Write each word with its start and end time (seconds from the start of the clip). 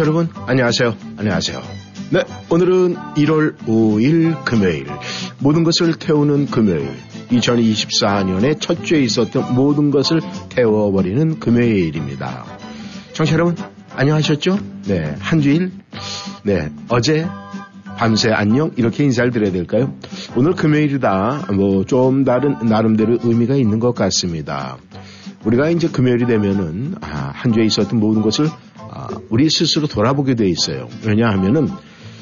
청취자 0.00 0.04
여러분, 0.04 0.28
안녕하세요. 0.46 0.96
안녕하세요. 1.18 1.62
네, 2.10 2.22
오늘은 2.48 2.96
1월 3.16 3.56
5일 3.66 4.44
금요일. 4.44 4.86
모든 5.38 5.62
것을 5.62 5.94
태우는 5.94 6.46
금요일. 6.46 6.90
2024년에 7.30 8.58
첫 8.60 8.82
주에 8.84 9.00
있었던 9.02 9.54
모든 9.54 9.90
것을 9.90 10.22
태워버리는 10.48 11.38
금요일입니다. 11.38 12.46
청취자 13.12 13.34
여러분, 13.34 13.56
안녕하셨죠? 13.94 14.58
네, 14.86 15.14
한 15.18 15.42
주일. 15.42 15.70
네, 16.44 16.70
어제 16.88 17.26
밤새 17.98 18.30
안녕 18.30 18.72
이렇게 18.76 19.04
인사를 19.04 19.30
드려야 19.30 19.52
될까요? 19.52 19.94
오늘 20.34 20.54
금요일이다. 20.54 21.48
뭐 21.52 21.84
좀 21.84 22.24
다른 22.24 22.56
나름대로 22.62 23.18
의미가 23.22 23.54
있는 23.54 23.78
것 23.78 23.94
같습니다. 23.94 24.78
우리가 25.44 25.70
이제 25.70 25.88
금요일이 25.88 26.26
되면은 26.26 26.96
아, 27.00 27.32
한 27.34 27.52
주에 27.52 27.64
있었던 27.64 27.98
모든 27.98 28.22
것을 28.22 28.46
아, 28.46 28.69
우리 29.28 29.48
스스로 29.50 29.86
돌아보게 29.86 30.34
돼 30.34 30.48
있어요. 30.48 30.88
왜냐하면은 31.06 31.68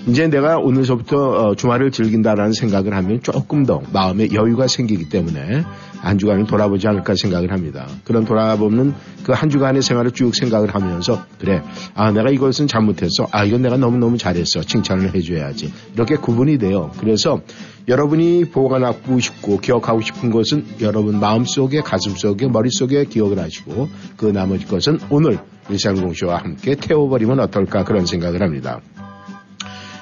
이제 0.07 0.27
내가 0.29 0.57
오늘서부터 0.59 1.17
어, 1.17 1.55
주말을 1.55 1.91
즐긴다라는 1.91 2.53
생각을 2.53 2.95
하면 2.95 3.21
조금 3.23 3.67
더 3.67 3.83
마음에 3.93 4.29
여유가 4.33 4.67
생기기 4.67 5.09
때문에 5.09 5.65
한 6.01 6.19
주간을 6.19 6.47
돌아보지 6.47 6.87
않을까 6.89 7.15
생각을 7.17 7.51
합니다. 7.53 7.87
그런 8.05 8.25
돌아보는 8.25 8.95
그 9.25 9.33
한 9.33 9.51
주간의 9.51 9.83
생활을 9.83 10.13
쭉 10.13 10.35
생각을 10.35 10.75
하면서 10.75 11.25
그래 11.39 11.63
아 11.95 12.11
내가 12.13 12.31
이것은 12.31 12.67
잘못했어 12.67 13.29
아 13.31 13.45
이건 13.45 13.63
내가 13.63 13.77
너무너무 13.77 14.17
잘했어 14.17 14.63
칭찬을 14.63 15.15
해줘야지 15.15 15.73
이렇게 15.95 16.17
구분이 16.17 16.59
돼요. 16.59 16.91
그래서 16.99 17.41
여러분이 17.87 18.47
보관하고 18.47 19.19
싶고 19.21 19.59
기억하고 19.59 20.01
싶은 20.01 20.31
것은 20.31 20.65
여러분 20.81 21.21
마음속에 21.21 21.81
가슴속에 21.81 22.47
머릿속에 22.49 23.05
기억을 23.05 23.39
하시고 23.39 23.89
그 24.17 24.27
나머지 24.27 24.67
것은 24.67 24.99
오늘 25.11 25.39
일상공쇼와 25.69 26.39
함께 26.39 26.75
태워버리면 26.75 27.41
어떨까 27.41 27.85
그런 27.85 28.07
생각을 28.07 28.43
합니다. 28.43 28.81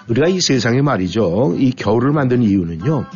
우리가 0.09 0.29
이 0.29 0.41
세상에 0.41 0.83
말이죠. 0.83 1.57
이 1.59 1.73
겨울을 1.73 2.13
만든 2.13 2.43
이유는요. 2.43 3.07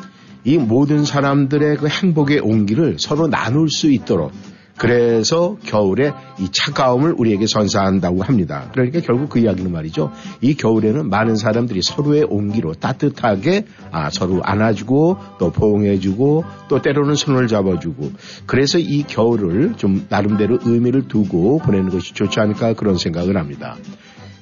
이 0.44 0.58
모든 0.58 1.04
사람들의 1.04 1.76
그 1.76 1.88
행복의 1.88 2.40
온기를 2.40 2.96
서로 2.98 3.28
나눌 3.28 3.68
수 3.68 3.90
있도록 3.90 4.32
그래서 4.80 5.58
겨울에 5.62 6.14
이 6.38 6.48
차가움을 6.50 7.14
우리에게 7.18 7.46
선사한다고 7.46 8.22
합니다. 8.22 8.70
그러니까 8.72 9.00
결국 9.00 9.28
그 9.28 9.38
이야기는 9.38 9.70
말이죠. 9.70 10.10
이 10.40 10.54
겨울에는 10.54 11.10
많은 11.10 11.36
사람들이 11.36 11.82
서로의 11.82 12.24
온기로 12.24 12.72
따뜻하게 12.72 13.66
아, 13.90 14.08
서로 14.08 14.42
안아주고 14.42 15.18
또 15.38 15.52
포옹해주고 15.52 16.44
또 16.68 16.80
때로는 16.80 17.14
손을 17.14 17.46
잡아주고 17.46 18.12
그래서 18.46 18.78
이 18.78 19.02
겨울을 19.02 19.74
좀 19.76 20.06
나름대로 20.08 20.58
의미를 20.62 21.08
두고 21.08 21.58
보내는 21.58 21.90
것이 21.90 22.14
좋지 22.14 22.40
않을까 22.40 22.72
그런 22.72 22.96
생각을 22.96 23.36
합니다. 23.36 23.76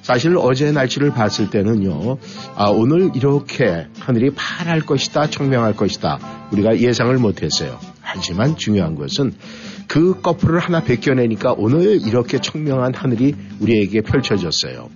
사실 0.01 0.37
어제 0.37 0.71
날씨를 0.71 1.11
봤을 1.11 1.49
때는요, 1.49 2.17
아, 2.55 2.69
오늘 2.69 3.11
이렇게 3.13 3.87
하늘이 3.99 4.31
파랄 4.33 4.85
것이다, 4.85 5.29
청명할 5.29 5.75
것이다, 5.75 6.47
우리가 6.53 6.79
예상을 6.79 7.13
못했어요. 7.17 7.77
하지만 8.01 8.55
중요한 8.55 8.95
것은 8.95 9.33
그 9.89 10.21
커플을 10.21 10.59
하나 10.59 10.81
벗겨내니까 10.81 11.55
오늘 11.57 11.99
이렇게 12.07 12.37
청명한 12.37 12.93
하늘이 12.93 13.33
우리에게 13.59 14.01
펼쳐졌어요. 14.01 14.87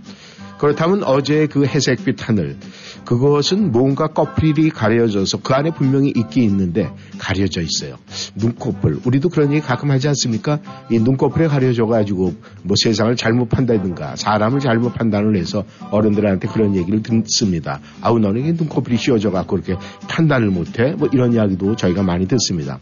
그렇다면 0.60 1.04
어제 1.04 1.48
그 1.48 1.66
회색빛 1.66 2.30
하늘, 2.30 2.56
그것은 3.04 3.72
뭔가 3.72 4.08
커플이 4.08 4.70
가려져서 4.70 5.40
그 5.42 5.54
안에 5.54 5.72
분명히 5.72 6.14
있기 6.16 6.44
있는데 6.44 6.90
가려져 7.18 7.62
있어요. 7.62 7.98
눈꺼풀. 8.36 9.02
우리도 9.04 9.30
그런 9.30 9.52
얘기 9.52 9.62
가끔 9.62 9.90
하지 9.90 10.08
않습니까? 10.10 10.60
이 10.92 11.00
눈꺼풀에 11.00 11.48
가려져가지고 11.48 12.36
뭐 12.62 12.76
세상을 12.78 13.14
잘못 13.16 13.50
판다든가 13.50 14.16
사람을 14.16 14.60
잘못 14.60 14.94
판단을 14.94 15.36
해서 15.36 15.66
어른들한테 15.90 16.48
그런 16.48 16.76
얘기를 16.76 17.02
듣습니다. 17.02 17.82
아우, 18.00 18.20
너는 18.20 18.44
눈꺼풀이 18.44 18.96
씌워져갖고 18.98 19.60
그렇게 19.60 19.76
판단을 20.08 20.50
못해? 20.50 20.94
뭐 20.98 21.10
이런 21.12 21.34
이야기도 21.34 21.76
저희가 21.76 22.04
많이 22.04 22.28
듣습니다. 22.28 22.80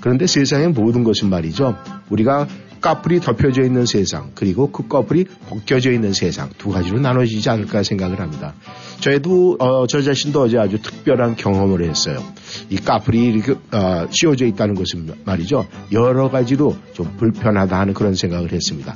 그런데 0.00 0.26
세상의 0.26 0.68
모든 0.68 1.04
것은 1.04 1.28
말이죠. 1.30 1.76
우리가 2.10 2.46
까불이 2.80 3.20
덮여져 3.20 3.62
있는 3.62 3.86
세상 3.86 4.30
그리고 4.34 4.70
그 4.70 4.86
꺼풀이 4.86 5.24
벗겨져 5.48 5.90
있는 5.90 6.12
세상 6.12 6.50
두 6.58 6.70
가지로 6.70 7.00
나눠지지 7.00 7.50
않을까 7.50 7.82
생각을 7.82 8.20
합니다. 8.20 8.54
저희도 9.00 9.56
어, 9.58 9.86
저 9.86 10.00
자신도 10.00 10.42
어제 10.42 10.58
아주 10.58 10.80
특별한 10.80 11.36
경험을 11.36 11.88
했어요. 11.88 12.22
이 12.70 12.76
까불이 12.76 13.24
이렇게 13.24 13.52
어, 13.72 14.06
씌워져 14.10 14.46
있다는 14.46 14.74
것은 14.74 15.10
말이죠. 15.24 15.66
여러 15.92 16.30
가지로 16.30 16.76
좀 16.92 17.16
불편하다 17.16 17.78
하는 17.78 17.94
그런 17.94 18.14
생각을 18.14 18.52
했습니다. 18.52 18.94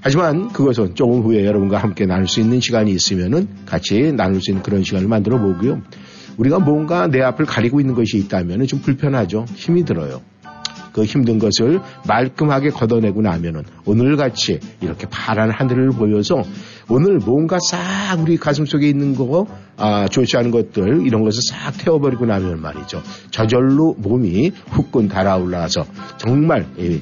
하지만 0.00 0.52
그것은 0.52 0.94
조금 0.94 1.22
후에 1.22 1.46
여러분과 1.46 1.78
함께 1.78 2.04
나눌 2.04 2.28
수 2.28 2.40
있는 2.40 2.60
시간이 2.60 2.92
있으면은 2.92 3.48
같이 3.64 4.12
나눌 4.12 4.42
수 4.42 4.50
있는 4.50 4.62
그런 4.62 4.84
시간을 4.84 5.08
만들어 5.08 5.38
보고요. 5.38 5.80
우리가 6.36 6.58
뭔가 6.58 7.06
내 7.06 7.22
앞을 7.22 7.46
가리고 7.46 7.80
있는 7.80 7.94
것이 7.94 8.18
있다면 8.18 8.66
좀 8.66 8.80
불편하죠. 8.80 9.46
힘이 9.54 9.84
들어요. 9.84 10.20
그 10.94 11.04
힘든 11.04 11.40
것을 11.40 11.80
말끔하게 12.06 12.70
걷어내고 12.70 13.20
나면은 13.20 13.64
오늘같이 13.84 14.60
이렇게 14.80 15.06
파란 15.10 15.50
하늘을 15.50 15.90
보여서 15.90 16.42
오늘 16.88 17.18
뭔가 17.18 17.58
싹 17.60 18.20
우리 18.20 18.36
가슴 18.36 18.64
속에 18.64 18.88
있는 18.88 19.16
거, 19.16 19.46
아, 19.76 20.06
좋지 20.06 20.36
않은 20.36 20.52
것들, 20.52 21.04
이런 21.04 21.24
것을 21.24 21.40
싹 21.42 21.72
태워버리고 21.78 22.26
나면 22.26 22.62
말이죠. 22.62 23.02
저절로 23.30 23.94
몸이 23.98 24.52
후끈 24.68 25.08
달아올라서 25.08 25.84
정말 26.16 26.66
이 26.78 27.00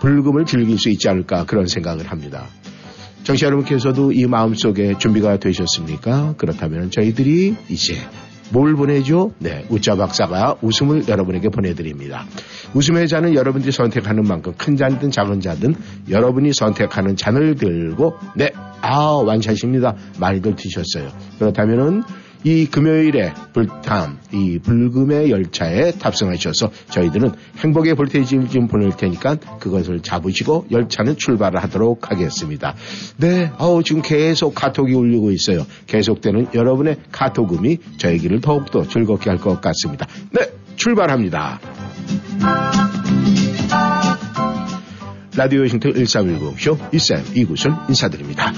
불금을 0.00 0.44
즐길 0.44 0.78
수 0.78 0.88
있지 0.90 1.08
않을까 1.08 1.44
그런 1.44 1.66
생각을 1.66 2.06
합니다. 2.10 2.46
정치 3.24 3.44
여러분께서도 3.44 4.12
이 4.12 4.26
마음속에 4.26 4.98
준비가 4.98 5.38
되셨습니까? 5.38 6.34
그렇다면 6.38 6.90
저희들이 6.90 7.56
이제 7.68 7.94
뭘 8.52 8.74
보내죠? 8.74 9.32
네, 9.38 9.64
우짜 9.70 9.96
박사가 9.96 10.56
웃음을 10.60 11.08
여러분에게 11.08 11.48
보내드립니다. 11.48 12.26
웃음의 12.74 13.08
잔은 13.08 13.34
여러분들이 13.34 13.72
선택하는 13.72 14.24
만큼 14.24 14.52
큰 14.58 14.76
잔이든 14.76 15.10
작은 15.10 15.40
잔든 15.40 15.74
여러분이 16.10 16.52
선택하는 16.52 17.16
잔을 17.16 17.54
들고 17.54 18.16
네, 18.36 18.50
아 18.82 19.22
완샷입니다. 19.24 19.94
많이들 20.18 20.54
드셨어요. 20.56 21.10
그렇다면은 21.38 22.02
이 22.44 22.66
금요일에 22.66 23.32
불탐, 23.52 24.18
이 24.32 24.58
불금의 24.58 25.30
열차에 25.30 25.92
탑승하셔서 25.92 26.70
저희들은 26.90 27.30
행복의 27.58 27.94
볼테이지를 27.94 28.48
좀 28.48 28.66
보낼 28.66 28.90
테니까 28.96 29.36
그것을 29.60 30.00
잡으시고 30.00 30.66
열차는 30.70 31.16
출발을 31.16 31.62
하도록 31.62 32.10
하겠습니다. 32.10 32.74
네, 33.18 33.52
어우, 33.58 33.82
지금 33.84 34.02
계속 34.02 34.54
카톡이 34.54 34.92
울리고 34.94 35.30
있어요. 35.30 35.66
계속되는 35.86 36.48
여러분의 36.54 36.96
카톡음이 37.12 37.78
저희 37.98 38.18
길을 38.18 38.40
더욱더 38.40 38.86
즐겁게 38.86 39.30
할 39.30 39.38
것 39.42 39.60
같습니다. 39.60 40.06
네, 40.30 40.46
출발합니다. 40.76 41.58
라디오 45.36 45.66
싱터 45.66 45.88
1310쇼 45.90 46.94
이쌤 46.94 47.24
이구순 47.34 47.74
인사드립니다. 47.88 48.52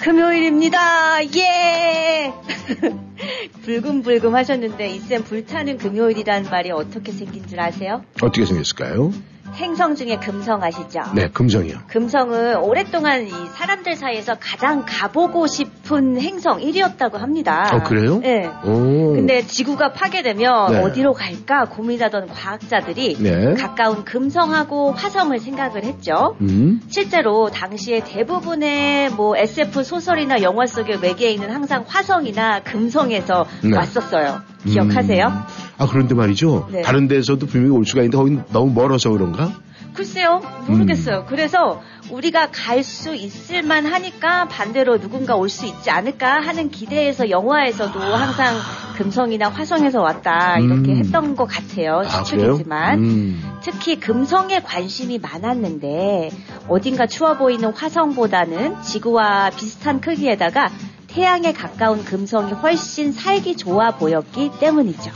금요일입니다. 0.00 1.24
예! 1.36 2.32
불금불금 3.64 4.34
하셨는데 4.34 4.88
이쌤 4.88 5.24
불타는 5.24 5.76
금요일이라는 5.78 6.50
말이 6.50 6.70
어떻게 6.70 7.12
생긴 7.12 7.46
줄 7.46 7.60
아세요? 7.60 8.02
어떻게 8.22 8.46
생겼을까요? 8.46 9.12
행성 9.54 9.94
중에 9.94 10.16
금성 10.16 10.62
아시죠? 10.62 11.00
네, 11.14 11.28
금성이요. 11.28 11.78
금성은 11.88 12.56
오랫동안 12.56 13.26
이 13.26 13.30
사람들 13.30 13.96
사이에서 13.96 14.36
가장 14.40 14.84
가보고 14.86 15.46
싶은 15.46 16.20
행성 16.20 16.60
1위였다고 16.60 17.18
합니다. 17.18 17.70
어, 17.72 17.82
그래요? 17.82 18.18
네. 18.20 18.46
오. 18.64 19.14
근데 19.14 19.42
지구가 19.46 19.92
파괴되면 19.92 20.72
네. 20.72 20.78
어디로 20.82 21.12
갈까 21.12 21.66
고민하던 21.66 22.28
과학자들이 22.28 23.16
네. 23.18 23.54
가까운 23.54 24.04
금성하고 24.04 24.92
화성을 24.92 25.38
생각을 25.38 25.84
했죠. 25.84 26.36
음. 26.40 26.80
실제로 26.88 27.50
당시에 27.50 28.02
대부분의 28.04 29.10
뭐 29.10 29.36
SF 29.36 29.82
소설이나 29.82 30.42
영화 30.42 30.66
속의 30.66 30.98
외계인은 31.02 31.50
항상 31.50 31.84
화성이나 31.86 32.60
금성에서 32.62 33.46
네. 33.62 33.76
왔었어요. 33.76 34.42
기억하세요? 34.66 35.26
음. 35.26 35.32
아, 35.78 35.86
그런데 35.88 36.14
말이죠. 36.14 36.68
네. 36.72 36.82
다른 36.82 37.08
데서도 37.08 37.46
분명히 37.46 37.74
올 37.76 37.84
수가 37.84 38.02
있는데 38.02 38.16
거기 38.16 38.38
너무 38.52 38.72
멀어서 38.72 39.10
그런가? 39.10 39.52
글쎄요, 39.94 40.40
음. 40.68 40.72
모르겠어요. 40.72 41.24
그래서 41.28 41.80
우리가 42.10 42.50
갈 42.52 42.82
수 42.84 43.14
있을만 43.14 43.86
하니까 43.86 44.46
반대로 44.48 44.98
누군가 45.00 45.34
올 45.34 45.48
수 45.48 45.66
있지 45.66 45.90
않을까 45.90 46.40
하는 46.40 46.70
기대에서 46.70 47.28
영화에서도 47.30 47.98
항상 48.00 48.54
금성이나 48.96 49.48
화성에서 49.48 50.00
왔다 50.00 50.58
이렇게 50.58 50.92
음. 50.92 50.96
했던 50.98 51.34
것 51.34 51.46
같아요. 51.46 52.02
아? 52.06 52.22
추측이지만. 52.22 52.98
음. 52.98 53.42
특히 53.62 53.98
금성에 53.98 54.60
관심이 54.60 55.18
많았는데 55.18 56.30
어딘가 56.68 57.06
추워 57.06 57.36
보이는 57.36 57.72
화성보다는 57.72 58.82
지구와 58.82 59.50
비슷한 59.50 60.00
크기에다가 60.00 60.70
태양에 61.10 61.52
가까운 61.52 62.04
금성이 62.04 62.52
훨씬 62.52 63.12
살기 63.12 63.56
좋아 63.56 63.90
보였기 63.90 64.52
때문이죠. 64.60 65.10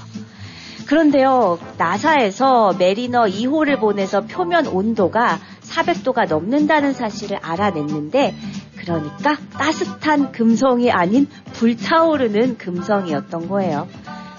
그런데요, 0.87 1.59
나사에서 1.79 2.75
메리너 2.79 3.25
2호를 3.25 3.81
보내서 3.81 4.23
표면 4.23 4.67
온도가 4.67 5.39
400도가 5.63 6.29
넘는다는 6.29 6.93
사실을 6.93 7.39
알아냈는데, 7.41 8.35
그러니까 8.77 9.37
따뜻한 9.53 10.33
금성이 10.33 10.91
아닌 10.91 11.27
불타오르는 11.55 12.59
금성이었던 12.59 13.49
거예요. 13.49 13.89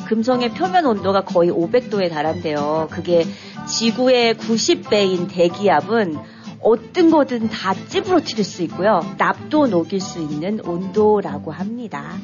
금성의 0.07 0.51
표면 0.51 0.85
온도가 0.85 1.21
거의 1.21 1.49
500도에 1.49 2.11
달한대요. 2.11 2.89
그게 2.91 3.25
지구의 3.67 4.35
90배인 4.35 5.27
대기압은 5.31 6.34
어떤 6.65 7.11
거든 7.11 7.47
다 7.47 7.75
찌부러뜨릴 7.75 8.43
수 8.43 8.63
있고요. 8.63 9.01
납도 9.19 9.67
녹일 9.67 10.01
수 10.01 10.19
있는 10.19 10.59
온도라고 10.65 11.51
합니다. 11.51 12.17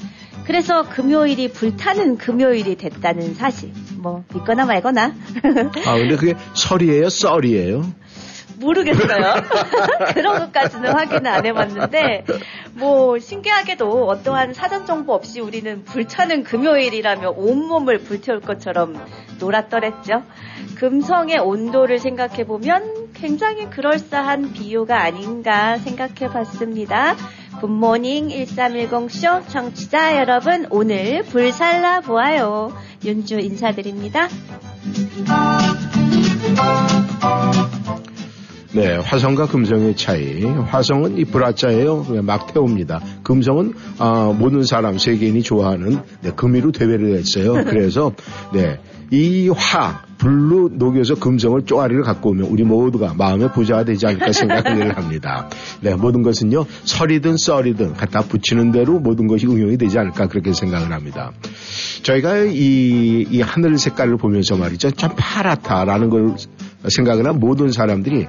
그래서 0.46 0.82
금요일이 0.90 1.52
불타는 1.52 2.18
금요일이 2.18 2.76
됐다는 2.76 3.36
사실. 3.36 3.72
뭐 4.00 4.24
믿거나 4.34 4.66
말거나 4.66 5.14
아, 5.86 5.96
근데 5.96 6.16
그게 6.16 6.34
설이에요? 6.56 7.10
썰이에요? 7.10 7.84
모르겠어요. 8.58 9.36
그런 10.14 10.40
것까지는 10.40 10.92
확인을 10.92 11.28
안 11.28 11.46
해봤는데 11.46 12.26
뭐 12.74 13.20
신기하게도 13.20 14.08
어떠한 14.08 14.54
사전 14.54 14.88
정보 14.88 15.14
없이 15.14 15.40
우리는 15.40 15.84
불타는 15.84 16.44
금요일이라며 16.44 17.34
온몸을 17.38 18.00
불태울 18.00 18.42
것처럼 18.42 18.96
놀았더랬죠. 19.40 20.24
금성의 20.78 21.38
온도를 21.38 22.00
생각해 22.00 22.46
보면 22.46 23.01
굉장히 23.22 23.70
그럴싸한 23.70 24.52
비유가 24.52 25.04
아닌가 25.04 25.78
생각해 25.78 26.34
봤습니다. 26.34 27.16
굿모닝 27.62 28.30
1310쇼 28.30 29.48
청취자 29.48 30.18
여러분 30.18 30.66
오늘 30.72 31.22
불살라 31.22 32.02
보아요. 32.02 32.74
윤주 33.06 33.40
인사드립니다. 33.40 34.28
네, 38.74 38.96
화성과 38.96 39.48
금성의 39.48 39.96
차이. 39.98 40.44
화성은 40.44 41.20
이 41.20 41.26
불화자예요. 41.26 42.06
그냥 42.06 42.26
막 42.26 42.52
태웁니다. 42.52 43.02
금성은 43.22 43.74
아, 44.00 44.34
모든 44.36 44.64
사람 44.64 44.98
세계인이 44.98 45.44
좋아하는 45.44 46.02
네, 46.22 46.32
금이로 46.32 46.72
대회를 46.72 47.18
했어요. 47.18 47.54
그래서 47.66 48.14
네, 48.52 48.80
이 49.12 49.50
화, 49.50 50.06
불로 50.22 50.70
녹여서 50.72 51.16
금성을 51.16 51.66
쪼아리를 51.66 52.04
갖고 52.04 52.30
오면 52.30 52.46
우리 52.46 52.64
모두가 52.64 53.16
마음의 53.16 53.54
부자가 53.54 53.84
되지 53.84 54.06
않을까 54.06 54.32
생각을 54.32 54.94
합니다. 54.96 55.50
네, 55.82 55.96
모든 55.96 56.22
것은요 56.22 56.68
설이든 56.84 57.38
썰이든 57.38 57.94
갖다 57.94 58.22
붙이는 58.22 58.72
대로 58.72 59.00
모든 59.00 59.26
것이 59.26 59.48
응용이 59.48 59.78
되지 59.78 59.98
않을까 59.98 60.28
그렇게 60.28 60.54
생각을 60.54 60.92
합니다. 60.92 61.32
저희가 62.04 62.38
이, 62.38 63.26
이 63.32 63.42
하늘 63.42 63.80
색깔을 63.80 64.18
보면서 64.18 64.56
말이죠. 64.58 64.92
참 64.92 65.14
파랗다라는 65.18 66.12
걸 66.12 66.36
생각을 66.88 67.26
한 67.26 67.40
모든 67.40 67.72
사람들이 67.72 68.28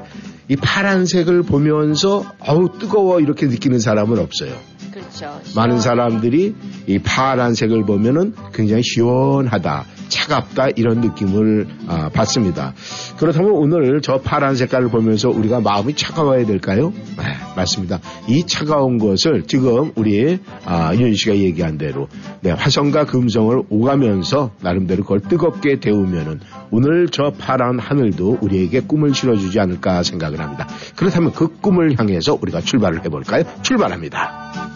이 0.48 0.56
파란색을 0.56 1.42
보면서 1.42 2.24
어우 2.38 2.78
뜨거워 2.78 3.20
이렇게 3.20 3.46
느끼는 3.46 3.80
사람은 3.80 4.18
없어요. 4.18 4.54
그렇죠. 4.90 5.40
많은 5.54 5.80
사람들이 5.80 6.54
이 6.86 6.98
파란색을 6.98 7.84
보면은 7.84 8.34
굉장히 8.52 8.82
시원하다, 8.82 9.84
차갑다 10.08 10.68
이런 10.76 11.00
느낌을 11.00 11.66
아, 11.88 12.08
받습니다. 12.10 12.74
그렇다면 13.18 13.52
오늘 13.52 14.00
저 14.02 14.18
파란 14.20 14.54
색깔을 14.54 14.88
보면서 14.88 15.30
우리가 15.30 15.60
마음이 15.60 15.94
차가워야 15.94 16.44
될까요? 16.44 16.92
네, 17.18 17.24
맞습니다. 17.56 18.00
이 18.28 18.44
차가운 18.46 18.98
것을 18.98 19.44
지금 19.46 19.92
우리 19.94 20.38
아, 20.64 20.94
윤 20.94 21.14
씨가 21.14 21.36
얘기한 21.36 21.78
대로 21.78 22.08
네, 22.40 22.50
화성과 22.50 23.06
금성을 23.06 23.62
오가면서 23.70 24.52
나름대로 24.60 25.02
그걸 25.02 25.20
뜨겁게 25.20 25.80
데우면은 25.80 26.40
오늘 26.70 27.08
저 27.08 27.32
파란 27.38 27.78
하늘도 27.78 28.38
우리에게 28.40 28.80
꿈을 28.80 29.14
실어주지 29.14 29.60
않을까 29.60 30.02
생각을 30.02 30.40
합니다. 30.40 30.66
그렇다면 30.96 31.32
그 31.32 31.48
꿈을 31.60 31.98
향해서 31.98 32.38
우리가 32.40 32.60
출발을 32.60 33.04
해볼까요? 33.04 33.44
출발합니다. 33.62 34.71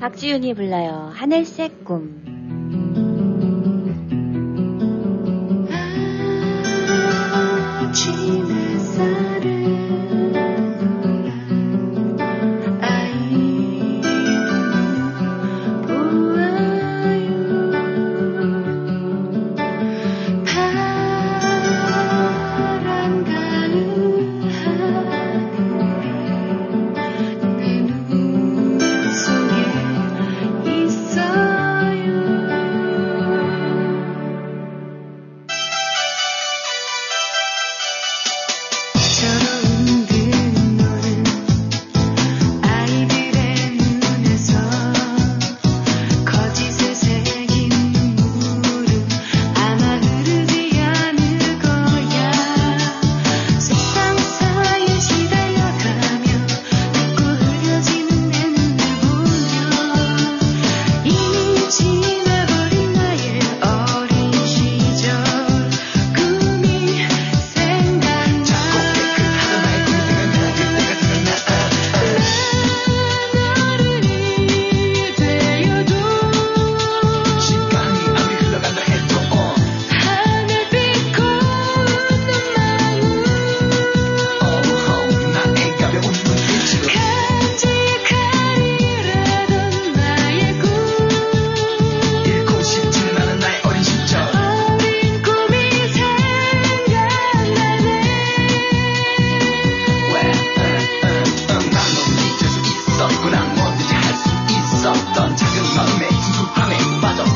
박지윤이 0.00 0.54
불러요. 0.54 1.12
하늘색 1.14 1.84
꿈. 1.84 2.22
아침 7.88 8.14
햇살을 8.50 9.57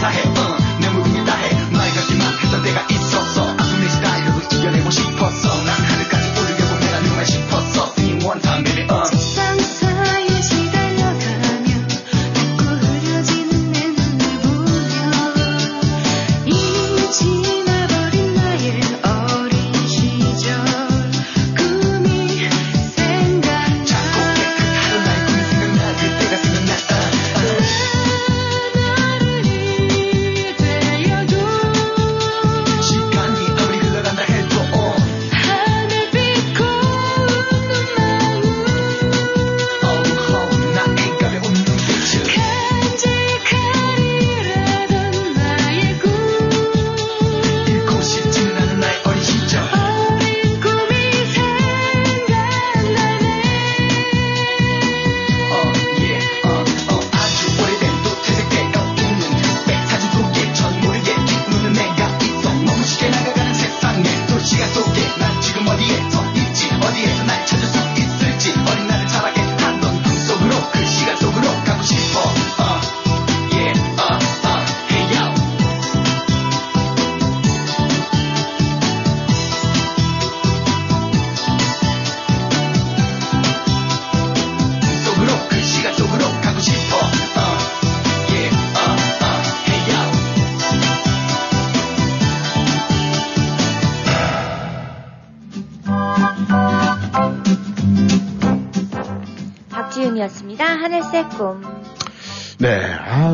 mensaje. 0.03 0.42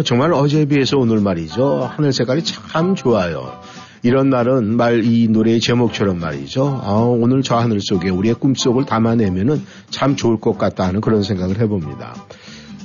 정말 0.09 0.33
어제에 0.33 0.65
비해서 0.65 0.97
오늘 0.97 1.21
말이죠. 1.21 1.87
하늘 1.95 2.15
색깔이 2.15 2.43
참 2.43 2.95
좋아요. 2.95 3.61
이런 4.03 4.31
날은 4.31 4.75
말 4.75 5.05
이 5.05 5.29
노래의 5.29 5.61
제목처럼 5.61 6.19
말이죠. 6.19 6.81
아, 6.83 6.93
오늘 6.95 7.43
저 7.43 7.57
하늘 7.59 7.79
속에 7.83 8.09
우리의 8.09 8.37
꿈속을 8.37 8.87
담아내면은 8.87 9.61
참 9.91 10.17
좋을 10.17 10.41
것 10.41 10.57
같다 10.57 10.87
하는 10.87 11.03
그런 11.03 11.23
생각을 11.23 11.61
해봅니다. 11.61 12.15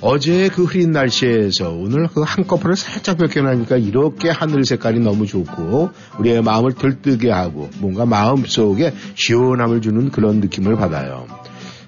어제 0.02 0.50
그 0.50 0.66
흐린 0.66 0.92
날씨에서 0.92 1.70
오늘 1.70 2.10
그 2.10 2.24
한꺼풀을 2.24 2.76
살짝 2.76 3.18
벗겨나니까 3.20 3.78
이렇게 3.78 4.30
하늘 4.30 4.66
색깔이 4.66 5.00
너무 5.00 5.26
좋고 5.26 5.92
우리의 6.20 6.42
마음을 6.44 6.74
들뜨게 6.74 7.32
하고 7.32 7.70
뭔가 7.78 8.06
마음 8.06 8.44
속에 8.46 8.94
시원함을 9.16 9.82
주는 9.82 10.12
그런 10.12 10.42
느낌을 10.42 10.76
받아요. 10.76 11.26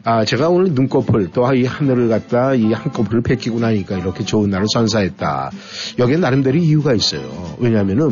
아, 0.05 0.23
제가 0.23 0.49
오늘 0.49 0.71
눈꺼풀 0.73 1.31
또 1.31 1.51
이 1.53 1.65
하늘을 1.65 2.09
갖다 2.09 2.53
이 2.53 2.71
한꺼풀을 2.73 3.21
베끼고 3.21 3.59
나니까 3.59 3.97
이렇게 3.97 4.23
좋은 4.23 4.49
날을 4.51 4.67
선사했다. 4.71 5.51
여기에 5.99 6.17
나름대로 6.17 6.57
이유가 6.57 6.93
있어요. 6.93 7.55
왜냐면은 7.59 8.11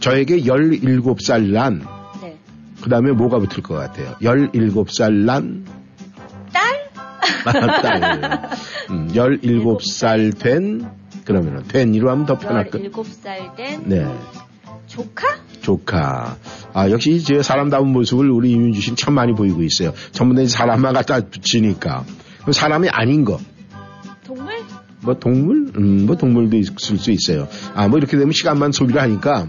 저에게 0.00 0.40
17살 0.42 1.50
난, 1.52 1.82
네. 2.20 2.36
그 2.82 2.90
다음에 2.90 3.12
뭐가 3.12 3.38
붙을 3.38 3.62
것 3.62 3.74
같아요? 3.74 4.14
17살 4.20 5.12
난, 5.24 5.64
딸? 6.52 6.90
딸. 7.82 8.50
음, 8.90 9.08
17살 9.12 10.38
된, 10.38 10.86
그러면은 11.24 11.62
된이로 11.68 12.10
하면 12.10 12.26
더 12.26 12.38
편할 12.38 12.70
것. 12.70 12.82
17살 12.82 13.56
된 13.56 13.82
네. 13.86 14.06
조카? 14.90 15.38
조카. 15.62 16.36
아, 16.72 16.90
역시 16.90 17.22
제 17.22 17.42
사람다운 17.42 17.92
모습을 17.92 18.30
우리 18.30 18.50
이민주 18.50 18.80
씨는 18.80 18.96
참 18.96 19.14
많이 19.14 19.32
보이고 19.34 19.62
있어요. 19.62 19.94
전부 20.12 20.34
다 20.34 20.44
사람만 20.46 20.94
갖다 20.94 21.20
붙이니까. 21.20 22.04
그럼 22.40 22.52
사람이 22.52 22.88
아닌 22.88 23.24
거. 23.24 23.38
동물? 24.26 24.54
뭐 25.02 25.14
동물? 25.14 25.72
음, 25.76 26.06
뭐 26.06 26.16
동물도 26.16 26.56
있을 26.56 26.98
수 26.98 27.10
있어요. 27.10 27.48
아, 27.74 27.88
뭐 27.88 27.98
이렇게 27.98 28.16
되면 28.18 28.32
시간만 28.32 28.72
소비를 28.72 29.00
하니까, 29.00 29.48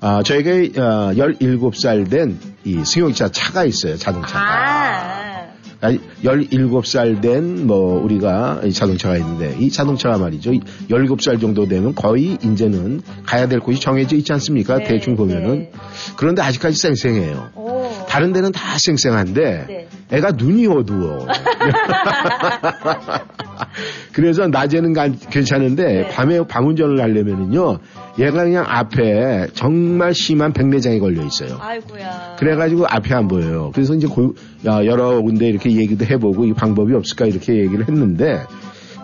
아, 0.00 0.22
저에게, 0.22 0.72
어, 0.78 1.12
17살 1.14 2.08
된 2.08 2.38
이 2.66 2.84
승용차 2.84 3.28
차가 3.28 3.64
있어요. 3.64 3.96
자동차가. 3.96 4.40
아. 4.40 5.25
아, 5.80 5.90
17살 6.24 7.20
된 7.20 7.66
뭐 7.66 8.02
우리가 8.02 8.60
이 8.64 8.72
자동차가 8.72 9.16
있는데 9.18 9.56
이 9.58 9.70
자동차가 9.70 10.18
말이죠. 10.18 10.52
17살 10.88 11.40
정도 11.40 11.66
되면 11.66 11.94
거의 11.94 12.38
이제는 12.42 13.00
가야 13.24 13.48
될 13.48 13.60
곳이 13.60 13.80
정해져 13.80 14.16
있지 14.16 14.32
않습니까? 14.32 14.78
네, 14.78 14.84
대충 14.84 15.16
보면은. 15.16 15.58
네. 15.58 15.72
그런데 16.16 16.42
아직까지 16.42 16.76
쌩쌩해요. 16.76 17.50
오. 17.56 17.75
다른 18.16 18.32
데는 18.32 18.50
다 18.50 18.78
쌩쌩한데 18.78 19.64
네. 19.68 19.88
애가 20.10 20.30
눈이 20.38 20.66
어두워. 20.68 21.26
그래서 24.14 24.46
낮에는 24.48 24.94
가- 24.94 25.10
괜찮은데 25.28 25.84
네. 25.84 26.08
밤에 26.08 26.40
밤운전을 26.46 26.98
하려면은요 27.02 27.78
얘가 28.18 28.44
그냥 28.44 28.64
앞에 28.66 29.48
정말 29.52 30.14
심한 30.14 30.54
백내장이 30.54 30.98
걸려 30.98 31.22
있어요. 31.26 31.58
아이고야. 31.60 32.36
그래가지고 32.38 32.86
앞에 32.86 33.14
안 33.14 33.28
보여요. 33.28 33.70
그래서 33.74 33.92
이제 33.94 34.06
고- 34.06 34.34
야, 34.64 34.86
여러 34.86 35.20
군데 35.20 35.48
이렇게 35.48 35.70
얘기도 35.72 36.06
해보고 36.06 36.46
이 36.46 36.54
방법이 36.54 36.94
없을까 36.94 37.26
이렇게 37.26 37.54
얘기를 37.56 37.86
했는데 37.86 38.42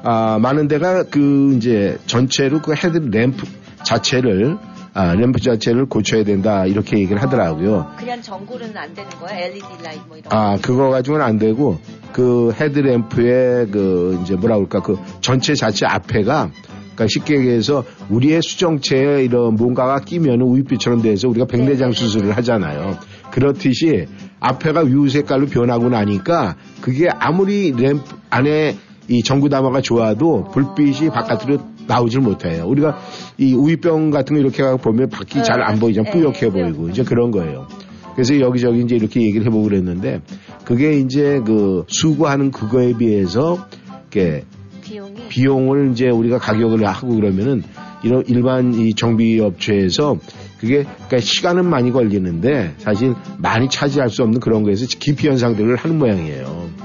아, 0.04 0.38
많은 0.40 0.69
데가 0.69 1.02
그 1.11 1.52
이제 1.59 1.99
전체로 2.07 2.62
그 2.62 2.73
헤드 2.73 2.97
램프 2.97 3.47
자체를 3.85 4.57
아, 4.95 5.15
램프 5.15 5.41
자체를 5.41 5.87
고쳐야 5.87 6.23
된다 6.25 6.67
이렇게 6.67 6.99
얘기를 6.99 7.21
하더라고요. 7.23 7.93
그냥 7.97 8.21
전구는 8.21 8.77
안 8.77 8.93
되는 8.95 9.11
거야? 9.11 9.39
LED 9.39 9.65
라이트 9.83 10.01
뭐 10.07 10.17
이런 10.19 10.33
아, 10.33 10.57
거. 10.57 10.61
그거 10.63 10.91
가지고는 10.91 11.25
안 11.25 11.39
되고, 11.39 11.79
그 12.13 12.53
헤드램프의 12.53 13.69
그, 13.71 14.21
이제 14.23 14.37
뭐라 14.37 14.57
그럴까, 14.57 14.81
그 14.81 14.99
전체 15.21 15.55
자체 15.55 15.87
앞에가, 15.87 16.51
그러니까 16.95 17.07
쉽게 17.09 17.39
얘기해서 17.39 17.85
우리의 18.11 18.43
수정체에 18.43 19.25
이런 19.25 19.55
뭔가가 19.55 20.01
끼면 20.01 20.43
우유빛처럼 20.43 21.01
돼서 21.03 21.29
우리가 21.29 21.47
백내장 21.47 21.93
수술을 21.93 22.37
하잖아요. 22.37 22.99
그렇듯이 23.31 24.07
앞에가 24.41 24.81
우유 24.83 25.09
색깔로 25.09 25.47
변하고 25.47 25.89
나니까 25.89 26.57
그게 26.83 27.09
아무리 27.09 27.73
램프 27.73 28.03
안에 28.29 28.77
이 29.09 29.23
전구 29.23 29.49
다마가 29.49 29.81
좋아도 29.81 30.45
불빛이 30.53 31.09
바깥으로 31.11 31.59
나오질 31.87 32.21
못해요. 32.21 32.67
우리가 32.67 32.99
이 33.39 33.55
우유병 33.55 34.11
같은 34.11 34.37
거 34.37 34.41
이렇게 34.41 34.62
보면 34.77 35.09
밖이 35.09 35.45
잘안 35.45 35.79
보이죠. 35.79 36.03
네, 36.03 36.11
뿌옇게 36.11 36.47
네, 36.47 36.51
보이고 36.51 36.89
이제 36.89 37.03
그런 37.03 37.31
거예요. 37.31 37.67
그래서 38.15 38.39
여기저기 38.41 38.83
이제 38.83 38.97
이렇게 38.97 39.23
얘기를 39.23 39.47
해보고 39.47 39.65
그랬는데 39.65 40.21
그게 40.65 40.99
이제 40.99 41.41
그 41.45 41.85
수거하는 41.89 42.51
그거에 42.51 42.93
비해서 42.97 43.67
이렇게 44.12 44.45
비용이 44.83 45.29
비용을 45.29 45.93
이제 45.93 46.09
우리가 46.09 46.39
가격을 46.39 46.87
하고 46.87 47.15
그러면은 47.15 47.62
이런 48.05 48.25
일반 48.27 48.75
이 48.75 48.95
정비 48.95 49.41
업체에서 49.41 50.19
그게 50.59 50.85
그러니까 50.85 51.19
시간은 51.19 51.69
많이 51.69 51.91
걸리는데 51.91 52.75
사실 52.79 53.15
많이 53.39 53.69
차지할 53.69 54.11
수 54.11 54.23
없는 54.23 54.41
그런 54.41 54.62
거에서 54.62 54.87
기피 54.99 55.29
현상들을 55.29 55.77
하는 55.77 55.99
모양이에요. 55.99 56.82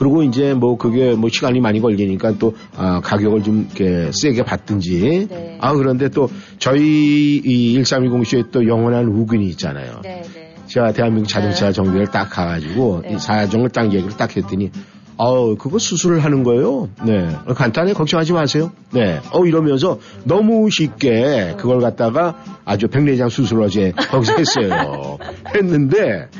그리고 0.00 0.22
이제 0.22 0.54
뭐 0.54 0.78
그게 0.78 1.12
뭐 1.12 1.28
시간이 1.28 1.60
많이 1.60 1.78
걸리니까 1.78 2.38
또 2.38 2.54
아, 2.74 3.02
가격을 3.02 3.42
좀 3.42 3.66
이렇게 3.66 4.10
세게 4.10 4.44
받든지. 4.44 5.28
네. 5.28 5.58
아 5.60 5.74
그런데 5.74 6.08
또 6.08 6.30
저희 6.58 7.36
이 7.36 7.78
1310쇼에 7.78 8.50
또 8.50 8.66
영원한 8.66 9.08
우근이 9.08 9.44
있잖아요. 9.50 10.00
네, 10.02 10.22
네. 10.34 10.54
제가 10.64 10.92
대한민국 10.92 11.28
자동차 11.28 11.66
네. 11.66 11.72
정비를 11.72 12.06
딱 12.06 12.30
가가지고 12.30 13.02
네. 13.02 13.12
이 13.12 13.18
사정을 13.18 13.68
딱 13.68 13.92
얘기를 13.92 14.16
딱 14.16 14.34
했더니 14.34 14.70
어 15.18 15.54
그거 15.56 15.78
수술을 15.78 16.24
하는 16.24 16.44
거예요. 16.44 16.88
네 17.04 17.36
어, 17.44 17.52
간단해 17.52 17.92
걱정하지 17.92 18.32
마세요. 18.32 18.72
네. 18.94 19.20
어 19.32 19.44
이러면서 19.44 19.98
너무 20.24 20.70
쉽게 20.70 21.56
그걸 21.58 21.80
갖다가 21.80 22.42
아주 22.64 22.88
백내장 22.88 23.28
수술 23.28 23.60
어제 23.60 23.92
거기서 23.92 24.36
했어요. 24.38 25.18
했는데 25.54 26.30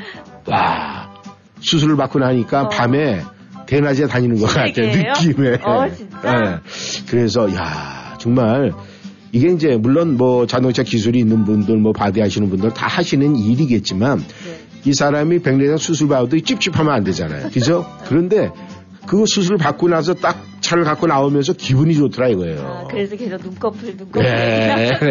와 0.47 1.11
수술을 1.59 1.95
받고 1.95 2.17
나니까 2.17 2.63
어. 2.63 2.69
밤에 2.69 3.21
대낮에 3.71 4.05
다니는 4.05 4.37
것 4.37 4.47
같아요. 4.47 4.87
느낌에. 4.87 5.57
어, 5.63 5.89
진짜? 5.95 6.39
네. 6.41 6.55
그래서 7.09 7.53
야 7.55 8.17
정말 8.19 8.73
이게 9.31 9.47
이제 9.49 9.77
물론 9.77 10.17
뭐 10.17 10.45
자동차 10.45 10.83
기술이 10.83 11.19
있는 11.19 11.45
분들 11.45 11.77
뭐 11.77 11.93
바디하시는 11.93 12.49
분들 12.49 12.73
다 12.73 12.87
하시는 12.87 13.33
일이겠지만 13.37 14.17
네. 14.17 14.59
이 14.83 14.93
사람이 14.93 15.39
백내장 15.39 15.77
수술 15.77 16.09
받아도 16.09 16.37
찝찝하면 16.37 16.91
안 16.91 17.05
되잖아요. 17.05 17.49
그죠? 17.49 17.85
그런데 18.07 18.51
그 19.07 19.23
수술 19.25 19.55
받고 19.55 19.87
나서 19.87 20.15
딱 20.15 20.43
차를 20.59 20.83
갖고 20.83 21.07
나오면서 21.07 21.53
기분이 21.53 21.95
좋더라 21.95 22.27
이거예요. 22.27 22.59
아, 22.61 22.87
그래서 22.89 23.15
계속 23.15 23.41
눈꺼풀 23.41 23.95
눈꺼풀 23.95 24.21
네. 24.21 24.89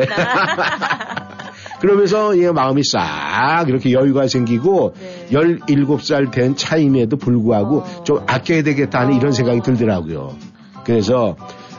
그러면서 1.81 2.35
이 2.35 2.43
마음이 2.53 2.83
싹 2.85 3.65
이렇게 3.69 3.93
여유가 3.93 4.29
생기고 4.29 4.95
네. 5.01 5.27
17살 5.31 6.31
된 6.31 6.55
차임에도 6.55 7.17
불구하고 7.17 7.79
어. 7.79 8.05
좀 8.05 8.21
아껴야 8.27 8.63
되겠다는 8.63 9.17
이런 9.17 9.33
생각이 9.33 9.63
들더라고요. 9.63 10.37
그래서 10.85 11.37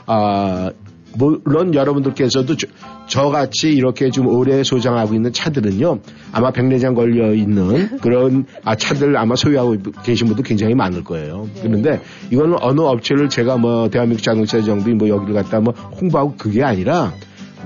아 0.07 0.71
물론 1.17 1.73
여러분들께서도 1.73 2.55
저, 3.07 3.29
같이 3.29 3.69
이렇게 3.71 4.09
좀 4.09 4.27
오래 4.27 4.63
소장하고 4.63 5.13
있는 5.13 5.33
차들은요 5.33 5.99
아마 6.31 6.51
백내장 6.51 6.93
걸려 6.93 7.33
있는 7.33 7.97
그런 7.99 8.45
아, 8.63 8.75
차들 8.75 9.17
아마 9.17 9.35
소유하고 9.35 9.75
계신 10.03 10.27
분도 10.27 10.41
굉장히 10.41 10.73
많을 10.73 11.03
거예요. 11.03 11.49
네. 11.55 11.61
그런데 11.63 12.01
이거는 12.31 12.55
어느 12.61 12.81
업체를 12.81 13.29
제가 13.29 13.57
뭐 13.57 13.89
대한민국 13.89 14.23
자동차 14.23 14.61
정비 14.61 14.93
뭐 14.93 15.09
여기를 15.09 15.33
갖다 15.33 15.59
뭐 15.59 15.73
홍보하고 15.73 16.35
그게 16.37 16.63
아니라 16.63 17.13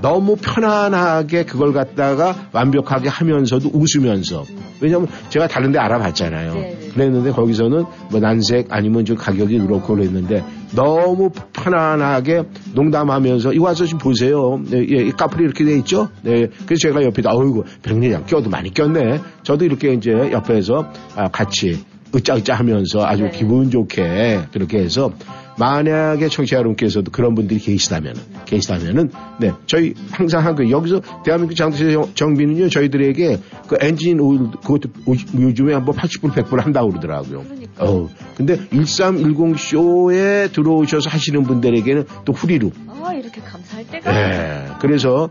너무 0.02 0.36
편안하게 0.36 1.44
그걸 1.44 1.72
갖다가 1.72 2.34
완벽하게 2.52 3.08
하면서도 3.08 3.70
웃으면서 3.72 4.44
왜냐면 4.80 5.08
제가 5.30 5.48
다른 5.48 5.72
데 5.72 5.78
알아봤잖아요. 5.78 6.54
네, 6.54 6.76
네. 6.80 6.88
그랬는데 6.92 7.30
거기서는 7.30 7.84
뭐 8.10 8.20
난색 8.20 8.66
아니면 8.70 9.04
좀 9.04 9.16
가격이 9.16 9.58
그렇고 9.58 9.94
그랬는데 9.94 10.44
너무 10.74 11.30
편안하게 11.52 12.42
농담하면서 12.74 13.52
이거 13.52 13.64
와서 13.64 13.84
좀 13.86 13.98
보세요. 13.98 14.60
네, 14.64 14.78
예, 14.90 15.02
이 15.02 15.10
카풀이 15.12 15.44
이렇게 15.44 15.64
돼 15.64 15.76
있죠? 15.78 16.08
네. 16.22 16.48
그래서 16.66 16.88
제가 16.88 17.02
옆에다 17.04 17.30
어이구 17.34 17.64
백내장 17.82 18.24
껴도 18.26 18.50
많이 18.50 18.72
꼈네. 18.72 19.20
저도 19.42 19.64
이렇게 19.64 19.92
이제 19.94 20.10
옆에서 20.10 20.92
아, 21.14 21.28
같이 21.28 21.84
으짜으짜 22.14 22.54
하면서 22.54 23.04
아주 23.04 23.24
네. 23.24 23.30
기분 23.30 23.70
좋게 23.70 24.40
그렇게 24.52 24.78
해서 24.78 25.12
만약에 25.58 26.28
청취자 26.28 26.56
여러분께서도 26.58 27.10
그런 27.10 27.34
분들이 27.34 27.58
계시다면은 27.60 28.20
계시다면은 28.44 29.10
네 29.40 29.52
저희 29.66 29.94
항상 30.10 30.44
한거 30.44 30.68
여기서 30.68 31.00
대한민국 31.24 31.54
정- 31.54 31.72
정비는요 32.14 32.68
저희들에게 32.68 33.40
그 33.68 33.76
엔진 33.80 34.20
오일 34.20 34.40
그것도 34.62 34.90
오- 35.06 35.14
요즘에 35.40 35.72
한 35.74 35.84
번 35.84 35.94
80불 35.94 36.32
100불 36.32 36.60
한다고 36.60 36.88
그러더라고요. 36.90 37.42
그러니까. 37.44 37.84
어 37.84 38.08
근데 38.36 38.56
1310 38.70 39.56
쇼에 39.58 40.48
들어오셔서 40.52 41.08
하시는 41.10 41.42
분들에게는 41.42 42.04
또 42.24 42.32
후리로 42.32 42.70
아, 43.08 43.12
이렇게 43.14 43.40
감사할 43.40 43.86
때가. 43.86 44.10
네. 44.12 44.66
그래서 44.80 45.28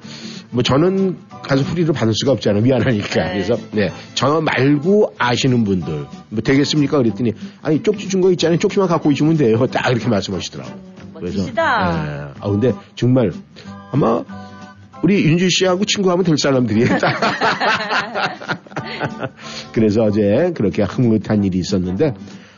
뭐 0.51 0.63
저는 0.63 1.17
가서 1.44 1.62
후리를 1.63 1.94
받을 1.94 2.13
수가 2.13 2.32
없잖아요. 2.34 2.62
미안하니까. 2.63 3.24
네. 3.25 3.34
그래서 3.34 3.58
네. 3.72 3.91
저 4.13 4.41
말고 4.41 5.13
아시는 5.17 5.63
분들 5.63 6.05
뭐 6.29 6.41
되겠습니까? 6.41 6.98
그랬더니 7.00 7.34
아니 7.62 7.82
쪽지 7.84 8.08
준 8.10 8.22
거 8.22 8.32
있잖아요. 8.32 8.58
쪽지만 8.60 8.88
갖고 8.88 9.10
오시면 9.10 9.38
돼요. 9.38 9.65
딱 9.67 9.89
이렇게 9.91 10.08
말씀하시더라고요. 10.08 10.75
멋지시다. 11.13 12.05
예. 12.08 12.34
아 12.39 12.50
근데 12.50 12.74
정말 12.96 13.32
아마 13.91 14.24
우리 15.03 15.24
윤주 15.25 15.50
씨하고 15.50 15.86
친구하면 15.86 16.24
될 16.25 16.38
사람들이 16.38 16.86
그래서 19.74 20.03
어제 20.03 20.51
그렇게 20.55 20.84
흐뭇한 20.84 21.44
일이 21.44 21.60
있었는데 21.60 22.13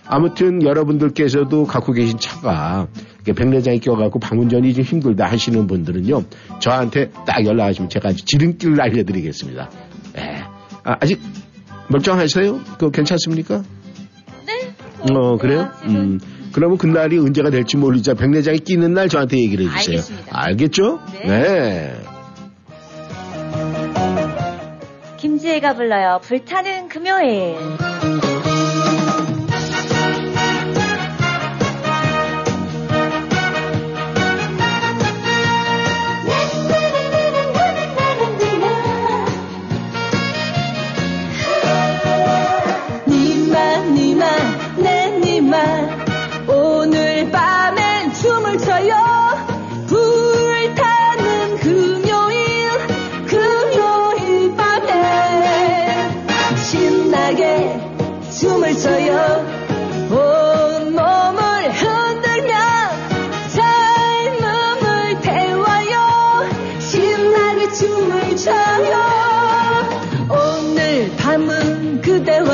아무튼 0.06 0.64
여러분들께서도 0.64 1.66
갖고 1.66 1.92
계신 1.92 2.18
차가 2.20 2.88
백내장이 3.34 3.80
껴갖고 3.80 4.20
방운전이 4.20 4.74
좀 4.74 4.84
힘들다 4.84 5.26
하시는 5.26 5.68
분들은요 5.68 6.24
저한테 6.60 7.12
딱 7.26 7.46
연락하시면 7.46 7.90
제가 7.90 8.14
지름길을 8.14 8.82
알려드리겠습니다. 8.82 9.70
예. 10.18 10.44
아, 10.84 11.06
직 11.06 11.20
멀쩡하세요? 11.90 12.60
그 12.80 12.92
괜찮습니까? 12.92 13.64
네. 14.46 14.74
어 15.14 15.38
그래요? 15.38 15.70
음 15.86 16.20
그러면 16.52 16.78
그날이 16.78 17.20
언제가 17.20 17.50
될지 17.50 17.78
모르자 17.78 18.14
백내장이 18.14 18.60
끼는 18.60 18.94
날 18.94 19.10
저한테 19.10 19.38
얘기를 19.38 19.66
해주세요. 19.66 19.98
알겠습니다. 19.98 20.32
알겠죠? 20.32 21.00
네. 21.14 21.28
네. 21.28 21.94
김지혜가 25.18 25.74
불러요. 25.76 26.20
불타는 26.24 26.90
금요일. 26.90 27.58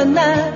그대 0.04 0.53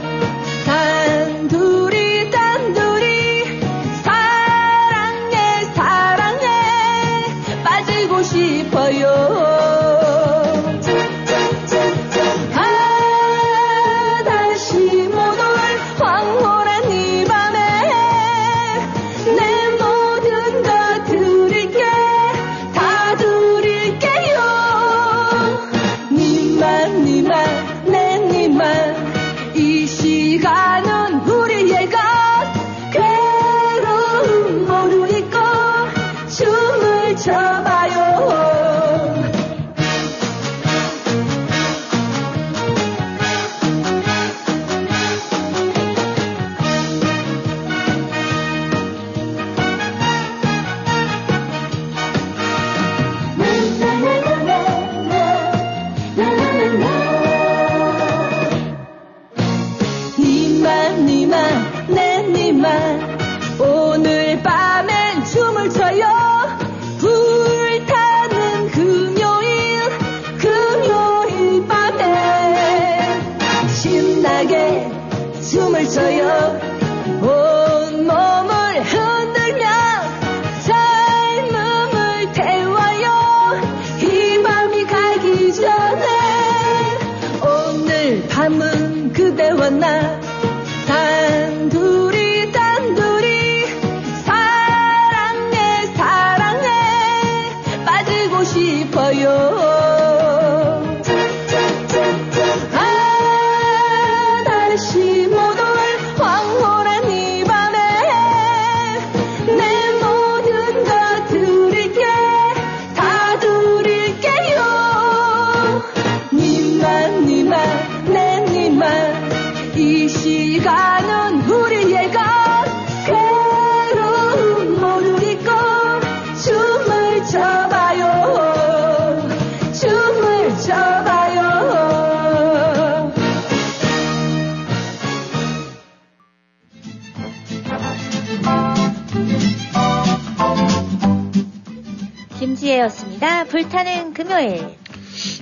김지혜였습니다. 142.78 143.46
불타는 143.46 144.14
금요일. 144.14 144.62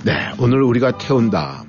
네, 0.04 0.12
오늘 0.40 0.62
우리가 0.62 0.96
태운다. 0.98 1.64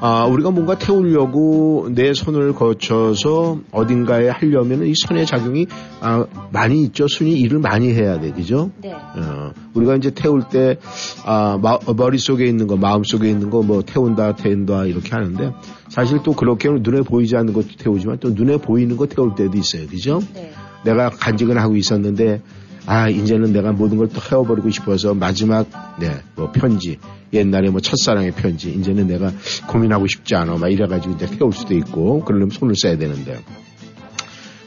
아, 0.00 0.24
우리가 0.24 0.50
뭔가 0.50 0.76
태우려고 0.78 1.88
내 1.94 2.12
손을 2.12 2.54
거쳐서 2.54 3.60
어딘가에 3.70 4.28
하려면 4.30 4.84
이 4.86 4.94
손의 4.96 5.26
작용이 5.26 5.66
아, 6.00 6.26
많이 6.50 6.82
있죠. 6.84 7.06
손이 7.06 7.32
일을 7.38 7.60
많이 7.60 7.92
해야 7.92 8.18
돼. 8.18 8.32
그죠? 8.32 8.70
네. 8.82 8.92
어, 8.92 9.52
우리가 9.74 9.94
이제 9.96 10.10
태울 10.10 10.42
때, 10.48 10.78
아, 11.24 11.56
마- 11.62 11.78
머릿속에 11.94 12.46
있는 12.46 12.66
거, 12.66 12.76
마음속에 12.76 13.28
있는 13.30 13.50
거, 13.50 13.62
뭐, 13.62 13.82
태운다, 13.82 14.34
태운다, 14.34 14.86
이렇게 14.86 15.10
하는데, 15.10 15.52
사실 15.88 16.20
또 16.24 16.32
그렇게 16.32 16.68
눈에 16.68 17.02
보이지 17.02 17.36
않는 17.36 17.52
것도 17.52 17.68
태우지만 17.78 18.18
또 18.18 18.30
눈에 18.30 18.56
보이는 18.56 18.96
거 18.96 19.06
태울 19.06 19.34
때도 19.36 19.56
있어요. 19.56 19.86
그죠? 19.86 20.20
네. 20.34 20.52
내가 20.84 21.10
간직은 21.10 21.58
하고 21.58 21.76
있었는데 21.76 22.42
아 22.86 23.08
이제는 23.08 23.52
내가 23.52 23.72
모든 23.72 23.98
걸 23.98 24.08
또 24.08 24.20
헤어버리고 24.20 24.70
싶어서 24.70 25.14
마지막 25.14 25.66
네뭐 25.98 26.52
편지 26.52 26.98
옛날에 27.32 27.70
뭐 27.70 27.80
첫사랑의 27.80 28.32
편지 28.32 28.70
이제는 28.72 29.06
내가 29.06 29.32
고민하고 29.68 30.06
싶지 30.06 30.34
않아 30.34 30.56
막 30.56 30.68
이래가지고 30.68 31.14
이제 31.14 31.26
태울 31.26 31.52
수도 31.52 31.74
있고 31.74 32.24
그러려면 32.24 32.50
손을 32.50 32.74
써야 32.76 32.96
되는데 32.98 33.40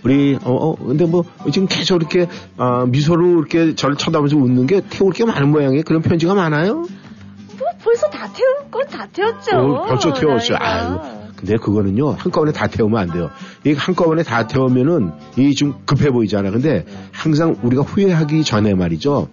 우리 0.04 0.36
어, 0.44 0.52
어 0.52 0.76
근데 0.76 1.06
뭐 1.06 1.24
지금 1.52 1.68
계속 1.68 1.98
이렇게 1.98 2.28
아, 2.58 2.86
미소로 2.86 3.40
이렇게 3.40 3.76
저를 3.76 3.96
쳐다보면서 3.98 4.38
웃는 4.38 4.68
게 4.68 4.82
태울 4.90 5.14
게 5.14 5.26
많은 5.26 5.50
모양이에요 5.52 5.84
그런 5.84 6.02
편지가 6.02 6.34
많아요 6.34 6.76
뭐 6.76 7.68
벌써 7.84 8.08
다 8.10 8.32
태운 8.34 8.72
건다 8.72 9.08
태웠죠. 9.14 9.58
어, 9.58 9.86
벌써. 9.86 10.54
나이가. 10.54 10.60
아유, 10.60 11.25
근데 11.36 11.58
그거는요 11.58 12.12
한꺼번에 12.12 12.52
다 12.52 12.68
태우면 12.68 13.00
안 13.00 13.12
돼요. 13.12 13.30
이 13.66 13.74
한꺼번에 13.74 14.24
다 14.24 14.48
태우면은 14.48 15.12
이 15.38 15.54
좀 15.56 15.76
급해 15.86 16.10
보이잖아. 16.12 16.52
근데 16.52 16.86
항상 17.12 17.56
우리가 17.62 17.84
후회하기 17.84 18.44
전에 18.44 18.74
말이죠. 18.74 19.30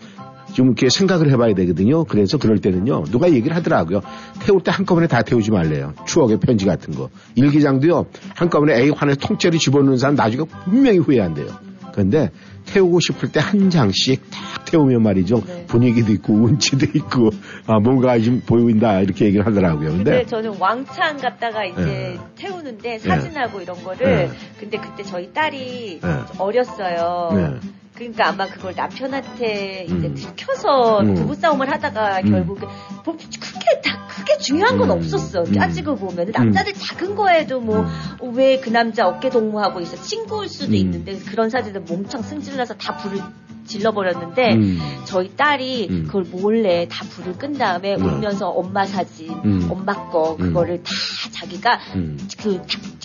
좀 0.52 0.66
이렇게 0.66 0.90
생각을 0.90 1.30
해봐야 1.30 1.54
되거든요. 1.54 2.04
그래서 2.04 2.36
그럴 2.36 2.58
때는요, 2.58 3.04
누가 3.04 3.32
얘기를 3.32 3.56
하더라고요. 3.56 4.02
태울 4.40 4.62
때 4.62 4.70
한꺼번에 4.70 5.06
다 5.06 5.22
태우지 5.22 5.50
말래요. 5.50 5.94
추억의 6.06 6.40
편지 6.40 6.66
같은 6.66 6.94
거. 6.94 7.08
일기장도요, 7.36 8.04
한꺼번에 8.34 8.78
A 8.78 8.90
환에 8.90 9.14
통째로 9.14 9.56
집어넣는 9.56 9.96
사람 9.96 10.14
나중에 10.14 10.44
분명히 10.64 10.98
후회한대요. 10.98 11.46
그런데 11.92 12.30
태우고 12.64 13.00
싶을 13.00 13.30
때 13.30 13.40
한 13.40 13.70
장씩 13.70 14.30
딱 14.30 14.64
태우면 14.64 15.02
말이죠. 15.02 15.42
네. 15.46 15.66
분위기도 15.66 16.12
있고, 16.12 16.32
운치도 16.34 16.86
있고, 16.94 17.30
아, 17.66 17.78
뭔가 17.80 18.18
좀 18.20 18.40
보인다, 18.46 19.00
이렇게 19.00 19.26
얘기를 19.26 19.44
하더라고요. 19.44 19.90
근데 19.90 20.04
근데, 20.04 20.26
저는 20.26 20.58
왕창 20.58 21.16
갔다가 21.16 21.64
이제 21.64 21.84
네. 21.84 22.18
태우는데 22.36 22.98
사진하고 23.00 23.60
이런 23.60 23.82
거를 23.82 24.06
네. 24.06 24.30
근데 24.60 24.78
그때 24.78 25.02
저희 25.02 25.32
딸이 25.32 26.00
네. 26.02 26.08
어렸어요. 26.38 27.58
네. 27.92 27.98
그러니까 27.98 28.28
아마 28.28 28.46
그걸 28.46 28.74
남편한테 28.74 29.84
이제 29.84 29.94
음. 30.08 30.14
들켜서 30.14 31.00
음. 31.00 31.14
부부싸움을 31.14 31.70
하다가 31.70 32.20
음. 32.20 32.30
결국에 32.30 32.66
뭐 33.04 33.16
크게 33.16 33.80
다 33.84 34.06
크게 34.08 34.38
중요한 34.38 34.78
건 34.78 34.90
음. 34.90 34.96
없었어. 34.98 35.42
음. 35.44 35.52
따지고 35.52 35.96
보면 35.96 36.30
남자들 36.32 36.74
작은 36.74 37.14
거에도 37.14 37.60
뭐 37.60 37.84
왜 38.20 38.60
그 38.62 38.70
남자 38.70 39.06
어깨 39.06 39.28
동무하고 39.30 39.80
있어 39.80 40.00
친구일 40.00 40.48
수도 40.48 40.72
음. 40.72 40.74
있는데 40.76 41.18
그런 41.18 41.50
사진들 41.50 41.82
몸창 41.82 42.22
승질나서 42.22 42.74
다 42.74 42.96
불을 42.96 43.20
질러버렸는데 43.66 44.54
음. 44.54 44.78
저희 45.04 45.34
딸이 45.36 45.88
음. 45.90 46.04
그걸 46.06 46.24
몰래 46.24 46.86
다 46.90 47.04
불을 47.08 47.38
끈 47.38 47.54
다음에 47.54 47.96
네. 47.96 48.02
울면서 48.02 48.48
엄마 48.48 48.84
사진, 48.84 49.30
음. 49.44 49.68
엄마 49.70 50.10
거 50.10 50.32
음. 50.32 50.38
그거를 50.38 50.82
다 50.82 50.92
자기가 51.32 51.78
음. 51.94 52.18
그, 52.42 52.60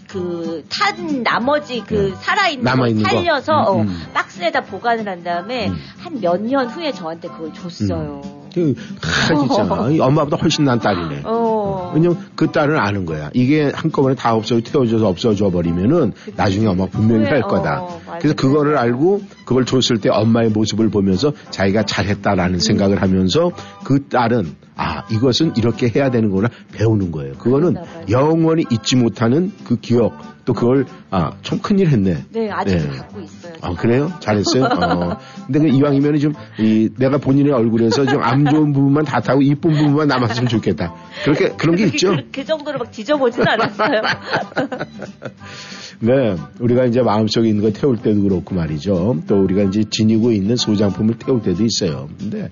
그, 0.08 0.63
탄 0.70 1.24
나머지 1.24 1.84
그 1.86 1.93
네. 1.93 2.15
살아있는 2.15 2.63
남아있는 2.63 3.04
거 3.04 3.10
거? 3.10 3.15
살려서 3.15 3.54
음, 3.54 3.67
어, 3.67 3.82
음. 3.82 4.04
박스에다 4.13 4.62
보관을 4.62 5.08
한 5.08 5.24
다음에 5.24 5.67
음. 5.67 5.76
한몇 6.00 6.41
년 6.41 6.67
후에 6.67 6.91
저한테 6.91 7.28
그걸 7.28 7.54
줬어요. 7.54 8.22
그, 8.54 8.74
하, 9.02 9.36
진짜. 9.36 9.63
이 9.91 10.00
엄마보다 10.00 10.38
훨씬 10.38 10.65
난 10.65 10.80
딸이네. 10.80 11.22
어. 11.26 11.91
왜냐면 11.93 12.17
그 12.36 12.52
딸은 12.52 12.78
아는 12.78 13.06
거야. 13.06 13.30
이게 13.34 13.72
한꺼번에 13.74 14.15
다 14.15 14.34
없어 14.34 14.60
태워져서 14.60 15.08
없어져 15.08 15.52
버리면은 15.52 16.13
나중에 16.36 16.65
엄마 16.65 16.88
분명히 16.88 17.26
후회, 17.26 17.32
할 17.32 17.41
거다. 17.41 17.82
어. 17.82 18.02
그래서 18.20 18.36
그거를 18.36 18.78
알고 18.78 19.22
그걸 19.46 19.65
줬을 19.65 20.00
때 20.00 20.10
엄마의 20.10 20.50
모습을 20.50 20.89
보면서 20.89 21.34
자기가 21.52 21.84
잘했다라는 21.84 22.56
음. 22.56 22.60
생각을 22.60 23.02
하면서 23.02 23.52
그 23.84 24.08
딸은 24.08 24.56
아 24.77 25.03
이것은 25.11 25.53
이렇게 25.57 25.91
해야 25.93 26.09
되는구나 26.11 26.49
배우는 26.73 27.11
거예요. 27.11 27.33
그거는. 27.33 27.75
영원히 28.09 28.63
잊지 28.69 28.95
못하는 28.95 29.51
그 29.65 29.77
기억 29.77 30.37
또 30.45 30.53
그걸 30.53 30.85
아 31.09 31.31
참 31.41 31.59
큰일 31.59 31.87
했네. 31.89 32.23
네, 32.31 32.49
아직도 32.49 32.91
네. 32.91 32.97
갖고 32.97 33.19
있어요. 33.21 33.53
아 33.61 33.73
그래요? 33.73 34.11
잘했어요. 34.19 34.63
어. 34.65 35.17
근데 35.45 35.59
그 35.59 35.67
이왕이면 35.67 36.19
좀 36.19 36.33
이, 36.59 36.89
내가 36.97 37.17
본인의 37.17 37.51
얼굴에서 37.53 38.05
좀 38.05 38.21
안 38.27 38.45
좋은 38.45 38.73
부분만 38.73 39.05
다 39.05 39.19
타고 39.21 39.41
이쁜 39.41 39.71
부분만 39.71 40.07
남았으면 40.07 40.47
좋겠다. 40.49 40.93
그렇게 41.23 41.49
그런 41.49 41.75
게 41.75 41.85
있죠. 41.85 42.09
그, 42.15 42.29
그 42.31 42.45
정도로 42.45 42.79
막 42.79 42.91
뒤져보진 42.91 43.47
않았어요. 43.47 44.01
네, 45.99 46.35
우리가 46.59 46.85
이제 46.85 47.01
마음속에 47.01 47.47
있는 47.49 47.63
거 47.63 47.71
태울 47.71 47.97
때도 47.97 48.21
그렇고 48.21 48.53
말이죠. 48.55 49.17
또 49.27 49.41
우리가 49.41 49.63
이제 49.63 49.83
지니고 49.89 50.31
있는 50.31 50.55
소장품을 50.55 51.15
태울 51.17 51.41
때도 51.41 51.63
있어요. 51.63 52.07
근데 52.19 52.49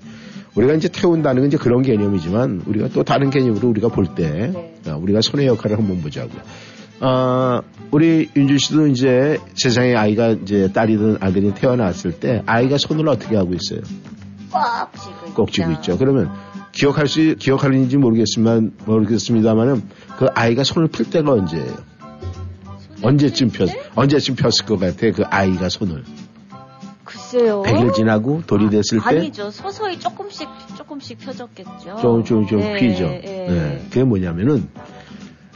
우리가 0.56 0.74
이제 0.74 0.88
태운다는 0.88 1.42
건 1.42 1.48
이제 1.48 1.56
그런 1.56 1.82
개념이지만 1.82 2.62
우리가 2.66 2.88
또 2.88 3.04
다른 3.04 3.30
개념으로 3.30 3.68
우리가 3.68 3.88
볼때 3.88 4.52
네. 4.52 4.90
어, 4.90 4.96
우리가 4.96 5.20
손의 5.20 5.46
역할을 5.46 5.78
한번 5.78 6.00
보자고요. 6.00 6.40
아, 7.00 7.60
우리 7.90 8.30
윤주 8.34 8.58
씨도 8.58 8.86
이제 8.88 9.38
세상에 9.54 9.94
아이가 9.94 10.30
이제 10.30 10.72
딸이든 10.72 11.18
아들이 11.20 11.52
태어났을 11.54 12.12
때 12.12 12.42
아이가 12.46 12.78
손을 12.78 13.06
어떻게 13.08 13.36
하고 13.36 13.52
있어요? 13.52 13.80
꽉 14.50 14.92
쥐고 14.94 15.34
꼭 15.34 15.52
쥐고 15.52 15.72
있죠. 15.72 15.98
그러면 15.98 16.30
기억할 16.72 17.06
수 17.06 17.36
기억하는지 17.36 17.98
모르겠지만 17.98 18.72
모르겠습니다만은 18.86 19.82
그 20.18 20.26
아이가 20.34 20.64
손을 20.64 20.88
필 20.88 21.10
때가 21.10 21.32
언제예요? 21.32 21.96
언제쯤 23.02 23.50
폈 23.50 23.68
언제쯤 23.94 24.36
폈을 24.36 24.64
것 24.66 24.78
같아 24.78 25.10
그 25.10 25.22
아이가 25.24 25.68
손을 25.68 26.02
글쎄요. 27.36 27.62
100일 27.62 27.94
지나고 27.94 28.42
돌이 28.46 28.70
됐을 28.70 28.98
때 28.98 29.04
아니죠. 29.18 29.50
서서히 29.50 29.98
조금씩 29.98 30.48
조금씩 30.76 31.18
펴졌겠죠. 31.18 31.96
좀, 32.00 32.24
좀, 32.24 32.46
좀 32.46 32.60
예, 32.62 32.76
피죠. 32.76 33.04
예. 33.04 33.20
네. 33.48 33.82
그게 33.90 34.04
뭐냐면은, 34.04 34.68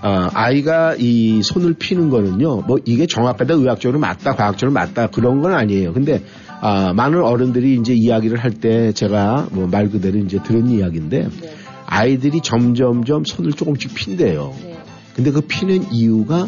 아, 0.03 0.31
아이가 0.35 0.95
이 0.99 1.43
손을 1.43 1.75
피는 1.75 2.11
거는요, 2.11 2.63
뭐 2.63 2.79
이게 2.85 3.07
정확하다, 3.07 3.55
의학적으로 3.55 3.99
맞다, 3.99 4.35
과학적으로 4.35 4.73
맞다, 4.73 5.07
그런 5.09 5.41
건 5.41 5.55
아니에요. 5.55 5.93
근데, 5.93 6.23
아, 6.61 6.93
많은 6.93 7.23
어른들이 7.23 7.75
이제 7.77 7.95
이야기를 7.95 8.39
할 8.39 8.53
때 8.53 8.93
제가 8.93 9.49
뭐 9.53 9.67
말 9.67 9.89
그대로 9.91 10.19
이제 10.19 10.39
들은 10.43 10.69
이야기인데, 10.69 11.29
네. 11.41 11.55
아이들이 11.87 12.41
점점점 12.43 13.25
손을 13.25 13.53
조금씩 13.53 13.95
핀대요. 13.95 14.55
네. 14.63 14.77
근데 15.15 15.31
그 15.33 15.41
피는 15.41 15.93
이유가 15.93 16.47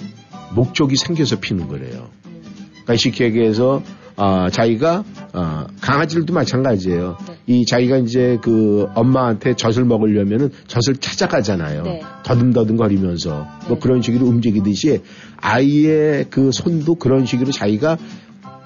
목적이 0.55 0.97
생겨서 0.97 1.41
피는 1.41 1.69
거래요. 1.69 2.09
음. 2.27 2.43
그러니까 2.71 2.97
쉽게 2.97 3.25
얘기해서 3.25 3.83
아, 4.17 4.51
자기가 4.51 5.05
아, 5.33 5.67
강아지들도 5.81 6.33
마찬가지예요. 6.33 7.17
네. 7.29 7.35
이 7.47 7.67
자기가 7.67 7.99
이제 7.99 8.39
그 8.43 8.87
엄마한테 8.95 9.55
젖을 9.55 9.85
먹으려면은 9.85 10.51
젖을 10.67 10.97
찾아가잖아요. 10.97 11.83
네. 11.83 12.03
더듬더듬 12.25 12.77
거리면서 12.77 13.47
뭐 13.67 13.77
네. 13.77 13.79
그런 13.81 14.03
식으로 14.03 14.27
움직이듯이 14.27 15.01
아이의 15.39 16.27
그 16.31 16.53
손도 16.53 16.97
그런 16.97 17.27
식으로 17.27 17.51
자기가 17.51 17.97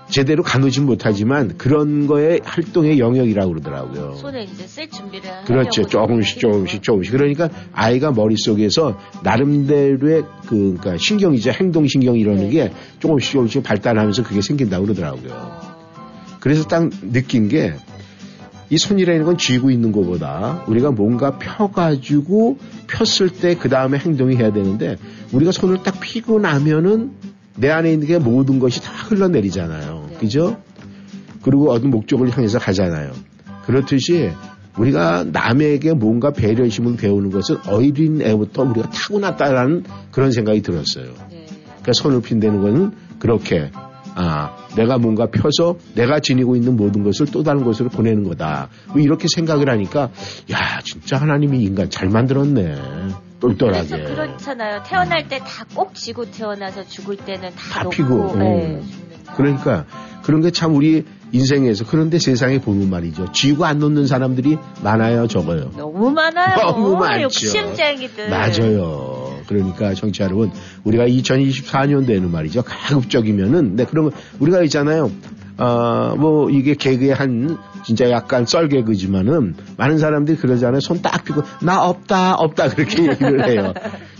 제대로 0.09 0.43
가누진 0.43 0.87
못하지만 0.87 1.57
그런 1.59 2.07
거의 2.07 2.41
활동의 2.45 2.99
영역이라고 2.99 3.51
그러더라고요. 3.53 4.15
손에 4.15 4.45
이제 4.45 4.67
쓸 4.67 4.89
준비를 4.89 5.29
그렇죠. 5.47 5.85
조금씩 5.85 6.39
조금씩 6.41 6.77
거. 6.79 6.83
조금씩. 6.83 7.13
그러니까 7.13 7.49
아이가 7.73 8.13
머릿속에서 8.13 8.99
나름대로의 9.25 10.23
그, 10.47 10.77
그러니까 10.79 10.97
신경이죠. 10.97 11.51
행동 11.51 11.87
신경 11.87 12.17
이라는 12.17 12.45
네. 12.45 12.51
게 12.51 12.73
조금씩 13.01 13.33
조금씩 13.33 13.63
발달하면서 13.63 14.23
그게 14.23 14.41
생긴다고 14.41 14.85
그러더라고요. 14.85 15.33
어, 15.33 15.77
그래서 16.41 16.65
딱 16.69 16.89
느낀 17.13 17.49
게 17.49 17.75
이 18.69 18.79
손이라는 18.79 19.25
건 19.25 19.39
쥐고 19.39 19.71
있는 19.71 19.93
것보다 19.93 20.65
우리가 20.67 20.91
뭔가 20.91 21.39
펴가지고 21.39 22.59
폈을 22.89 23.31
때 23.31 23.55
그 23.57 23.69
다음에 23.69 23.99
행동이 23.99 24.37
해야 24.37 24.53
되는데 24.53 24.97
우리가 25.33 25.53
손을 25.53 25.83
딱 25.83 26.01
피고 26.01 26.41
나면은 26.41 27.13
내 27.57 27.71
안에 27.71 27.93
있는 27.93 28.07
게 28.07 28.19
모든 28.19 28.59
것이 28.59 28.83
다 28.83 28.93
흘러내리잖아요. 28.93 30.07
네. 30.11 30.17
그죠? 30.19 30.57
그리고 31.43 31.71
어떤 31.71 31.91
목적을 31.91 32.31
향해서 32.31 32.59
가잖아요. 32.59 33.13
그렇듯이 33.65 34.31
우리가 34.79 35.25
남에게 35.33 35.95
뭔가 35.95 36.33
배려심을 36.33 36.97
배우는 36.97 37.31
것은 37.31 37.57
어린 37.69 38.21
애부터 38.21 38.63
우리가 38.63 38.91
타고났다라는 38.91 39.85
그런 40.11 40.33
생각이 40.33 40.63
들었어요. 40.63 41.07
네. 41.31 41.47
그러니까 41.67 41.93
손을 41.93 42.21
핀다는 42.21 42.61
것은 42.61 42.93
그렇게 43.19 43.71
아 44.15 44.57
내가 44.77 44.99
뭔가 44.99 45.27
펴서 45.27 45.77
내가 45.95 46.21
지니고 46.21 46.57
있는 46.57 46.77
모든 46.77 47.03
것을 47.05 47.27
또 47.27 47.43
다른 47.43 47.65
곳으로 47.65 47.89
보내는 47.91 48.25
거다. 48.25 48.69
뭐 48.89 49.01
이렇게 49.01 49.29
생각을 49.29 49.71
하니까 49.71 50.11
야 50.51 50.81
진짜 50.83 51.17
하나님이 51.17 51.63
인간 51.63 51.91
잘 51.91 52.09
만들었네. 52.09 52.77
똘똘하게. 53.55 53.89
그래서 53.89 54.15
그렇잖아요. 54.15 54.83
태어날 54.87 55.29
때 55.29 55.39
다꼭 55.39 55.95
쥐고 55.95 56.31
태어나서 56.31 56.85
죽을 56.85 57.17
때는 57.17 57.51
다, 57.51 57.71
다 57.71 57.83
놓고, 57.85 57.91
피고, 57.91 58.37
네. 58.37 58.81
그러니까 59.37 59.85
그런 60.23 60.41
게 60.41 60.51
참 60.51 60.75
우리 60.75 61.05
인생에서 61.33 61.85
그런데 61.87 62.19
세상에 62.19 62.61
보면 62.61 62.89
말이죠. 62.89 63.33
쥐고 63.33 63.65
안 63.65 63.79
놓는 63.81 64.07
사람들이 64.07 64.59
많아요, 64.83 65.27
적어요. 65.27 65.71
너무 65.77 66.11
많아요. 66.11 66.57
너무 66.57 66.97
많죠. 66.97 67.23
욕심쟁이들. 67.25 68.31
맞아요. 68.31 69.37
그러니까 69.49 69.95
정치 69.95 70.23
여러분, 70.23 70.51
우리가 70.85 71.07
2024년도에는 71.07 72.31
말이죠. 72.31 72.63
가급적이면은, 72.63 73.77
네, 73.77 73.85
그러면 73.89 74.13
우리가 74.39 74.63
있잖아요. 74.65 75.11
어, 75.59 76.15
뭐, 76.17 76.51
이게 76.51 76.75
개그의 76.75 77.15
한, 77.15 77.59
진짜 77.87 78.11
약간 78.11 78.47
썰개그지만은, 78.47 79.55
많은 79.77 79.99
사람들이 79.99 80.39
그러잖아요. 80.39 80.81
손딱 80.81 81.25
펴고, 81.25 81.43
나 81.63 81.85
없다, 81.85 82.35
없다, 82.35 82.71
그렇게 82.71 83.05
얘기를 83.07 83.49
해요. 83.49 83.73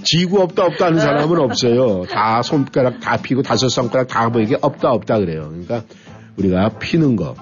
지구 0.05 0.41
없다, 0.41 0.67
없다 0.67 0.87
하는 0.87 1.01
사람은 1.01 1.37
없어요. 1.41 2.05
다 2.09 2.43
손가락 2.43 3.01
다 3.01 3.17
피고, 3.17 3.43
다섯 3.43 3.69
손가락 3.69 4.07
다 4.07 4.29
보이게 4.29 4.57
없다, 4.61 4.93
없다 4.93 5.19
그래요. 5.19 5.49
그러니까, 5.49 5.83
우리가 6.37 6.79
피는 6.79 7.17
거. 7.17 7.35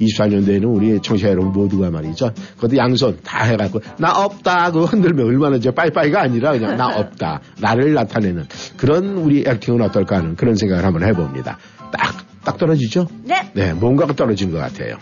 24년도에는 0.00 0.64
우리 0.74 0.98
청취자 1.02 1.28
여러분 1.28 1.52
모두가 1.52 1.90
말이죠. 1.90 2.32
그것도 2.56 2.78
양손 2.78 3.18
다 3.22 3.44
해갖고, 3.44 3.80
나 3.98 4.12
없다. 4.12 4.70
그거 4.70 4.86
흔들면 4.86 5.26
얼마나 5.26 5.58
저 5.58 5.72
빠이빠이가 5.72 6.22
아니라 6.22 6.52
그냥 6.52 6.78
나 6.78 6.88
없다. 6.88 7.40
나를 7.60 7.92
나타내는 7.92 8.46
그런 8.78 9.18
우리 9.18 9.44
액팅은 9.46 9.82
어떨까 9.82 10.16
하는 10.16 10.36
그런 10.36 10.54
생각을 10.54 10.86
한번 10.86 11.02
해봅니다. 11.02 11.58
딱, 11.92 12.14
딱 12.44 12.56
떨어지죠? 12.56 13.08
네. 13.24 13.50
네, 13.52 13.72
뭔가가 13.74 14.14
떨어진 14.14 14.50
것 14.52 14.58
같아요. 14.58 14.96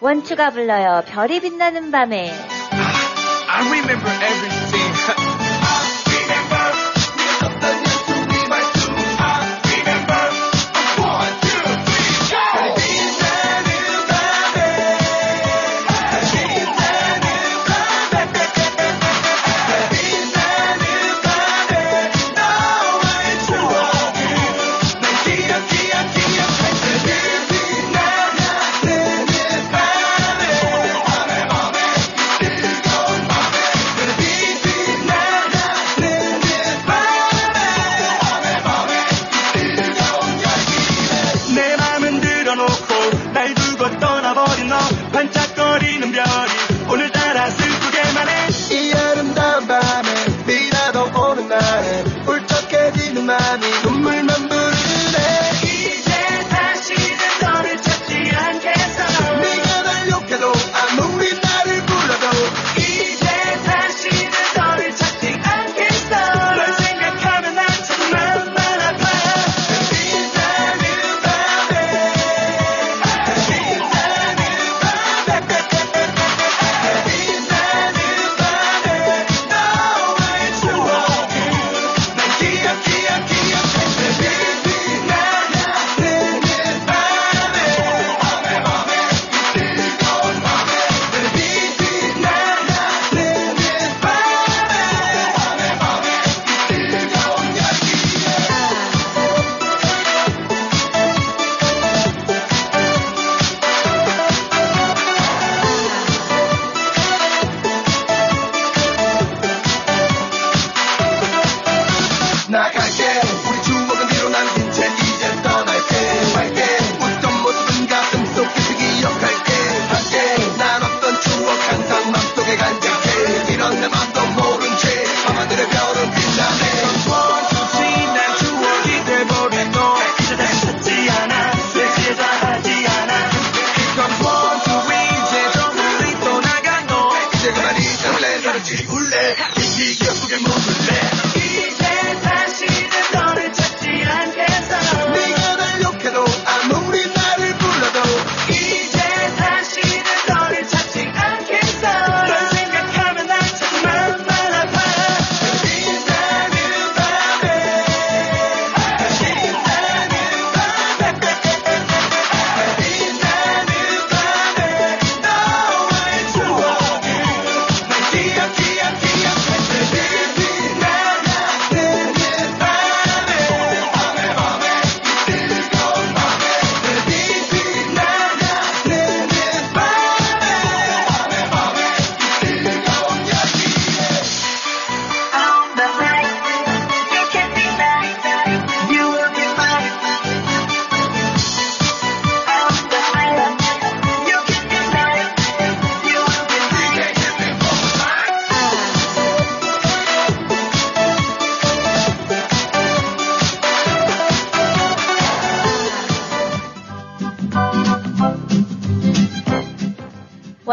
원추가 0.00 0.50
불러요. 0.50 1.02
별이 1.06 1.40
빛나는 1.40 1.90
밤에. 1.90 2.30
I 3.48 3.66
remember 3.68 4.12
everything. 4.12 4.65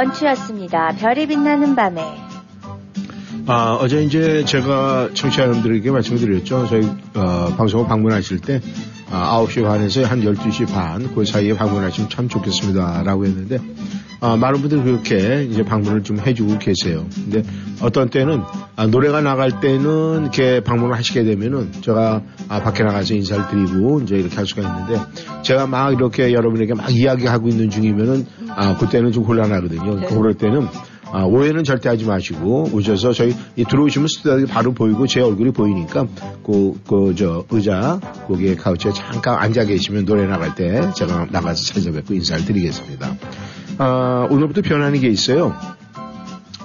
원추였습니다. 0.03 0.95
별이 0.97 1.27
빛나는 1.27 1.75
밤에. 1.75 2.01
아, 3.45 3.77
어제 3.79 4.03
이제 4.03 4.43
제가 4.45 5.09
청취자 5.13 5.43
여러분들에게 5.43 5.91
말씀드렸죠. 5.91 6.67
저희, 6.67 6.85
어, 7.15 7.53
방송을 7.57 7.87
방문하실 7.87 8.39
때, 8.39 8.61
아, 9.11 9.37
9시 9.41 9.63
반에서 9.63 10.03
한 10.05 10.21
12시 10.21 10.71
반, 10.73 11.13
그 11.13 11.25
사이에 11.25 11.53
방문하시면 11.53 12.09
참 12.09 12.29
좋겠습니다. 12.29 13.03
라고 13.03 13.25
했는데, 13.25 13.59
아, 14.23 14.37
많은 14.37 14.61
분들이 14.61 14.81
그렇게 14.83 15.43
이제 15.43 15.63
방문을 15.63 16.03
좀 16.03 16.17
해주고 16.17 16.57
계세요. 16.57 17.05
근데 17.13 17.43
어떤 17.81 18.09
때는, 18.09 18.41
아, 18.77 18.87
노래가 18.87 19.19
나갈 19.19 19.59
때는 19.59 20.21
이렇게 20.21 20.61
방문을 20.61 20.95
하시게 20.95 21.25
되면은 21.25 21.73
제가 21.81 22.21
아, 22.47 22.61
밖에 22.61 22.83
나가서 22.85 23.15
인사를 23.15 23.49
드리고 23.49 23.99
이제 24.01 24.15
이렇게 24.15 24.33
할 24.37 24.45
수가 24.45 24.61
있는데, 24.61 25.01
제가 25.41 25.67
막 25.67 25.91
이렇게 25.91 26.31
여러분에게 26.31 26.73
막 26.73 26.89
이야기하고 26.89 27.49
있는 27.49 27.69
중이면은, 27.69 28.25
아, 28.55 28.77
그때는 28.77 29.11
좀 29.11 29.25
곤란하거든요. 29.25 30.07
그럴 30.07 30.35
때는, 30.35 30.67
아, 31.11 31.25
오해는 31.25 31.65
절대 31.65 31.89
하지 31.89 32.05
마시고 32.05 32.69
오셔서 32.71 33.11
저희 33.11 33.35
이 33.57 33.65
들어오시면 33.65 34.07
스튜디오에 34.07 34.45
바로 34.45 34.71
보이고 34.73 35.05
제 35.05 35.19
얼굴이 35.19 35.51
보이니까 35.51 36.07
그 36.43 36.73
그 36.87 37.13
저 37.15 37.43
의자 37.51 37.99
거기에 38.27 38.55
카우치에 38.55 38.93
잠깐 38.93 39.37
앉아 39.37 39.65
계시면 39.65 40.05
노래 40.05 40.25
나갈 40.25 40.55
때 40.55 40.89
제가 40.95 41.27
나가서 41.29 41.73
찾아뵙고 41.73 42.15
인사를 42.15 42.45
드리겠습니다. 42.45 43.15
아, 43.77 44.27
오늘부터 44.29 44.61
변하는 44.61 44.99
게 44.99 45.07
있어요. 45.07 45.55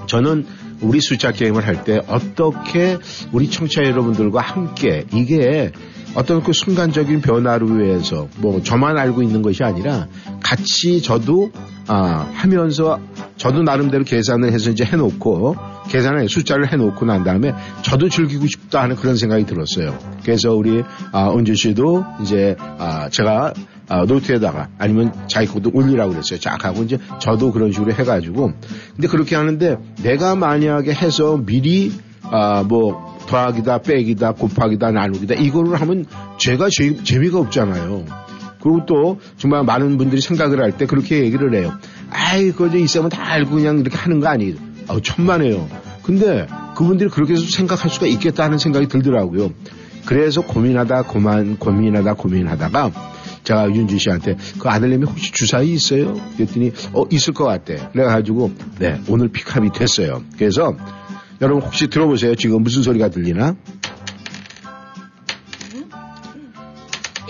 저는 0.07 0.47
우리 0.81 1.01
숫자 1.01 1.33
게임을 1.33 1.67
할 1.67 1.85
때 1.85 2.01
어떻게 2.09 2.99
우리 3.33 3.51
청취자 3.51 3.83
여러분들과 3.85 4.41
함께 4.41 5.05
이게 5.13 5.73
어떤 6.15 6.43
그 6.43 6.53
순간적인 6.53 7.21
변화를 7.21 7.79
위해서 7.79 8.29
뭐 8.39 8.63
저만 8.63 8.97
알고 8.97 9.23
있는 9.23 9.43
것이 9.43 9.63
아니라 9.63 10.09
같이 10.43 11.03
저도 11.03 11.53
아, 11.87 12.31
하면서 12.35 12.99
저도 13.37 13.63
나름대로 13.63 14.05
계산을 14.05 14.53
해서 14.53 14.71
이제 14.71 14.85
해놓고 14.85 15.57
계산을 15.89 16.29
숫자를 16.29 16.73
해놓고 16.73 17.05
난 17.07 17.25
다음에 17.25 17.55
저도 17.83 18.09
즐기고 18.09 18.47
싶다 18.47 18.83
하는 18.83 18.97
그런 18.97 19.17
생각이 19.17 19.47
들었어요. 19.47 19.99
그래서 20.23 20.55
우리 20.55 20.83
아, 21.13 21.31
은주 21.31 21.55
씨도 21.55 22.05
이제 22.23 22.57
아, 22.59 23.09
제가 23.11 23.53
아, 23.89 24.05
노트에다가 24.05 24.69
아니면 24.79 25.13
자기 25.29 25.47
것도 25.47 25.71
올리라고 25.73 26.13
그랬어요. 26.13 26.39
쫙 26.41 26.65
하고 26.65 26.83
이제 26.83 26.99
저도 27.21 27.53
그런 27.53 27.73
식으로 27.73 27.93
해가지고 27.93 28.53
근데 28.95 29.09
그렇게 29.09 29.35
하는데 29.37 29.79
내가 30.03 30.35
만약에 30.37 30.93
해서 30.93 31.39
미리 31.45 31.93
아, 32.23 32.63
뭐 32.63 33.17
더하기다 33.27 33.79
빼기다 33.83 34.33
곱하기다 34.33 34.91
나누기다 34.93 35.35
이거를 35.35 35.81
하면 35.81 36.05
제가 36.39 36.69
재, 36.71 37.03
재미가 37.03 37.39
없잖아요. 37.39 38.05
그리고 38.61 38.85
또 38.87 39.21
정말 39.37 39.63
많은 39.65 39.99
분들이 39.99 40.21
생각을 40.21 40.61
할 40.63 40.73
때 40.73 40.87
그렇게 40.87 41.21
얘기를 41.25 41.55
해요. 41.55 41.73
아이 42.11 42.51
그저 42.53 42.77
있으면 42.77 43.09
다 43.09 43.23
알고 43.33 43.57
그냥 43.57 43.79
이렇게 43.79 43.97
하는 43.97 44.21
거 44.21 44.29
아니에요. 44.29 44.57
아우 44.89 45.01
천만에요. 45.01 45.67
근데 46.03 46.47
그분들이 46.75 47.09
그렇게 47.11 47.35
해서 47.35 47.45
생각할 47.49 47.91
수가 47.91 48.07
있겠다는 48.07 48.59
생각이 48.59 48.89
들더라고요. 48.89 49.51
그래서 50.07 50.41
고민하다 50.41 51.03
고만 51.03 51.59
고민하다 51.59 52.15
고민하다가 52.15 52.91
제가 53.49 53.71
윤주 53.71 53.99
씨한테 53.99 54.37
그 54.59 54.69
아들님이 54.69 55.07
혹시 55.07 55.33
주사위 55.33 55.73
있어요? 55.73 56.13
그랬더니 56.37 56.71
어 56.93 57.05
있을 57.11 57.33
것 57.33 57.45
같대. 57.45 57.89
그래가지고 57.93 58.53
네 58.79 59.01
오늘 59.09 59.29
픽업이 59.29 59.71
됐어요. 59.73 60.23
그래서 60.37 60.77
여러분 61.41 61.63
혹시 61.63 61.87
들어보세요. 61.89 62.35
지금 62.35 62.63
무슨 62.63 62.83
소리가 62.83 63.09
들리나? 63.09 63.57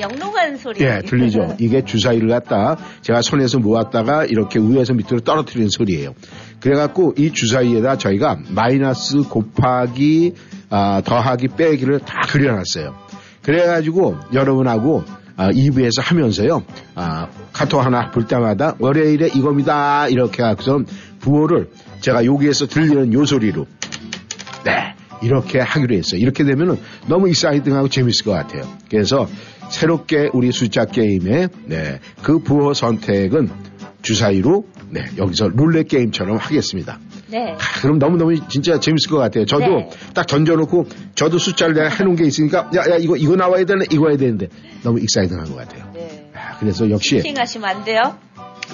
영롱한 0.00 0.56
소리. 0.58 0.84
예, 0.84 1.02
들리죠. 1.04 1.56
이게 1.60 1.84
주사위를 1.84 2.28
갖다 2.28 2.76
제가 3.02 3.22
손에서 3.22 3.60
모았다가 3.60 4.24
이렇게 4.24 4.58
위에서 4.58 4.94
밑으로 4.94 5.20
떨어뜨리는 5.20 5.68
소리예요. 5.70 6.14
그래갖고 6.58 7.14
이 7.16 7.32
주사위에다 7.32 7.96
저희가 7.96 8.38
마이너스 8.48 9.18
곱하기 9.22 10.34
아, 10.70 11.00
더하기 11.04 11.48
빼기를 11.56 12.00
다 12.00 12.22
그려놨어요. 12.28 12.96
그래가지고 13.42 14.16
여러분하고 14.32 15.04
아, 15.38 15.52
2부에서 15.52 16.02
하면서요. 16.02 16.64
아, 16.96 17.28
카톡 17.52 17.78
하나 17.78 18.10
볼 18.10 18.26
때마다 18.26 18.74
월요일에 18.80 19.28
이겁니다. 19.28 20.08
이렇게 20.08 20.42
해서 20.42 20.82
부호를 21.20 21.70
제가 22.00 22.24
여기에서 22.24 22.66
들리는 22.66 23.12
요 23.12 23.24
소리로 23.24 23.66
네. 24.64 24.94
이렇게 25.22 25.60
하기로 25.60 25.94
했어요. 25.94 26.20
이렇게 26.20 26.42
되면은 26.42 26.76
너무 27.06 27.28
익사이팅하고 27.28 27.88
재밌을 27.88 28.24
것 28.24 28.32
같아요. 28.32 28.64
그래서 28.90 29.28
새롭게 29.70 30.28
우리 30.32 30.50
숫자 30.50 30.84
게임의 30.84 31.48
네, 31.66 32.00
그 32.22 32.40
부호 32.40 32.74
선택은 32.74 33.48
주사위로 34.02 34.66
네, 34.90 35.04
여기서 35.18 35.50
룰렛 35.54 35.86
게임처럼 35.86 36.36
하겠습니다. 36.36 36.98
네. 37.30 37.52
아, 37.52 37.80
그럼 37.80 37.98
너무너무 37.98 38.34
진짜 38.48 38.80
재밌을 38.80 39.10
것 39.10 39.18
같아요. 39.18 39.44
저도 39.44 39.64
네. 39.64 39.90
딱 40.14 40.26
던져놓고 40.26 40.86
저도 41.14 41.38
숫자를 41.38 41.74
내가 41.74 41.88
해놓은 41.88 42.16
게 42.16 42.24
있으니까 42.24 42.70
야, 42.74 42.90
야, 42.90 42.96
이거, 42.98 43.16
이거 43.16 43.36
나와야 43.36 43.64
되네, 43.64 43.86
이거 43.90 44.08
해야 44.08 44.16
되는데 44.16 44.48
너무 44.82 44.98
익사이팅한 45.00 45.46
것 45.46 45.56
같아요. 45.56 45.90
네. 45.94 46.30
아, 46.34 46.58
그래서 46.58 46.88
역시 46.90 47.20
팅하시면 47.20 47.68
안 47.68 47.84
돼요. 47.84 48.16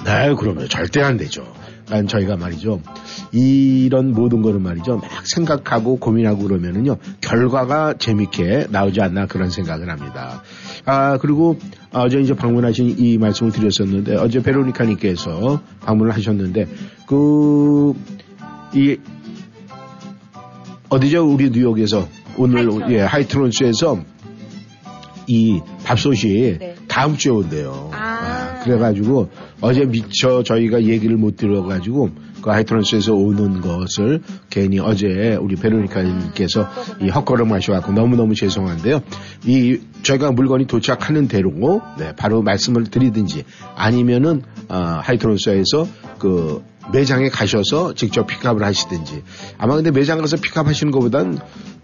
네, 0.05 0.33
그럼요. 0.35 0.67
절대 0.67 1.01
안 1.01 1.17
되죠. 1.17 1.45
난 1.87 2.07
저희가 2.07 2.35
말이죠. 2.35 2.81
이런 3.31 4.11
모든 4.11 4.41
거는 4.41 4.61
말이죠. 4.61 4.97
막 4.97 5.09
생각하고 5.25 5.97
고민하고 5.97 6.43
그러면은요. 6.43 6.97
결과가 7.21 7.93
재밌게 7.97 8.67
나오지 8.71 9.01
않나 9.01 9.27
그런 9.27 9.49
생각을 9.49 9.89
합니다. 9.89 10.41
아, 10.85 11.17
그리고 11.17 11.57
어제 11.91 12.19
이제 12.19 12.33
방문하신 12.33 12.95
이 12.97 13.17
말씀을 13.17 13.51
드렸었는데 13.51 14.15
어제 14.15 14.41
베로니카님께서 14.41 15.61
방문을 15.81 16.13
하셨는데 16.13 16.67
그, 17.07 17.93
이, 18.73 18.97
어디죠? 20.89 21.25
우리 21.25 21.49
뉴욕에서 21.49 22.07
오늘 22.37 22.59
하이트론스. 22.59 22.93
예, 22.93 22.99
하이트론스에서 23.01 23.99
이 25.27 25.59
밥솥이 25.83 26.57
네. 26.59 26.75
다음 26.87 27.17
주에 27.17 27.31
온대요. 27.31 27.89
아. 27.93 28.59
그래가지고 28.63 29.29
어제 29.61 29.85
미처 29.85 30.43
저희가 30.43 30.83
얘기를 30.83 31.17
못 31.17 31.35
들어가지고 31.35 32.09
그 32.41 32.49
하이트론스에서 32.51 33.13
오는 33.13 33.61
것을 33.61 34.21
괜히 34.49 34.79
어제 34.79 35.35
우리 35.41 35.55
베로니카님께서 35.55 36.67
이 37.01 37.09
헛걸음 37.09 37.51
하셔갖고 37.51 37.91
너무너무 37.93 38.35
죄송한데요. 38.35 39.01
이 39.45 39.79
저희가 40.03 40.31
물건이 40.31 40.67
도착하는 40.67 41.27
대로 41.27 41.81
네, 41.97 42.13
바로 42.15 42.43
말씀을 42.43 42.85
드리든지 42.85 43.45
아니면은 43.75 44.43
어, 44.69 44.99
하이트론스에서 45.01 45.87
그 46.19 46.63
매장에 46.91 47.29
가셔서 47.29 47.93
직접 47.95 48.27
픽업을 48.27 48.63
하시든지 48.63 49.23
아마 49.57 49.75
근데 49.75 49.91
매장 49.91 50.19
가서 50.19 50.37
픽업하시는 50.37 50.91
것보단 50.91 51.39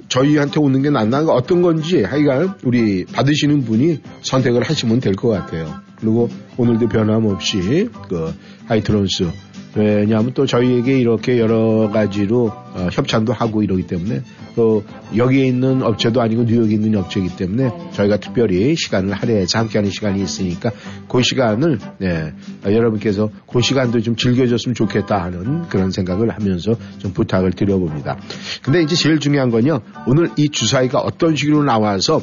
저희한테 0.09 0.59
오는 0.59 0.81
게 0.81 0.89
낫나 0.89 1.19
어떤 1.21 1.61
건지 1.61 2.03
하여간 2.03 2.55
우리 2.63 3.05
받으시는 3.05 3.63
분이 3.63 4.01
선택을 4.21 4.63
하시면 4.63 4.99
될 4.99 5.15
것 5.15 5.29
같아요. 5.29 5.73
그리고 5.99 6.29
오늘도 6.57 6.89
변함없이 6.89 7.89
그 8.09 8.33
하이트론스 8.67 9.29
왜냐하면 9.75 10.33
또 10.33 10.45
저희에게 10.45 10.99
이렇게 10.99 11.39
여러 11.39 11.89
가지로 11.89 12.51
어, 12.73 12.87
협찬도 12.91 13.33
하고 13.33 13.63
이러기 13.63 13.87
때문에 13.87 14.21
또 14.55 14.83
여기에 15.15 15.45
있는 15.45 15.81
업체도 15.81 16.21
아니고 16.21 16.43
뉴욕에 16.43 16.73
있는 16.73 16.95
업체이기 16.97 17.35
때문에 17.37 17.69
네. 17.69 17.89
저희가 17.93 18.17
특별히 18.17 18.75
시간을 18.75 19.13
할애해서 19.13 19.59
함께하는 19.59 19.91
시간이 19.91 20.21
있으니까 20.21 20.71
그 21.07 21.21
시간을 21.21 21.79
네, 21.99 22.33
어, 22.65 22.71
여러분께서 22.71 23.29
그 23.47 23.61
시간도 23.61 24.01
좀 24.01 24.15
즐겨줬으면 24.15 24.75
좋겠다 24.75 25.23
하는 25.23 25.67
그런 25.69 25.91
생각을 25.91 26.29
하면서 26.31 26.73
좀 26.99 27.13
부탁을 27.13 27.51
드려봅니다. 27.51 28.17
근데 28.61 28.81
이제 28.81 28.95
제일 28.95 29.19
중요한 29.19 29.49
건요. 29.51 29.81
오늘 30.05 30.29
이 30.35 30.49
주사위가 30.49 30.99
어떤 30.99 31.35
식으로 31.35 31.63
나와서 31.63 32.21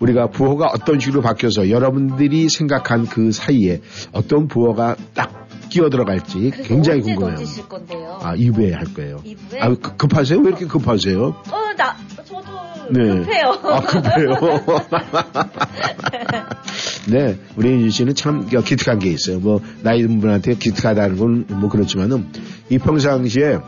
우리가 0.00 0.28
부호가 0.28 0.66
어떤 0.66 0.98
식으로 0.98 1.22
바뀌어서 1.22 1.70
여러분들이 1.70 2.48
생각한 2.48 3.06
그 3.06 3.30
사이에 3.30 3.80
어떤 4.12 4.48
부호가 4.48 4.96
딱 5.14 5.41
끼어 5.72 5.88
들어갈지 5.88 6.50
굉장히 6.64 7.00
언제 7.00 7.14
궁금해요. 7.14 7.36
던지실 7.36 7.66
건데요? 7.68 8.18
아, 8.20 8.36
2부에 8.36 8.72
할 8.72 8.84
거예요. 8.92 9.22
2부에? 9.24 9.58
아, 9.60 9.68
급- 9.70 9.96
급하세요? 9.96 10.38
왜 10.40 10.48
이렇게 10.50 10.66
급하세요? 10.66 11.24
어, 11.24 11.34
나, 11.78 11.96
저도 12.24 12.42
네. 12.90 13.20
급해요. 13.20 13.58
아, 13.62 13.80
급해요. 13.80 14.34
네, 17.08 17.38
우리 17.56 17.70
윤 17.70 17.88
씨는 17.90 18.14
참 18.14 18.46
기특한 18.46 18.98
게 18.98 19.08
있어요. 19.10 19.38
뭐, 19.40 19.62
나이 19.82 20.02
든 20.02 20.20
분한테 20.20 20.54
기특하다는 20.56 21.16
건 21.16 21.46
뭐 21.48 21.70
그렇지만은, 21.70 22.26
이 22.68 22.76
평상시에 22.78 23.58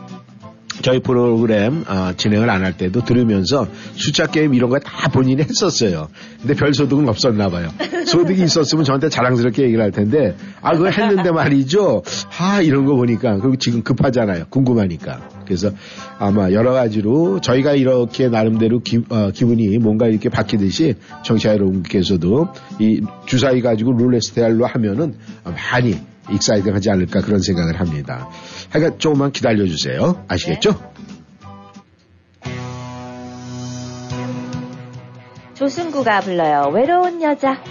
저희 0.81 0.99
프로그램 0.99 1.83
아, 1.87 2.13
진행을 2.17 2.49
안 2.49 2.63
할 2.65 2.75
때도 2.77 3.03
들으면서 3.05 3.67
숫자 3.93 4.25
게임 4.27 4.53
이런 4.53 4.69
거 4.69 4.79
다 4.79 5.09
본인이 5.09 5.41
했었어요. 5.41 6.07
근데 6.41 6.53
별 6.53 6.73
소득은 6.73 7.07
없었나 7.07 7.49
봐요. 7.49 7.69
소득이 8.05 8.43
있었으면 8.43 8.83
저한테 8.83 9.09
자랑스럽게 9.09 9.63
얘기를 9.63 9.83
할 9.83 9.91
텐데 9.91 10.35
아 10.61 10.73
그거 10.73 10.89
했는데 10.89 11.31
말이죠. 11.31 12.03
아 12.39 12.61
이런 12.61 12.85
거 12.85 12.95
보니까 12.95 13.37
그리고 13.37 13.55
지금 13.57 13.83
급하잖아요. 13.83 14.45
궁금하니까. 14.49 15.29
그래서 15.45 15.71
아마 16.17 16.51
여러 16.51 16.73
가지로 16.73 17.39
저희가 17.39 17.73
이렇게 17.73 18.29
나름대로 18.29 18.79
기, 18.79 19.01
어, 19.09 19.29
기분이 19.31 19.77
뭔가 19.77 20.07
이렇게 20.07 20.29
바뀌듯이 20.29 20.95
청취자 21.23 21.51
여러분께서도 21.53 22.47
이 22.79 23.01
주사위 23.27 23.61
가지고 23.61 23.93
룰렛 23.93 24.23
스타일로 24.23 24.65
하면은 24.65 25.15
많이 25.43 25.95
exciting 26.31 26.73
하지 26.73 26.89
않을까 26.89 27.21
그런 27.21 27.39
생각을 27.39 27.79
합니다. 27.79 28.27
하여간 28.75 28.99
조금만 28.99 29.31
기다려주세요. 29.31 30.25
아시겠죠? 30.27 30.77
조승구가 35.53 36.19
불러요. 36.19 36.69
외로운 36.73 37.21
여자. 37.21 37.63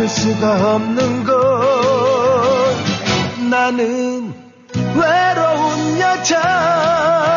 막을 0.00 0.08
수가 0.08 0.74
없는 0.76 1.24
것. 1.24 1.34
나는 3.50 4.32
외로운 4.94 6.00
여자 6.00 7.29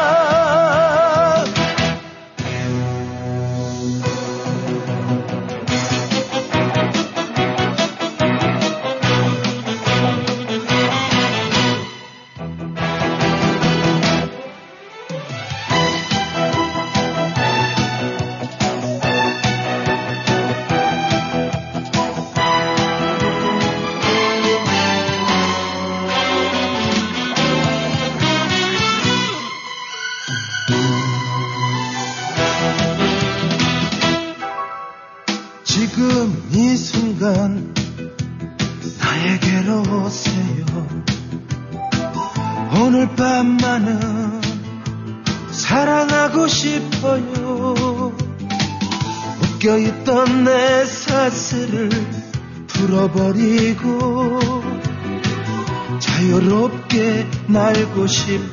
날고 57.93 58.07
싶 58.07 58.52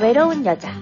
외로운 0.00 0.44
여자. 0.46 0.72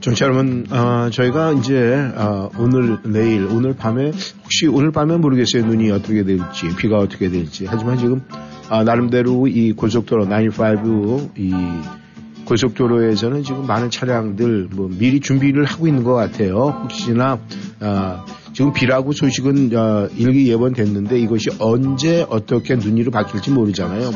정치 0.00 0.24
여러분, 0.24 0.66
어, 0.70 1.10
저희가 1.10 1.52
이제 1.52 2.10
어, 2.16 2.48
오늘 2.58 2.98
내일 3.04 3.44
오늘 3.46 3.74
밤에 3.74 4.12
혹시 4.42 4.66
오늘 4.66 4.92
밤에 4.92 5.18
모르겠어요 5.18 5.66
눈이 5.66 5.90
어떻게 5.90 6.24
될지 6.24 6.74
비가 6.78 6.96
어떻게 6.96 7.28
될지 7.28 7.66
하지만 7.68 7.98
지금 7.98 8.22
아, 8.70 8.82
나름대로 8.82 9.46
이 9.46 9.72
고속도로 9.72 10.26
95이 10.26 12.00
고속도로에서는 12.46 13.42
지금 13.42 13.66
많은 13.66 13.90
차량들 13.90 14.68
뭐 14.72 14.88
미리 14.90 15.20
준비를 15.20 15.64
하고 15.64 15.86
있는 15.86 16.02
것 16.02 16.14
같아요. 16.14 16.80
혹시나 16.82 17.38
아, 17.80 18.24
지금 18.52 18.72
비라고 18.72 19.12
소식은 19.12 19.76
어, 19.76 20.08
일기 20.16 20.48
예언됐는데 20.48 21.18
이것이 21.20 21.50
언제 21.58 22.26
어떻게 22.28 22.74
눈이로 22.74 23.10
바뀔지 23.10 23.50
모르잖아요. 23.50 24.10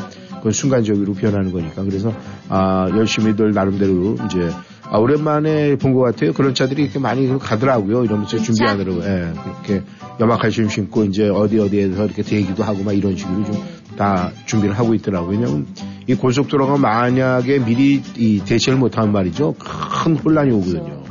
그건 0.45 0.53
순간적으로 0.53 1.13
변하는 1.13 1.51
거니까 1.51 1.81
그래서 1.83 2.13
아, 2.49 2.87
열심히들 2.95 3.51
나름대로 3.51 4.15
이제 4.25 4.51
아, 4.83 4.99
오랜만에 4.99 5.75
본 5.77 5.95
것 5.95 6.01
같아요. 6.01 6.33
그런 6.33 6.53
차들이 6.53 6.83
이렇게 6.83 6.99
많이 6.99 7.27
가더라고요. 7.39 8.03
이러면서 8.03 8.37
준비하더라고요. 8.37 9.03
예, 9.03 9.33
그렇게 9.41 9.81
염화칼슘 10.19 10.69
신고 10.69 11.03
이제 11.05 11.29
어디 11.29 11.59
어디에서 11.59 12.05
이렇게 12.05 12.21
대기도 12.21 12.63
하고 12.63 12.83
막 12.83 12.93
이런 12.93 13.17
식으로 13.17 13.43
좀 13.43 13.85
다 13.95 14.29
준비를 14.45 14.77
하고 14.77 14.93
있더라고요. 14.93 15.31
왜냐면 15.31 15.67
이 16.05 16.15
고속도로가 16.15 16.77
만약에 16.77 17.59
미리 17.63 18.01
이 18.17 18.41
대체를 18.43 18.77
못하면 18.77 19.13
말이죠. 19.13 19.55
큰 19.57 20.17
혼란이 20.17 20.51
오거든요. 20.51 21.01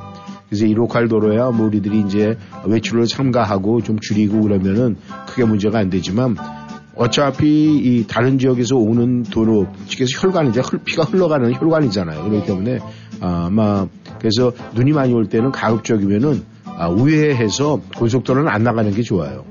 그래서 0.50 0.66
이 0.66 0.74
로컬 0.74 1.08
도로야 1.08 1.50
뭐 1.52 1.66
우리들이 1.68 2.00
이제 2.06 2.36
외출을 2.66 3.06
삼가하고 3.06 3.80
좀 3.80 3.98
줄이고 4.00 4.42
그러면은 4.42 4.96
크게 5.26 5.46
문제가 5.46 5.78
안 5.78 5.88
되지만 5.88 6.36
어차피 6.96 7.46
이 7.76 8.06
다른 8.06 8.38
지역에서 8.38 8.76
오는 8.76 9.22
도로 9.24 9.66
측에서 9.86 10.20
혈관이제 10.20 10.62
피가 10.84 11.04
흘러가는 11.04 11.52
혈관이잖아요. 11.52 12.24
그렇기 12.24 12.46
때문에 12.46 12.78
아, 13.20 13.46
아마 13.46 13.86
그래서 14.18 14.52
눈이 14.74 14.92
많이 14.92 15.12
올 15.12 15.28
때는 15.28 15.50
가급적이면은 15.50 16.44
아, 16.64 16.88
우회해서 16.88 17.80
고속도로는 17.96 18.48
안 18.48 18.62
나가는 18.62 18.90
게 18.92 19.02
좋아요. 19.02 19.44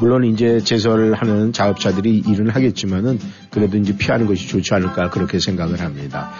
물론 0.00 0.24
이제 0.24 0.58
제설을 0.58 1.14
하는 1.14 1.52
자업자들이 1.52 2.24
일은 2.26 2.50
하겠지만은 2.50 3.20
그래도 3.50 3.78
이제 3.78 3.96
피하는 3.96 4.26
것이 4.26 4.48
좋지 4.48 4.74
않을까 4.74 5.10
그렇게 5.10 5.38
생각을 5.38 5.80
합니다. 5.80 6.32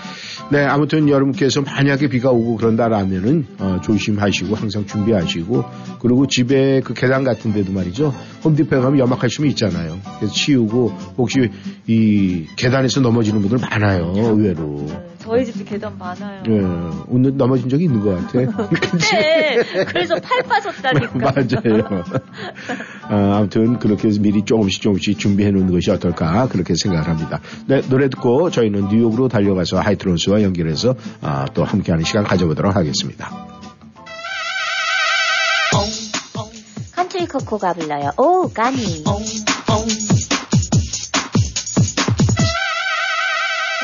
네, 0.51 0.65
아무튼 0.65 1.09
여러분께서 1.09 1.63
만약에 1.63 2.09
비가 2.09 2.31
오고 2.31 2.57
그런다라면은 2.57 3.47
어, 3.59 3.81
조심하시고 3.83 4.55
항상 4.55 4.87
준비하시고 4.87 5.65
그리고 6.01 6.27
집에 6.27 6.81
그 6.81 6.95
계단 6.95 7.25
같은 7.25 7.53
데도 7.53 7.73
말이죠. 7.73 8.15
홈디포에 8.45 8.81
가면 8.81 8.99
염화칼슘이 8.99 9.49
있잖아요. 9.51 9.99
그래서 10.19 10.35
치우고 10.35 10.93
혹시 11.17 11.51
이 11.87 12.47
계단에서 12.57 13.01
넘어지는 13.01 13.41
분들 13.41 13.59
많아요. 13.59 14.13
의외로. 14.15 15.12
저희 15.23 15.45
집도 15.47 15.65
계단 15.65 15.97
많아요. 15.99 16.43
예, 16.49 16.61
오늘 17.09 17.37
넘어진 17.37 17.69
적이 17.69 17.85
있는 17.85 18.01
것 18.01 18.17
같아. 18.17 18.69
그때 18.69 19.85
그래서 19.87 20.17
팔 20.17 20.43
빠졌다니까. 20.43 21.13
맞아요. 21.23 22.05
아, 23.09 23.37
아무튼 23.39 23.79
그렇게 23.79 24.09
해서 24.09 24.21
미리 24.21 24.45
조금씩 24.45 24.83
조금씩 24.83 25.19
준비해 25.19 25.51
놓는 25.53 25.73
것이 25.73 25.91
어떨까 25.91 26.49
그렇게 26.49 26.75
생각을 26.75 27.09
합니다. 27.09 27.41
네, 27.67 27.81
노래 27.83 28.09
듣고 28.09 28.51
저희는 28.51 28.89
뉴욕으로 28.89 29.29
달려가서 29.29 29.81
하이트론스와 29.81 30.43
연결해서 30.43 30.95
아, 31.21 31.47
또 31.55 31.65
함께하는 31.65 32.05
시간 32.05 32.25
가져보도록 32.25 32.75
하겠습니다. 32.75 33.31
컨트리 36.97 37.27
코코가 37.27 37.75
불러요. 37.75 38.11
오, 38.17 38.49
까니. 38.49 39.05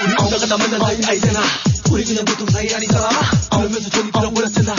우리 0.02 0.14
누나가 0.24 0.46
나만 0.46 0.70
난 0.70 0.80
사이 0.80 1.04
아니잖아 1.04 1.40
우리 1.90 2.04
그냥 2.04 2.24
보통 2.24 2.46
사이 2.50 2.72
아니잖아 2.72 3.08
그러면서 3.50 3.90
저기 3.90 4.10
들어버렸잖아 4.12 4.74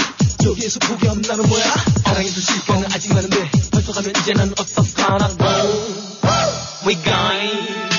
여기에서 0.46 0.80
포기하면 0.80 1.22
나는 1.28 1.48
뭐야. 1.48 1.64
사랑에서 2.06 2.40
실패는 2.40 2.86
아직 2.94 3.14
많은데 3.14 3.52
벌써가면 3.72 4.14
이제 4.22 4.34
난 4.34 4.54
어떡하나. 4.58 5.30
We 6.86 6.96
going 6.96 7.90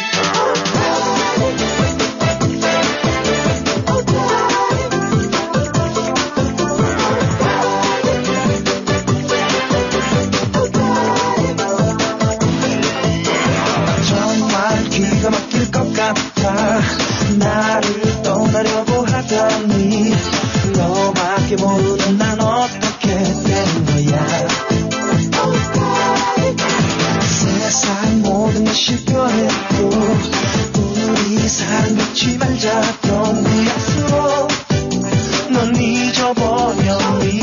기가 14.91 15.31
막힐 15.31 15.71
것 15.71 15.93
같아 15.93 17.10
나를 17.39 18.23
떠나려고 18.23 19.05
하더니 19.07 20.13
너밖에 20.77 21.57
모르는 21.57 22.19
난 22.19 22.41
어떻게 22.41 23.09
된 23.09 23.85
거야? 23.87 24.49
세상 27.23 28.23
모든 28.23 28.65
것이 28.65 29.05
변했고 29.05 29.91
우리 30.99 31.49
사랑 31.49 31.99
잊지 31.99 32.39
말자던 32.39 33.45
그 33.45 33.67
약속 33.67 34.49
넌 35.51 35.75
잊어버렸니 35.77 37.41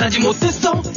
너에게 0.00 0.18
말하지 0.18 0.20
못 0.20 0.89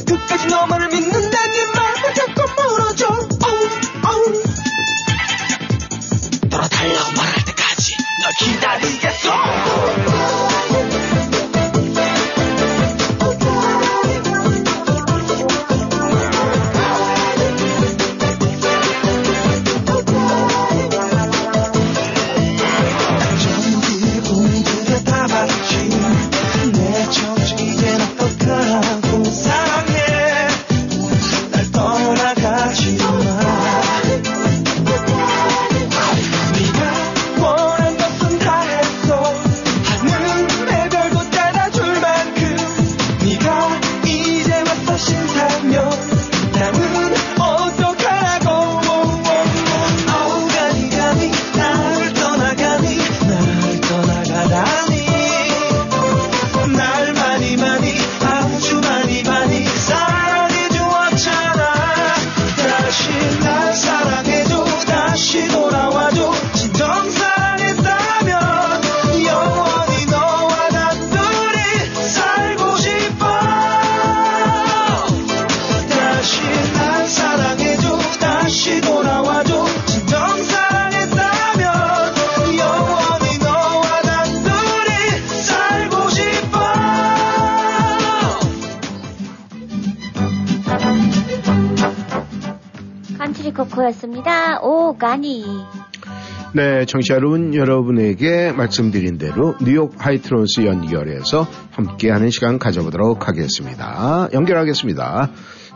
네, 96.56 96.86
청취자 96.86 97.16
여러분, 97.16 97.56
여러분에게 97.56 98.52
말씀드린 98.52 99.18
대로 99.18 99.56
뉴욕 99.60 99.94
하이트론스 99.98 100.66
연결해서 100.66 101.48
함께하는 101.72 102.30
시간 102.30 102.60
가져보도록 102.60 103.28
하겠습니다. 103.28 104.30
연결하겠습니다. 104.34 105.32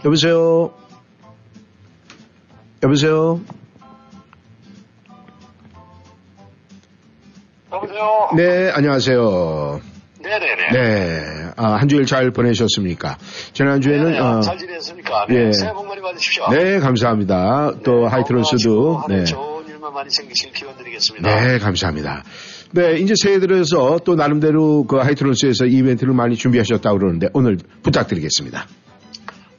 여보세요? 0.05 0.71
여보세요? 2.83 3.41
여보세요? 7.73 8.29
네, 8.35 8.69
안녕하세요. 8.71 9.81
네네네. 10.21 10.71
네, 10.73 11.51
아, 11.55 11.71
한 11.73 11.87
주일 11.87 12.05
잘 12.05 12.29
보내셨습니까? 12.29 13.17
지난주에는, 13.53 14.11
네네, 14.11 14.19
어, 14.19 14.41
잘 14.41 14.59
지냈습니까? 14.59 15.25
네. 15.27 15.47
예. 15.47 15.51
새해 15.53 15.73
복 15.73 15.87
많이 15.87 16.01
받으십시오. 16.01 16.49
네, 16.51 16.79
감사합니다. 16.79 17.79
또 17.83 18.07
하이트론스도, 18.07 19.05
네. 19.09 19.25
일만 19.87 19.93
많이 19.93 20.09
생기실 20.09 20.51
기원 20.51 20.77
드리겠습니다. 20.77 21.41
네, 21.41 21.59
감사합니다. 21.59 22.23
네, 22.71 22.97
이제 22.97 23.13
새해 23.21 23.39
들어서 23.39 23.99
또 24.03 24.15
나름대로 24.15 24.85
그 24.85 24.97
하이트론스에서 24.97 25.65
이벤트를 25.65 26.13
많이 26.13 26.35
준비하셨다고 26.35 26.97
그러는데 26.97 27.29
오늘 27.33 27.57
부탁드리겠습니다. 27.83 28.67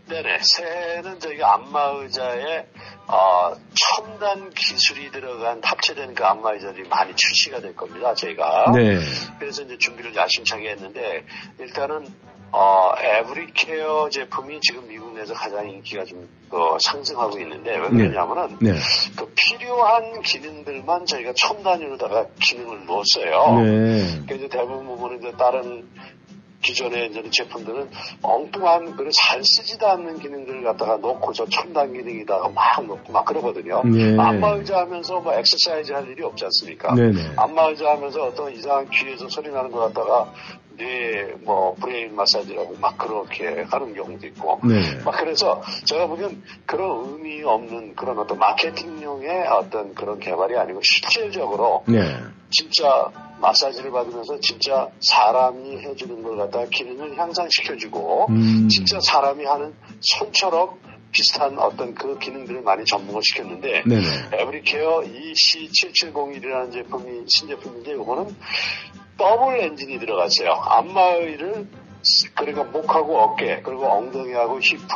네네. 0.08 0.38
새해는 0.40 1.20
저희가 1.20 1.54
안마의자에 1.54 2.66
어, 3.06 3.54
첨단 3.74 4.50
기술이 4.50 5.10
들어간 5.10 5.60
합체된 5.62 6.14
그 6.14 6.24
안마의자들이 6.24 6.88
많이 6.88 7.14
출시가 7.14 7.60
될 7.60 7.74
겁니다. 7.74 8.14
저희가. 8.14 8.72
네. 8.74 8.98
그래서 9.38 9.62
이제 9.62 9.76
준비를 9.78 10.14
야심차게 10.14 10.70
했는데 10.70 11.24
일단은 11.58 12.06
어, 12.50 12.92
에브리케어 12.98 14.08
제품이 14.10 14.60
지금 14.60 14.88
미국 14.88 15.12
내에서 15.14 15.34
가장 15.34 15.68
인기가 15.68 16.04
좀 16.04 16.28
어, 16.50 16.78
상승하고 16.80 17.38
있는데 17.40 17.76
왜 17.76 17.88
그러냐면은 17.88 18.56
네. 18.60 18.72
그 19.16 19.30
필요한 19.34 20.22
기능들만 20.22 21.04
저희가 21.06 21.32
첨단으로다가 21.34 22.26
기능을 22.42 22.86
넣었어요. 22.86 23.60
네. 23.62 24.22
그래서 24.26 24.48
대부분 24.48 24.86
보면 24.86 25.18
이제 25.18 25.32
다른 25.36 25.86
기존의 26.62 27.10
이제 27.10 27.22
제품들은 27.30 27.88
엉뚱한 28.22 28.96
그런 28.96 29.10
잘 29.14 29.40
쓰지도 29.44 29.86
않는 29.86 30.18
기능들을 30.18 30.64
갖다가 30.64 30.96
놓고서 30.96 31.46
첨단 31.46 31.92
기능이다가 31.92 32.48
막 32.48 32.84
놓고 32.84 33.12
막 33.12 33.24
그러거든요. 33.24 33.82
네. 33.84 34.16
안마 34.18 34.50
의자 34.54 34.80
하면서 34.80 35.20
뭐 35.20 35.34
엑서사이즈 35.34 35.92
할 35.92 36.08
일이 36.08 36.22
없지 36.24 36.44
않습니까? 36.46 36.94
네 36.94 37.12
네. 37.12 37.32
안마 37.36 37.68
의자 37.68 37.90
하면서 37.90 38.24
어떤 38.24 38.52
이상한 38.52 38.88
귀에서 38.90 39.28
소리 39.28 39.50
나는 39.50 39.70
것 39.70 39.80
갖다가 39.80 40.32
뇌뭐 40.78 41.74
brain 41.80 42.14
마사지라고 42.14 42.76
막 42.80 42.96
그렇게 42.96 43.62
하는 43.68 43.94
경우도 43.94 44.26
있고 44.28 44.60
네. 44.64 45.02
막 45.04 45.16
그래서 45.18 45.60
제가 45.84 46.06
보기엔 46.06 46.42
그런 46.64 47.12
의미 47.12 47.42
없는 47.42 47.94
그런 47.96 48.18
어떤 48.18 48.38
마케팅용의 48.38 49.48
어떤 49.48 49.94
그런 49.94 50.18
개발이 50.20 50.56
아니고 50.56 50.80
실질적으로 50.82 51.84
네. 51.86 52.16
진짜 52.50 53.10
마사지를 53.40 53.90
받으면서 53.90 54.38
진짜 54.40 54.88
사람이 55.00 55.78
해주는 55.78 56.22
걸 56.22 56.36
갖다가 56.38 56.66
기능을 56.70 57.18
향상시켜주고 57.18 58.26
음. 58.30 58.68
진짜 58.68 58.98
사람이 59.00 59.44
하는 59.44 59.74
손처럼 60.00 60.78
비슷한 61.10 61.58
어떤 61.58 61.94
그 61.94 62.18
기능들을 62.18 62.62
많이 62.62 62.84
접목을 62.84 63.22
시켰는데 63.22 63.82
네네. 63.86 64.02
에브리케어 64.32 65.02
EC770이라는 65.02 66.72
제품이 66.72 67.24
신제품인데 67.26 67.92
이거는 67.92 68.36
더블 69.18 69.60
엔진이 69.60 69.98
들어갔어요. 69.98 70.52
안마의를 70.52 71.66
그러니까 72.34 72.64
목하고 72.64 73.18
어깨 73.18 73.60
그리고 73.62 73.86
엉덩이하고 73.86 74.60
히프 74.60 74.86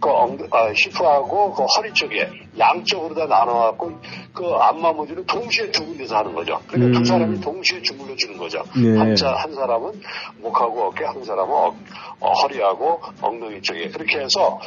그 0.00 0.10
엉, 0.10 0.38
아, 0.52 0.70
히프하고 0.72 1.54
그 1.54 1.64
허리 1.64 1.92
쪽에 1.92 2.30
양쪽으로 2.56 3.14
다 3.14 3.26
나눠갖고 3.26 4.00
그 4.32 4.46
안마 4.54 4.92
모듈을 4.92 5.26
동시에 5.26 5.70
두 5.72 5.86
군데서 5.86 6.18
하는 6.18 6.34
거죠. 6.34 6.60
그러니까 6.68 6.98
음. 6.98 7.02
두 7.02 7.04
사람이 7.04 7.40
동시에 7.40 7.82
주물러 7.82 8.14
주는 8.16 8.36
거죠. 8.36 8.62
네. 8.76 8.96
한, 8.96 9.16
자, 9.16 9.34
한 9.34 9.52
사람은 9.52 10.00
목하고 10.38 10.84
어깨, 10.84 11.04
한 11.04 11.24
사람은 11.24 11.52
어, 11.52 11.76
어, 12.20 12.32
허리하고 12.32 13.00
엉덩이 13.20 13.60
쪽에 13.62 13.88
그렇게 13.88 14.20
해서 14.20 14.60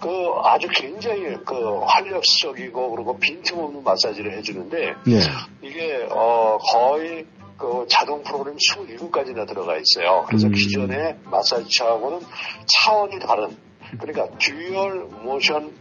그 0.00 0.08
아주 0.44 0.68
굉장히 0.70 1.36
그 1.44 1.80
활력적이고 1.84 2.90
그리고 2.94 3.18
빈틈없는 3.18 3.82
마사지를 3.82 4.38
해주는데 4.38 4.94
네. 5.06 5.20
이게 5.60 6.06
어 6.10 6.56
거의 6.58 7.26
그 7.58 7.86
자동 7.88 8.22
프로그램 8.22 8.56
27가지나 8.56 9.46
들어가 9.46 9.76
있어요. 9.76 10.24
그래서 10.28 10.46
음. 10.46 10.52
기존의 10.52 11.16
마사지차하고는 11.24 12.20
차원이 12.66 13.18
다른 13.18 13.56
그러니까 13.98 14.28
dual 14.38 15.08
motion 15.24 15.72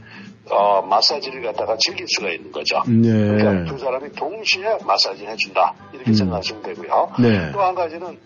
어, 0.49 0.81
마사지를 0.81 1.41
갖다가 1.43 1.77
즐길 1.77 2.07
수가 2.07 2.31
있는 2.31 2.51
거죠. 2.51 2.81
네. 2.87 3.09
그러니까 3.09 3.71
두 3.71 3.77
사람이 3.77 4.11
동시에 4.13 4.77
마사지 4.85 5.25
해준다 5.25 5.75
이렇게 5.93 6.11
음. 6.11 6.13
생각하시면 6.13 6.63
되고요. 6.63 7.13
네. 7.19 7.51
또한 7.51 7.75
가지는 7.75 8.17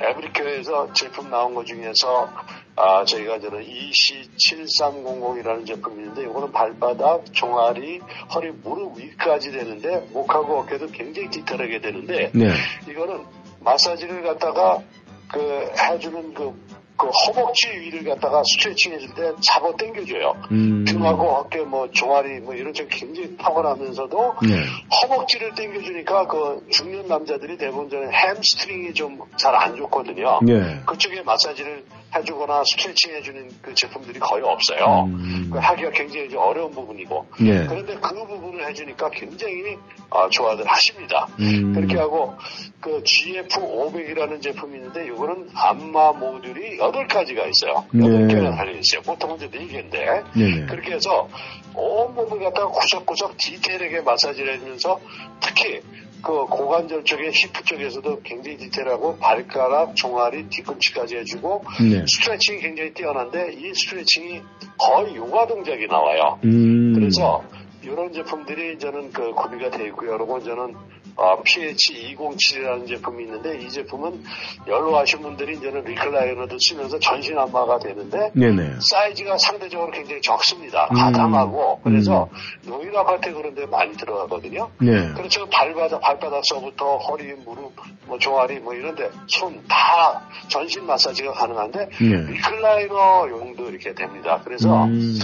에브리케어에서 0.00 0.92
제품 0.92 1.30
나온 1.30 1.54
것 1.54 1.66
중에서 1.66 2.30
아, 2.76 3.04
저희가 3.04 3.40
저는 3.40 3.66
EC7300이라는 3.66 5.66
제품이 5.66 5.96
있는데 5.96 6.22
이거는 6.22 6.52
발바닥, 6.52 7.32
종아리, 7.32 8.00
허리, 8.32 8.52
무릎 8.52 8.98
위까지 8.98 9.50
되는데 9.50 10.06
목하고 10.12 10.60
어깨도 10.60 10.86
굉장히 10.88 11.28
디테일하게 11.28 11.80
되는데 11.80 12.30
네. 12.32 12.52
이거는 12.88 13.24
마사지를 13.60 14.22
갖다가 14.22 14.80
그 15.28 15.72
해주는 15.76 16.34
그, 16.34 16.54
그 16.98 17.06
허벅지 17.06 17.68
위를 17.70 18.02
갖다가 18.04 18.42
스트레칭 18.44 18.92
해줄 18.92 19.14
때 19.14 19.32
잡아 19.40 19.70
당겨줘요. 19.76 20.34
음. 20.50 20.84
등하고 20.84 21.28
어깨 21.28 21.60
뭐 21.60 21.88
종아리 21.92 22.40
뭐 22.40 22.54
이런 22.54 22.74
쪽 22.74 22.88
굉장히 22.88 23.36
탁월하면서도 23.36 24.34
네. 24.42 24.64
허벅지를 25.02 25.54
당겨주니까 25.54 26.26
그 26.26 26.66
중년 26.70 27.06
남자들이 27.06 27.56
대부분 27.56 27.88
저는 27.88 28.10
햄스트링이 28.12 28.94
좀 28.94 29.18
잘 29.36 29.54
안 29.54 29.76
좋거든요. 29.76 30.40
네. 30.42 30.80
그쪽에 30.86 31.22
마사지를 31.22 31.84
해주거나 32.14 32.62
스트레칭 32.64 33.14
해주는 33.14 33.50
그 33.62 33.74
제품들이 33.74 34.18
거의 34.18 34.42
없어요. 34.42 35.04
음. 35.04 35.50
그 35.52 35.58
하기가 35.58 35.90
굉장히 35.90 36.28
좀 36.28 36.40
어려운 36.40 36.70
부분이고. 36.72 37.26
네. 37.40 37.66
그런데 37.66 37.96
그 37.96 38.14
부분을 38.26 38.66
해주니까 38.68 39.10
굉장히 39.10 39.76
어, 40.10 40.28
좋아들 40.30 40.66
하십니다. 40.66 41.26
음. 41.38 41.74
그렇게 41.74 41.98
하고 41.98 42.34
그 42.80 43.02
GF500이라는 43.02 44.40
제품이 44.40 44.76
있는데 44.76 45.06
이거는 45.06 45.50
안마 45.54 46.12
모듈이 46.12 46.78
8가지가 46.78 47.48
있어요. 47.50 47.84
네. 47.92 48.04
8개가 48.04 48.56
달려있어요. 48.56 49.02
보통은 49.04 49.36
이제 49.36 49.48
4개인데 49.50 50.24
네네. 50.34 50.66
그렇게 50.66 50.92
해서 50.92 51.28
온몸을 51.74 52.38
갖다가 52.44 52.68
구석구석 52.68 53.36
디테일하게 53.36 54.00
마사지를 54.00 54.54
해주면서 54.54 55.00
특히 55.40 55.82
그 56.22 56.46
고관절 56.46 57.04
쪽에 57.04 57.30
히프 57.30 57.64
쪽에서도 57.64 58.22
굉장히 58.22 58.56
디테일하고 58.58 59.18
발가락, 59.18 59.94
종아리, 59.94 60.48
뒤꿈치까지 60.48 61.16
해주고 61.16 61.64
네. 61.80 62.04
스트레칭이 62.06 62.60
굉장히 62.60 62.92
뛰어난데 62.92 63.52
이 63.52 63.74
스트레칭이 63.74 64.42
거의 64.78 65.16
요가 65.16 65.46
동작이 65.46 65.86
나와요. 65.86 66.38
음. 66.44 66.94
그래서 66.94 67.44
이런 67.82 68.12
제품들이 68.12 68.78
저는 68.78 69.12
그 69.12 69.32
구비가 69.32 69.70
되어 69.70 69.86
있고요. 69.86 70.18
그리고 70.18 70.42
저는 70.42 70.74
어, 71.18 71.42
PH207이라는 71.42 72.88
제품이 72.88 73.24
있는데 73.24 73.58
이 73.58 73.68
제품은 73.68 74.22
연로하신 74.66 75.20
분들이 75.20 75.56
이제는 75.56 75.84
리클라이너도 75.84 76.56
쓰면서 76.58 76.98
전신 76.98 77.38
안마가 77.38 77.78
되는데 77.80 78.30
네네. 78.34 78.76
사이즈가 78.80 79.36
상대적으로 79.38 79.90
굉장히 79.90 80.22
적습니다. 80.22 80.88
음. 80.90 80.96
아담하고 80.96 81.80
그래서 81.82 82.28
노인 82.64 82.96
아파트 82.96 83.32
그런 83.32 83.54
데 83.54 83.66
많이 83.66 83.92
들어가거든요. 83.96 84.70
네. 84.80 85.12
그렇죠. 85.14 85.46
발바닥, 85.50 86.00
발바닥서부터 86.00 86.98
허리, 86.98 87.34
무릎, 87.34 87.72
뭐 88.06 88.18
종아리 88.18 88.60
뭐 88.60 88.74
이런데 88.74 89.10
손 89.26 89.58
다 89.68 90.22
전신 90.48 90.86
마사지가 90.86 91.32
가능한데 91.32 91.88
네. 92.00 92.32
리클라이너용도 92.32 93.70
이렇게 93.70 93.92
됩니다. 93.94 94.40
그래서 94.44 94.84
음. 94.84 95.18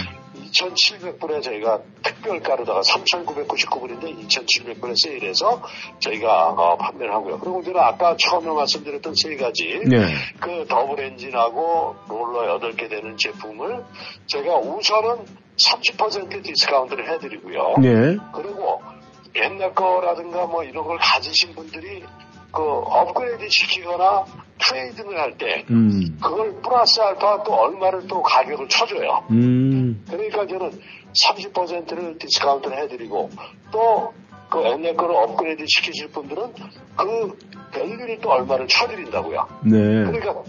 2,700불에 0.55 1.43
저희가 1.43 1.81
특별가로다가 2.03 2.81
3,999불인데 2.81 4.29
2,700불에 4.29 4.95
세일해서 5.03 5.63
저희가 5.99 6.51
어, 6.51 6.77
판매를 6.77 7.13
하고요. 7.13 7.39
그리고 7.41 7.63
저는 7.63 7.81
아까 7.81 8.17
처음에 8.17 8.51
말씀드렸던 8.51 9.15
세 9.17 9.37
가지 9.37 9.81
네. 9.87 10.15
그 10.41 10.65
더블 10.69 11.05
엔진하고 11.05 11.97
롤러 12.09 12.59
8개 12.59 12.89
되는 12.89 13.17
제품을 13.17 13.85
제가 14.27 14.57
우선은 14.59 15.27
30% 15.57 16.43
디스카운트를 16.43 17.13
해드리고요. 17.13 17.75
네. 17.81 18.17
그리고 18.33 18.83
옛날 19.37 19.75
거라든가 19.75 20.47
뭐 20.47 20.63
이런 20.63 20.85
걸 20.85 20.99
가지신 20.99 21.55
분들이 21.55 22.05
그 22.53 22.63
업그레이드 22.63 23.49
시키거나 23.49 24.25
trade-in을 24.59 25.19
할 25.19 25.37
때 25.37 25.65
음. 25.71 26.17
그걸 26.23 26.55
플러스 26.63 27.01
알파 27.01 27.43
또 27.43 27.53
얼마를 27.55 28.07
또 28.07 28.23
가격을 28.23 28.69
쳐줘요. 28.69 29.25
음. 29.31 30.05
그러니까 30.09 30.47
저는 30.47 30.71
30%를 31.13 32.19
디스카운트를 32.19 32.79
해드리고 32.83 33.31
또 33.73 34.13
그 34.51 34.63
옛날 34.63 34.95
거를 34.95 35.17
업그레이드 35.17 35.65
시키실 35.67 36.09
분들은 36.09 36.43
그 36.97 37.39
value를 37.73 38.19
또 38.21 38.31
얼마를 38.31 38.69
쳐드린다고요. 38.69 39.49
네. 39.65 39.79
그러니까 40.05 40.43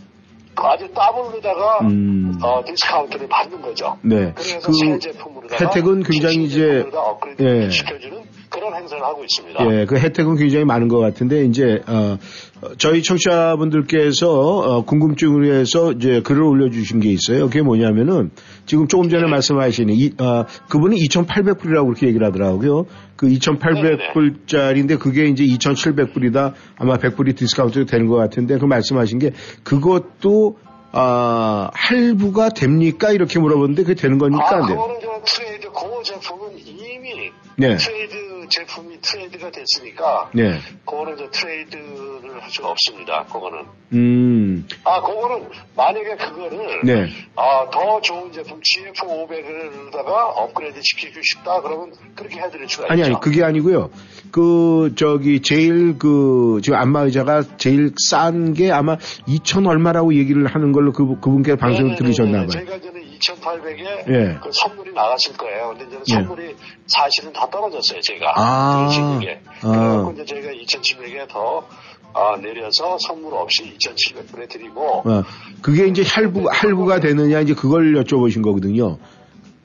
아주 0.58 0.88
더블로다가 0.94 1.80
음. 1.82 2.38
어, 2.44 2.64
디스카운트를 2.66 3.28
받는 3.28 3.62
거죠. 3.62 3.98
네. 4.04 4.32
그래서 4.36 4.60
그 4.68 4.74
새 4.74 5.00
제품으로다가 5.00 5.66
혜택은 5.66 6.04
굉장히 6.04 6.44
이제 6.44 6.86
업그레이드 6.94 7.44
예. 7.44 7.70
시켜주는 7.72 8.24
그런 8.66 8.82
행사를 8.82 9.04
하고 9.04 9.24
있습니다. 9.24 9.66
예, 9.72 9.86
그 9.86 9.98
혜택은 9.98 10.36
굉장히 10.36 10.66
많은 10.66 10.88
것 10.88 11.00
같은데 11.00 11.46
이제 11.46 11.84
어, 11.88 12.18
어, 12.62 12.68
저희 12.78 13.04
청취자분들께서 13.04 14.28
어, 14.30 14.86
궁금증으로 14.86 15.54
해서 15.54 15.92
이제 15.92 16.22
글을 16.22 16.42
올려주신 16.42 17.00
게 17.00 17.10
있어요. 17.10 17.46
그게 17.46 17.62
뭐냐면은 17.62 18.32
지금 18.66 18.88
조금 18.88 19.10
전에 19.10 19.30
말씀하신 19.30 19.90
이 19.92 20.12
어, 20.20 20.46
그분이 20.70 20.98
2,800불이라고 21.08 21.86
그렇게 21.86 22.08
얘기를 22.08 22.26
하더라고요. 22.26 22.86
그 23.16 23.28
2,800불짜리인데 23.28 25.00
그게 25.00 25.26
이제 25.26 25.46
2,700불이다. 25.46 26.54
아마 26.78 26.98
100불이 26.98 27.36
디스카운트 27.36 27.86
되는 27.86 28.08
것 28.08 28.16
같은데 28.16 28.58
그 28.58 28.66
말씀하신 28.66 29.20
게 29.20 29.32
그것도 29.64 30.58
아, 30.98 31.70
할부가 31.74 32.50
됩니까? 32.50 33.12
이렇게 33.12 33.38
물어보는데 33.38 33.84
그게 33.84 33.96
되는 33.96 34.18
겁니까? 34.18 34.48
아? 34.50 34.66
그거는 34.66 34.96
저 35.02 35.22
트레이드, 35.26 35.68
그 35.70 36.04
제품은 36.04 36.58
이미 36.58 37.32
네. 37.58 37.76
트레이드 37.76 38.35
제품이 38.50 39.00
트레이드가 39.02 39.52
됐으니까 39.52 40.32
네. 40.34 40.60
그거는 40.86 41.18
저 41.18 41.30
트레이드를 41.32 42.42
할 42.42 42.50
수가 42.50 42.70
없습니다. 42.70 43.26
그거는. 43.26 43.66
음, 43.94 44.68
아, 44.84 45.02
그거는 45.02 45.48
만약에 45.76 46.16
그거를 46.16 46.82
네. 46.84 47.08
아, 47.36 47.70
더 47.72 48.02
좋은 48.02 48.32
제품 48.32 48.60
GF500에다가 48.60 50.34
업그레이드 50.36 50.80
시키고 50.82 51.20
싶다 51.24 51.62
그러면 51.62 51.94
그렇게 52.16 52.40
해드릴 52.40 52.68
수가 52.68 52.88
아니, 52.90 53.02
있죠. 53.02 53.12
아니, 53.12 53.20
그게 53.22 53.44
아니고요. 53.44 53.90
그, 54.32 54.94
저기, 54.96 55.42
제일 55.42 55.98
그, 55.98 56.60
지금 56.64 56.78
안마 56.78 57.02
의자가 57.04 57.44
제일 57.58 57.92
싼 58.10 58.54
게 58.54 58.72
아마 58.72 58.98
2천 59.28 59.68
얼마라고 59.68 60.14
얘기를 60.16 60.46
하는 60.48 60.72
걸로 60.72 60.92
그, 60.92 61.20
그분께 61.20 61.56
방송을 61.56 61.92
네네네네. 61.92 61.98
들으셨나 61.98 62.38
봐요. 62.40 62.48
제가 62.48 62.80
저는 62.82 63.05
2,800에 63.34 64.10
예. 64.10 64.40
그 64.42 64.50
선물이 64.52 64.94
나갔을 64.94 65.36
거예요. 65.38 65.70
근데 65.70 65.86
저는 65.86 66.04
예. 66.10 66.14
선물이 66.14 66.56
사실은 66.88 67.34
다 67.34 67.50
떨어졌어요, 67.50 68.02
제가. 68.02 68.34
아. 68.36 69.20
게 69.22 69.42
아. 69.62 69.72
그래갖고 69.72 70.12
이제 70.14 70.26
저희가 70.26 70.52
2,700에 70.52 71.28
더 71.30 71.68
아, 72.14 72.38
내려서 72.38 72.98
선물 72.98 73.34
없이 73.34 73.76
2,700불에 73.78 74.48
드리고 74.48 75.04
어, 75.06 75.24
그게 75.62 75.88
이제 75.88 76.02
할부, 76.02 76.48
할부가 76.50 77.02
되느냐, 77.02 77.42
이제 77.42 77.54
그걸 77.54 77.94
여쭤보신 77.96 78.42
거거든요. 78.42 78.98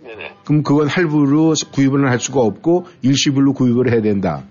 네네. 0.02 0.32
그럼 0.44 0.62
그건 0.64 0.88
할부로 0.88 1.54
구입을 1.72 2.10
할 2.10 2.18
수가 2.18 2.40
없고, 2.40 2.86
일시불로 3.02 3.52
구입을 3.52 3.92
해야 3.92 4.02
된다. 4.02 4.42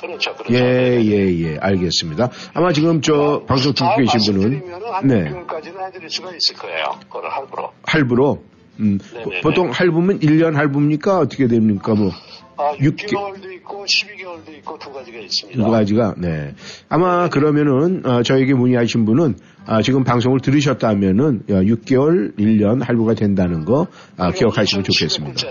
그렇죠, 0.00 0.34
그렇죠. 0.34 0.54
예, 0.54 1.00
예, 1.02 1.38
예, 1.38 1.58
알겠습니다. 1.58 2.30
아마 2.54 2.72
지금 2.72 3.00
저 3.02 3.42
방송 3.46 3.72
듣고 3.74 3.96
계신 3.96 4.32
분은, 4.34 4.62
네, 5.04 5.30
6개월까지는 5.30 5.86
해드릴 5.86 6.10
수가 6.10 6.30
있을 6.34 6.56
거예요. 6.56 6.98
그거를 7.04 7.30
할부로. 7.30 7.72
할부로. 7.82 8.42
음, 8.80 8.98
네네네. 9.12 9.40
보통 9.42 9.70
할부면 9.70 10.20
1년 10.20 10.54
할부입니까? 10.54 11.18
어떻게 11.18 11.46
됩니까? 11.46 11.94
뭐, 11.94 12.10
아, 12.56 12.74
육 12.80 12.96
6개월도 12.96 13.52
있고 13.56 13.84
12개월도 13.84 14.56
있고 14.58 14.78
두 14.78 14.90
가지가 14.90 15.18
있습니다. 15.18 15.62
두 15.62 15.70
가지가, 15.70 16.14
네. 16.16 16.54
아마 16.88 17.28
그러면은, 17.28 18.04
어, 18.06 18.22
저에게 18.22 18.54
문의하신 18.54 19.04
분은, 19.04 19.34
아, 19.66 19.82
지금 19.82 20.04
방송을 20.04 20.40
들으셨다면은, 20.40 21.42
야, 21.50 21.60
6개월, 21.60 22.38
1년 22.38 22.82
할부가 22.82 23.14
된다는 23.14 23.66
거, 23.66 23.86
아, 24.16 24.30
기억하시면 24.32 24.84
좋겠습니다. 24.84 25.46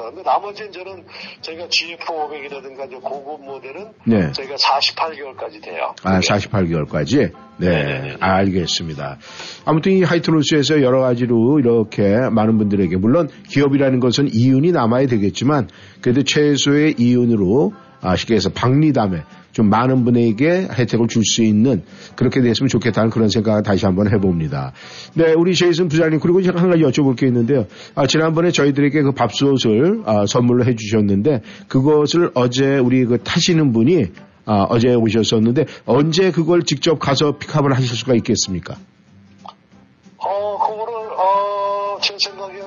2,700불짜리 0.00 0.04
그거에 0.04 0.04
대해서. 0.04 0.10
근데 0.10 0.22
나머지는 0.22 0.72
저는 0.72 1.04
저희가 1.42 1.66
GF500이라든가 1.68 2.86
이제 2.86 2.96
고급 3.02 3.44
모델은 3.44 3.92
네. 4.04 4.32
저희가 4.32 4.56
48개월까지 4.56 5.62
돼요. 5.62 5.94
아, 6.02 6.20
그게. 6.20 6.26
48개월까지? 6.26 7.32
네, 7.58 7.68
네네네. 7.68 8.16
알겠습니다. 8.20 9.18
아무튼 9.64 9.92
이 9.92 10.02
하이트로스에서 10.02 10.82
여러 10.82 11.00
가지로 11.00 11.58
이렇게 11.58 12.16
많은 12.30 12.58
분들에게, 12.58 12.96
물론 12.96 13.28
기업이라는 13.48 14.00
것은 14.00 14.28
이윤이 14.32 14.72
남아야 14.72 15.06
되겠지만, 15.06 15.68
그래도 16.00 16.22
최소의 16.22 16.94
이윤으로, 16.98 17.72
아, 18.00 18.16
쉽게 18.16 18.34
해서 18.34 18.50
박리담에 18.50 19.22
좀 19.52 19.68
많은 19.68 20.04
분에게 20.04 20.68
혜택을 20.72 21.08
줄 21.08 21.22
수 21.24 21.42
있는 21.42 21.82
그렇게 22.16 22.40
됐으면 22.40 22.68
좋겠다는 22.68 23.10
그런 23.10 23.28
생각을 23.28 23.62
다시 23.62 23.84
한번 23.84 24.12
해봅니다. 24.12 24.72
네, 25.14 25.32
우리 25.36 25.54
제이슨 25.54 25.88
부장님, 25.88 26.18
그리고 26.20 26.42
제가 26.42 26.60
한 26.60 26.70
가지 26.70 26.82
여쭤볼 26.82 27.16
게 27.16 27.26
있는데요. 27.26 27.66
아, 27.94 28.06
지난번에 28.06 28.50
저희들에게 28.50 29.02
그 29.02 29.12
밥솥을 29.12 30.02
아, 30.06 30.24
선물로 30.26 30.64
해주셨는데, 30.64 31.42
그것을 31.68 32.30
어제 32.34 32.78
우리 32.78 33.04
그 33.04 33.18
타시는 33.22 33.72
분이 33.72 34.06
아, 34.46 34.66
어제 34.68 34.94
오셨었는데 34.94 35.66
언제 35.84 36.30
그걸 36.32 36.62
직접 36.62 36.98
가서 36.98 37.36
픽업을 37.38 37.74
하실 37.76 37.96
수가 37.96 38.14
있겠습니까? 38.14 38.76
어, 40.16 40.58
그거를, 40.58 40.94
어, 41.16 41.98
제 42.02 42.16
생각에는 42.18 42.64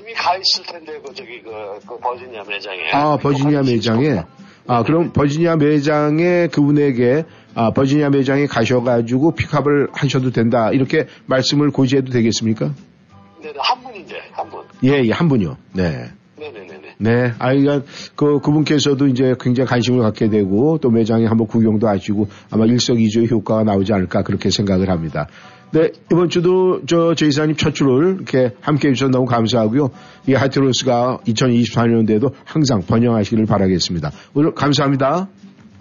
이미 0.00 0.12
가 0.14 0.36
있을 0.36 0.64
텐데, 0.66 1.00
그, 1.04 1.14
저기, 1.14 1.40
그, 1.42 1.50
그 1.86 1.98
버지니아 1.98 2.42
매장에. 2.48 2.90
아, 2.92 3.16
버지니아 3.16 3.62
매장에. 3.62 4.22
아, 4.66 4.82
그럼 4.82 5.12
버지니아 5.12 5.56
매장에 5.56 6.48
그분에게 6.48 7.24
아, 7.54 7.70
버지니아 7.72 8.10
매장에 8.10 8.46
가셔가지고 8.46 9.34
픽업을 9.34 9.88
하셔도 9.92 10.30
된다. 10.30 10.70
이렇게 10.72 11.06
말씀을 11.26 11.70
고지해도 11.70 12.10
되겠습니까? 12.10 12.72
네네, 13.42 13.54
한 13.58 13.82
분인데, 13.82 14.14
한 14.32 14.48
분. 14.48 14.62
예, 14.84 15.02
예, 15.04 15.12
한 15.12 15.28
분이요. 15.28 15.56
네. 15.74 16.06
네네네네. 16.38 16.94
네, 16.98 17.32
아이가 17.38 17.82
그 18.16 18.40
그분께서도 18.40 19.06
이제 19.08 19.34
굉장히 19.40 19.68
관심을 19.68 20.00
갖게 20.00 20.28
되고 20.28 20.78
또 20.78 20.90
매장에 20.90 21.26
한번 21.26 21.46
구경도 21.46 21.86
하시고 21.88 22.28
아마 22.50 22.64
일석이조의 22.66 23.28
효과가 23.30 23.64
나오지 23.64 23.92
않을까 23.92 24.22
그렇게 24.22 24.50
생각을 24.50 24.90
합니다. 24.90 25.28
네, 25.74 25.90
이번 26.12 26.28
주도 26.28 26.86
저 26.86 27.14
제 27.16 27.26
이사님 27.26 27.56
첫 27.56 27.74
주를 27.74 28.14
이렇게 28.16 28.54
함께 28.60 28.88
해주셔서 28.88 29.10
너무 29.10 29.26
감사하고요. 29.26 29.90
이 30.28 30.34
하이트론스가 30.34 31.18
2024년도에도 31.26 32.32
항상 32.44 32.80
번영하시기를 32.82 33.46
바라겠습니다. 33.46 34.12
오늘 34.34 34.54
감사합니다. 34.54 35.28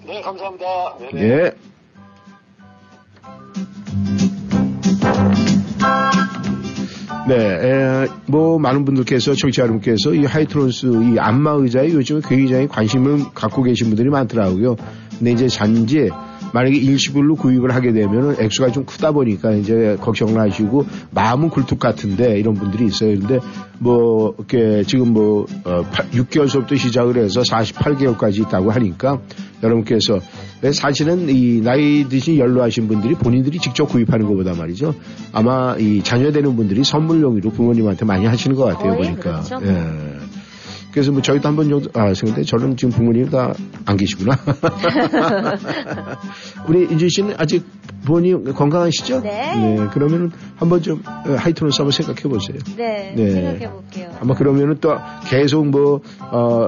네, 0.07 0.21
감사합니다. 0.21 0.65
네네. 1.11 1.21
예. 1.23 1.51
네, 7.27 7.35
에, 7.35 8.07
뭐 8.25 8.59
많은 8.59 8.83
분들께서 8.85 9.33
청취자 9.33 9.61
여러분께서 9.63 10.13
이 10.13 10.25
하이트론스 10.25 10.87
이 11.13 11.19
안마 11.19 11.51
의자에 11.51 11.89
요즘 11.93 12.19
굉장히 12.21 12.67
관심을 12.67 13.31
갖고 13.33 13.63
계신 13.63 13.87
분들이 13.87 14.09
많더라고요. 14.09 14.75
근데 15.17 15.31
이제 15.31 15.47
잔지 15.47 16.09
만약에 16.53 16.77
일시불로 16.77 17.35
구입을 17.35 17.73
하게 17.73 17.91
되면은 17.93 18.35
액수가 18.39 18.71
좀 18.71 18.85
크다 18.85 19.11
보니까 19.11 19.51
이제 19.53 19.97
걱정을 19.99 20.39
하시고 20.39 20.85
마음은 21.11 21.49
굴뚝 21.49 21.79
같은데 21.79 22.39
이런 22.39 22.53
분들이 22.53 22.85
있어요. 22.85 23.19
근데 23.19 23.39
뭐 23.79 24.35
이렇게 24.37 24.83
지금 24.83 25.13
뭐 25.13 25.45
어, 25.65 25.83
6개월서부터 26.11 26.77
시작을 26.77 27.17
해서 27.17 27.41
48개월까지 27.41 28.47
있다고 28.47 28.71
하니까 28.71 29.19
여러분께서 29.63 30.19
사실은 30.73 31.29
이 31.29 31.61
나이 31.61 32.07
드신 32.07 32.37
연로하신 32.37 32.87
분들이 32.87 33.15
본인들이 33.15 33.59
직접 33.59 33.85
구입하는 33.85 34.27
것보다 34.27 34.53
말이죠. 34.53 34.93
아마 35.31 35.75
이 35.77 36.03
자녀 36.03 36.31
되는 36.31 36.55
분들이 36.55 36.83
선물용으로 36.83 37.49
부모님한테 37.49 38.05
많이 38.05 38.25
하시는 38.25 38.55
것 38.55 38.65
같아요. 38.65 38.95
거의 38.95 39.09
보니까. 39.09 39.41
그렇죠. 39.41 39.59
예. 39.65 40.42
그래서 40.93 41.11
뭐 41.11 41.21
저희도 41.21 41.47
한 41.47 41.55
번 41.55 41.69
정도 41.69 41.89
아 41.99 42.13
근데 42.13 42.43
저는 42.43 42.77
지금 42.77 42.91
부모님 42.93 43.29
다 43.29 43.53
안 43.85 43.97
계시구나. 43.97 44.37
우리 46.67 46.83
인준 46.83 47.09
씨는 47.09 47.35
아직 47.37 47.65
부모님 48.05 48.53
건강하시죠? 48.53 49.21
네. 49.21 49.77
그러면은 49.91 50.31
한번 50.55 50.81
좀 50.81 51.01
어, 51.05 51.33
하이트론스 51.35 51.81
한번 51.81 51.91
생각해 51.91 52.21
보세요. 52.23 52.57
네, 52.77 53.13
네. 53.15 53.29
생각해 53.31 53.69
볼게요. 53.71 54.09
아마 54.21 54.33
그러면은 54.35 54.77
또 54.79 54.95
계속 55.29 55.67
뭐, 55.67 55.99
어, 56.19 56.67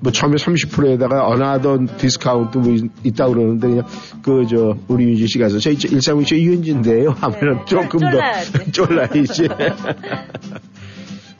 뭐 0.00 0.12
처음에 0.12 0.36
30%에다가 0.36 1.26
another 1.26 1.96
디스카운트 1.98 2.58
뭐 2.58 2.72
있- 2.72 2.90
있다 3.04 3.28
그러는데 3.28 3.68
그냥 3.68 3.86
그 4.22 4.44
저 4.48 4.76
우리 4.88 5.04
윤지 5.04 5.26
씨가 5.28 5.48
서 5.48 5.58
저희 5.58 5.76
132초 5.76 6.32
이윤지인데요 6.38 7.10
하면은 7.20 7.58
네. 7.58 7.64
조금 7.66 8.00
더 8.00 8.08
쫄라야지. 8.72 9.48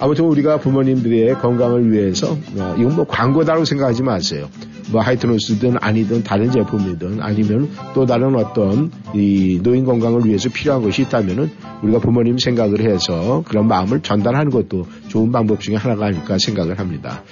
아무튼 0.00 0.24
우리가 0.24 0.58
부모님들의 0.58 1.34
건강을 1.34 1.92
위해서 1.92 2.32
어, 2.32 2.74
이건 2.78 2.96
뭐 2.96 3.04
광고다라고 3.06 3.66
생각하지 3.66 4.02
마세요. 4.02 4.48
뭐 4.90 5.02
하이트노스든 5.02 5.76
아니든 5.80 6.24
다른 6.24 6.50
제품이든 6.50 7.20
아니면 7.20 7.70
또 7.94 8.06
다른 8.06 8.34
어떤 8.34 8.90
이 9.14 9.60
노인 9.62 9.84
건강을 9.84 10.24
위해서 10.24 10.48
필요한 10.48 10.82
것이 10.82 11.02
있다면은 11.02 11.50
우리가 11.82 12.00
부모님 12.00 12.38
생각을 12.38 12.80
해서 12.80 13.44
그런 13.46 13.68
마음을 13.68 14.00
전달하는 14.00 14.50
것도 14.50 14.86
좋은 15.08 15.30
방법 15.30 15.60
중에 15.60 15.76
하나가 15.76 16.06
아닐까 16.06 16.38
생각을 16.38 16.78
합니다. 16.78 17.22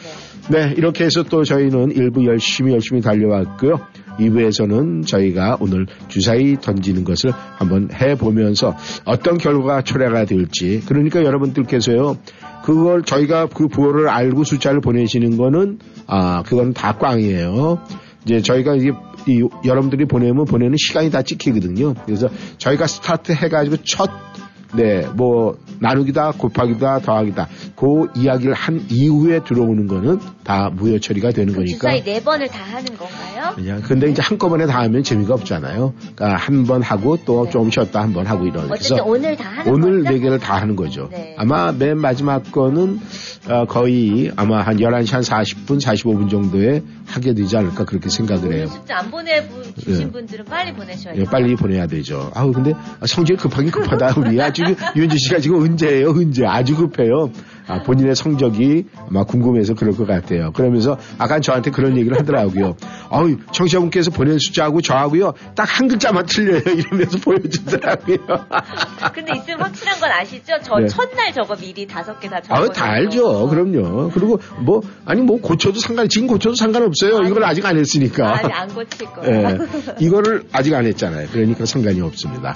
네, 0.51 0.73
이렇게 0.77 1.05
해서 1.05 1.23
또 1.25 1.45
저희는 1.45 1.93
일부 1.93 2.25
열심히 2.25 2.73
열심히 2.73 3.01
달려왔고요. 3.01 3.81
2부에서는 4.19 5.07
저희가 5.07 5.59
오늘 5.61 5.87
주사위 6.09 6.57
던지는 6.61 7.05
것을 7.05 7.31
한번 7.33 7.89
해보면서 7.93 8.77
어떤 9.05 9.39
결과가 9.39 9.83
초래가 9.83 10.25
될지 10.25 10.83
그러니까 10.87 11.23
여러분들께서요 11.25 12.17
그걸 12.69 13.03
저희가 13.03 13.47
그 13.47 13.67
부호를 13.67 14.11
알고 14.11 14.45
숫자를 14.45 14.83
보내시는 14.83 15.39
거는 15.39 15.79
아 16.07 16.43
그건 16.43 16.75
다 16.75 16.99
꽝이에요. 16.99 17.79
이제 18.27 18.43
저희가 18.43 18.75
이게 18.75 18.93
이 19.27 19.43
여러분들이 19.65 20.05
보내면 20.05 20.45
보내는 20.45 20.77
시간이 20.77 21.11
다 21.11 21.23
찍히거든요. 21.23 21.95
그래서 22.05 22.29
저희가 22.59 22.87
스타트 22.87 23.33
해가지고 23.33 23.79
첫 23.85 24.11
네, 24.75 25.07
뭐, 25.15 25.57
나누기다, 25.81 26.33
곱하기다, 26.33 27.01
더하기다. 27.01 27.49
그 27.75 28.09
이야기를 28.17 28.53
한 28.55 28.85
이후에 28.91 29.43
들어오는 29.45 29.87
거는 29.87 30.19
다 30.45 30.71
무효 30.71 30.99
처리가 30.99 31.31
되는 31.31 31.55
거니까. 31.55 31.91
주사위 31.91 32.03
네 32.03 32.23
번을 32.23 32.49
다 32.49 32.65
하는 32.65 32.85
건가요? 32.97 33.55
그냥, 33.55 33.81
근데 33.81 34.11
이제 34.11 34.21
한꺼번에 34.23 34.67
다 34.67 34.81
하면 34.83 35.03
재미가 35.03 35.35
없잖아요. 35.35 35.95
그러니까 36.15 36.37
한 36.37 36.67
번 36.67 36.83
하고 36.83 37.17
또좀 37.25 37.71
쉬었다 37.71 38.03
한 38.03 38.13
번 38.13 38.27
하고 38.27 38.47
이런. 38.47 38.71
어쨌든 38.71 39.01
오늘 39.05 39.37
다 39.37 39.49
하는 39.49 39.73
오늘 39.73 40.03
거죠? 40.03 40.11
네 40.15 40.19
개를 40.21 40.39
다 40.39 40.57
하는 40.61 40.77
거죠. 40.77 41.09
네. 41.11 41.35
아마 41.39 41.73
맨 41.73 41.99
마지막 41.99 42.51
거는 42.53 43.01
어, 43.49 43.65
거의 43.67 44.31
아마 44.37 44.61
한 44.61 44.77
11시 44.77 45.13
한 45.13 45.23
40분, 45.23 45.81
45분 45.81 46.29
정도에 46.29 46.83
하게 47.09 47.33
되지 47.35 47.57
않을까 47.57 47.85
그렇게 47.85 48.09
생각을 48.11 48.53
해요. 48.53 48.67
숫자 48.69 48.99
안 48.99 49.11
보내주신 49.11 50.01
예. 50.03 50.11
분들은 50.11 50.45
빨리 50.45 50.73
보내셔야죠. 50.75 51.21
예, 51.21 51.25
빨리 51.25 51.57
보내야 51.57 51.87
되죠. 51.87 52.31
아우 52.35 52.53
근데 52.53 52.75
성질 53.07 53.37
급하긴 53.37 53.71
급하다 53.71 54.15
우리 54.21 54.41
아주 54.41 54.63
유현주 54.95 55.17
씨가 55.19 55.41
지금 55.41 55.63
언제예요? 55.63 56.11
언제 56.11 56.45
아주 56.47 56.77
급해요. 56.77 57.31
아, 57.69 57.83
본인의 57.83 58.15
성적이 58.17 58.87
아마 59.09 59.25
궁금해서 59.25 59.75
그럴 59.75 59.95
것 59.95 60.07
같아요. 60.07 60.53
그러면서 60.53 60.97
아까 61.19 61.39
저한테 61.41 61.71
그런 61.71 61.97
얘기를 61.97 62.19
하더라고요. 62.19 62.77
아우 63.11 63.37
청취자분께서 63.53 64.11
보낸 64.11 64.39
숫자하고 64.39 64.81
저하고요 64.81 65.33
딱 65.55 65.69
한 65.69 65.87
글자만 65.87 66.27
틀려요 66.27 66.63
이러면서 66.75 67.19
보여주더라고요. 67.19 68.17
근데 69.15 69.33
있으면 69.37 69.61
확실한 69.61 70.01
건 70.01 70.11
아시죠? 70.11 70.55
저 70.63 70.77
네. 70.79 70.87
첫날 70.87 71.33
저거 71.33 71.55
미리 71.57 71.87
다섯 71.87 72.19
개 72.19 72.29
다 72.29 72.41
적어. 72.41 72.59
아우 72.59 72.69
다 72.71 72.87
알죠. 72.87 73.47
그럼요. 73.49 74.11
그리고 74.11 74.39
뭐 74.65 74.81
아니 75.05 75.21
뭐 75.23 75.41
고쳐도 75.41 75.79
상관 75.79 76.09
지금 76.09 76.27
고쳐도 76.27 76.57
상관없어요. 76.57 77.21
이걸 77.29 77.45
아직 77.45 77.65
안 77.65 77.79
했으니까. 77.79 78.35
아직 78.39 78.51
안 78.53 78.69
고칠 78.69 79.07
거예요. 79.07 79.49
예, 80.01 80.05
이거를 80.05 80.45
아직 80.53 80.75
안 80.75 80.85
했잖아요. 80.87 81.29
그러니까 81.33 81.65
상관이 81.65 82.01
없습니다. 82.01 82.55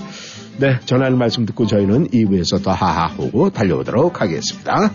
네, 0.58 0.78
전하는 0.84 1.18
말씀 1.18 1.46
듣고 1.46 1.66
저희는 1.66 2.08
2부에서 2.08 2.62
더 2.62 2.72
하하호고 2.72 3.50
달려오도록 3.50 4.20
하겠습니다. 4.20 4.92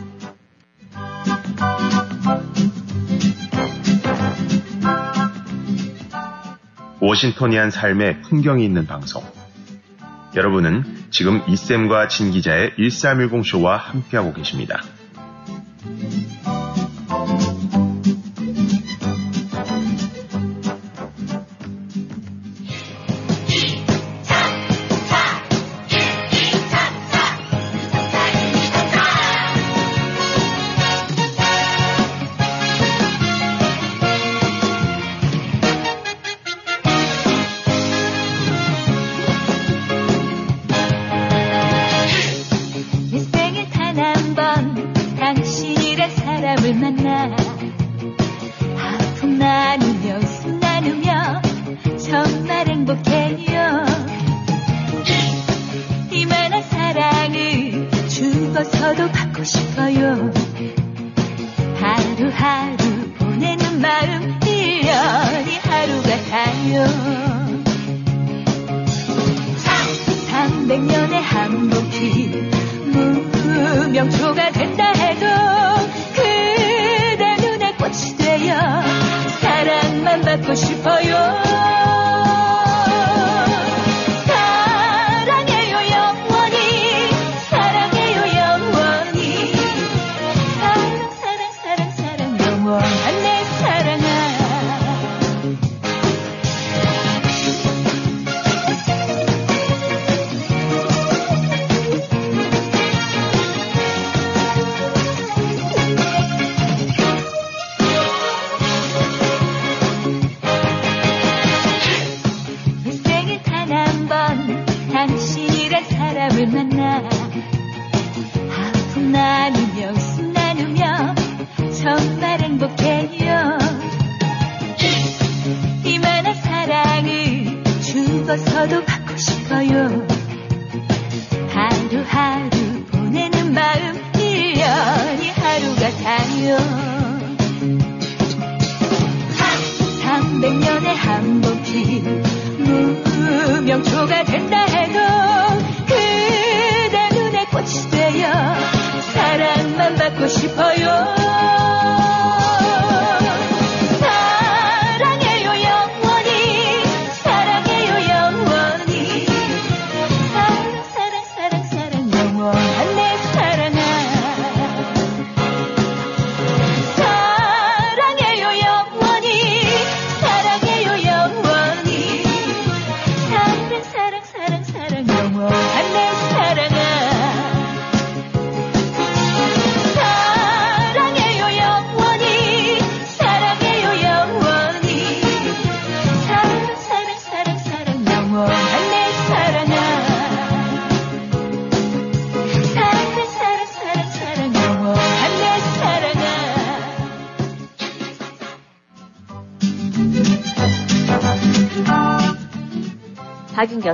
워싱턴이한 7.00 7.72
삶의 7.72 8.22
풍경이 8.22 8.64
있는 8.64 8.86
방송. 8.86 9.24
여러분은 10.36 10.84
지금 11.10 11.42
이쌤과 11.48 12.08
진 12.10 12.32
기자의 12.32 12.72
1310쇼와 12.78 13.78
함께하고 13.78 14.34
계십니다. 14.34 14.82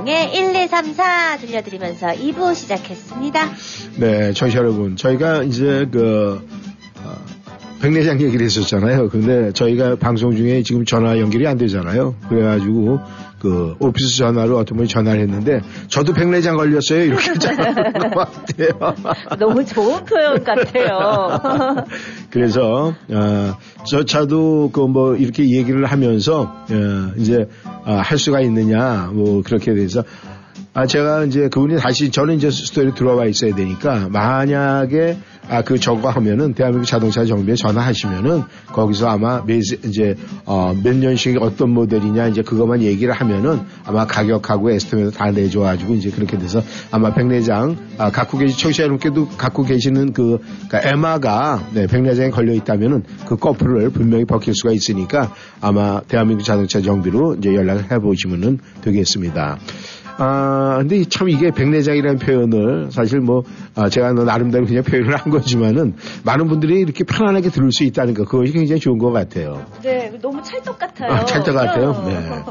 박윤경의 0.04 0.32
1234 0.32 1.38
들려드리면서 1.38 2.08
2부 2.08 2.54
시작했습니다. 2.54 3.50
네, 3.98 4.32
청취자 4.32 4.60
여러분, 4.60 4.96
저희가 4.96 5.42
이제 5.42 5.86
그 5.90 6.46
어, 7.02 7.16
백내장 7.80 8.20
얘기를 8.20 8.44
했었잖아요. 8.44 9.08
근데 9.08 9.52
저희가 9.52 9.96
방송 9.96 10.36
중에 10.36 10.62
지금 10.62 10.84
전화 10.84 11.18
연결이 11.18 11.46
안 11.46 11.56
되잖아요. 11.58 12.14
그래가지고 12.28 13.00
그 13.40 13.76
오피스 13.78 14.16
전화로 14.16 14.56
어떤 14.56 14.76
분이 14.78 14.88
전화를 14.88 15.20
했는데 15.20 15.60
저도 15.88 16.14
백내장 16.14 16.56
걸렸어요. 16.56 17.02
이렇게 17.04 17.32
전화하는 17.38 18.10
것 18.10 18.30
같아요. 18.30 18.94
너무 19.38 19.64
좋은 19.64 20.04
표현 20.04 20.42
같아요. 20.44 21.84
그래서 22.30 22.94
어, 23.10 23.56
저차도 23.86 24.70
그 24.72 24.84
뭐 24.94 25.16
이렇게 25.16 25.48
얘기를 25.50 25.84
하면서 25.86 26.42
어, 26.42 27.12
이제 27.16 27.48
아, 27.84 27.96
할 27.96 28.18
수가 28.18 28.40
있느냐 28.42 29.10
뭐 29.12 29.42
그렇게 29.42 29.74
돼서. 29.74 30.04
아 30.72 30.86
제가 30.86 31.24
이제 31.24 31.48
그분이 31.48 31.76
다시 31.80 32.10
저는 32.10 32.34
이제 32.36 32.50
스토리 32.50 32.92
들어와 32.94 33.26
있어야 33.26 33.54
되니까 33.54 34.08
만약에 34.10 35.18
아 35.48 35.64
그 35.64 35.78
저거 35.78 36.10
하면은 36.10 36.54
대한민국 36.54 36.86
자동차 36.86 37.24
정비에 37.24 37.54
전화하시면은 37.54 38.42
거기서 38.66 39.08
아마 39.08 39.42
매 39.44 39.58
이제 39.58 40.14
어, 40.44 40.74
몇 40.82 40.94
년씩 40.94 41.40
어떤 41.40 41.70
모델이냐 41.70 42.28
이제 42.28 42.42
그것만 42.42 42.82
얘기를 42.82 43.12
하면은 43.14 43.60
아마 43.84 44.06
가격하고 44.06 44.70
에스티메이트 44.70 45.12
다 45.12 45.30
내줘가지고 45.30 45.94
이제 45.94 46.10
그렇게 46.10 46.38
돼서 46.38 46.62
아마 46.90 47.12
백내장 47.14 47.76
아, 47.98 48.10
갖고 48.10 48.38
계신 48.38 48.58
청취자 48.58 48.84
여러분께도 48.84 49.28
갖고 49.36 49.64
계시는 49.64 50.12
그 50.12 50.38
그러니까 50.68 50.90
에마가 50.90 51.68
네, 51.72 51.86
백내장에 51.86 52.30
걸려 52.30 52.52
있다면은 52.52 53.04
그 53.26 53.36
커플을 53.36 53.90
분명히 53.90 54.24
벗길 54.24 54.54
수가 54.54 54.72
있으니까 54.72 55.32
아마 55.60 56.00
대한민국 56.02 56.44
자동차 56.44 56.80
정비로 56.80 57.36
이제 57.36 57.54
연락을 57.54 57.90
해보시면은 57.90 58.58
되겠습니다. 58.82 59.58
아, 60.16 60.76
근데 60.78 61.02
참 61.04 61.28
이게 61.28 61.50
백내장이라는 61.50 62.18
표현을 62.18 62.90
사실 62.92 63.20
뭐, 63.20 63.42
아, 63.74 63.88
제가 63.88 64.12
뭐 64.12 64.24
나름대로 64.24 64.64
그냥 64.66 64.82
표현을 64.84 65.16
한 65.16 65.30
거지만은 65.32 65.94
많은 66.24 66.46
분들이 66.48 66.80
이렇게 66.80 67.04
편안하게 67.04 67.50
들을 67.50 67.72
수 67.72 67.84
있다는 67.84 68.14
거, 68.14 68.24
그것이 68.24 68.52
굉장히 68.52 68.80
좋은 68.80 68.98
것 68.98 69.10
같아요. 69.10 69.64
네, 69.82 70.12
너무 70.20 70.42
찰떡 70.42 70.78
같아요. 70.78 71.12
아, 71.12 71.24
찰떡 71.24 71.54
같아요? 71.54 72.04
네. 72.06 72.42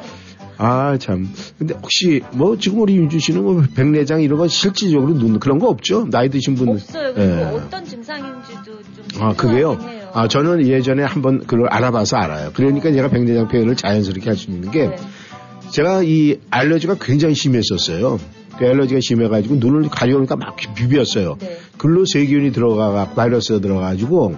아, 0.58 0.98
참. 1.00 1.28
근데 1.58 1.74
혹시 1.74 2.22
뭐 2.34 2.58
지금 2.58 2.82
우리 2.82 2.96
윤주 2.96 3.20
씨는 3.20 3.44
뭐 3.44 3.64
백내장 3.76 4.22
이런 4.22 4.38
거 4.38 4.48
실질적으로 4.48 5.14
눈 5.18 5.40
그런 5.40 5.58
거 5.58 5.68
없죠? 5.68 6.08
나이 6.12 6.30
드신 6.30 6.56
분. 6.56 6.70
없어요. 6.70 7.14
그리고 7.14 7.32
예. 7.32 7.44
어떤 7.44 7.84
증상인지도 7.84 8.64
좀 8.64 9.22
아, 9.24 9.34
그게요? 9.34 9.72
해요. 9.82 10.10
아, 10.14 10.28
저는 10.28 10.68
예전에 10.68 11.04
한번 11.04 11.40
그걸 11.40 11.68
알아봐서 11.70 12.18
알아요. 12.18 12.52
그러니까 12.54 12.92
제가 12.92 13.08
백내장 13.10 13.48
표현을 13.48 13.76
자연스럽게 13.76 14.30
할 14.30 14.38
수 14.38 14.52
있는 14.52 14.70
게 14.70 14.88
네. 14.90 14.96
제가 15.72 16.04
이 16.04 16.38
알러지가 16.50 16.98
굉장히 17.02 17.34
심했었어요. 17.36 18.20
그 18.58 18.66
알러지가 18.66 19.00
심해가지고 19.02 19.56
눈을 19.56 19.90
가려우니까 19.90 20.36
막 20.36 20.56
비비었어요. 20.76 21.38
네. 21.40 21.58
글로 21.78 22.06
세균이 22.06 22.52
들어가, 22.52 23.10
바이러스가 23.14 23.60
들어가지고 23.60 24.36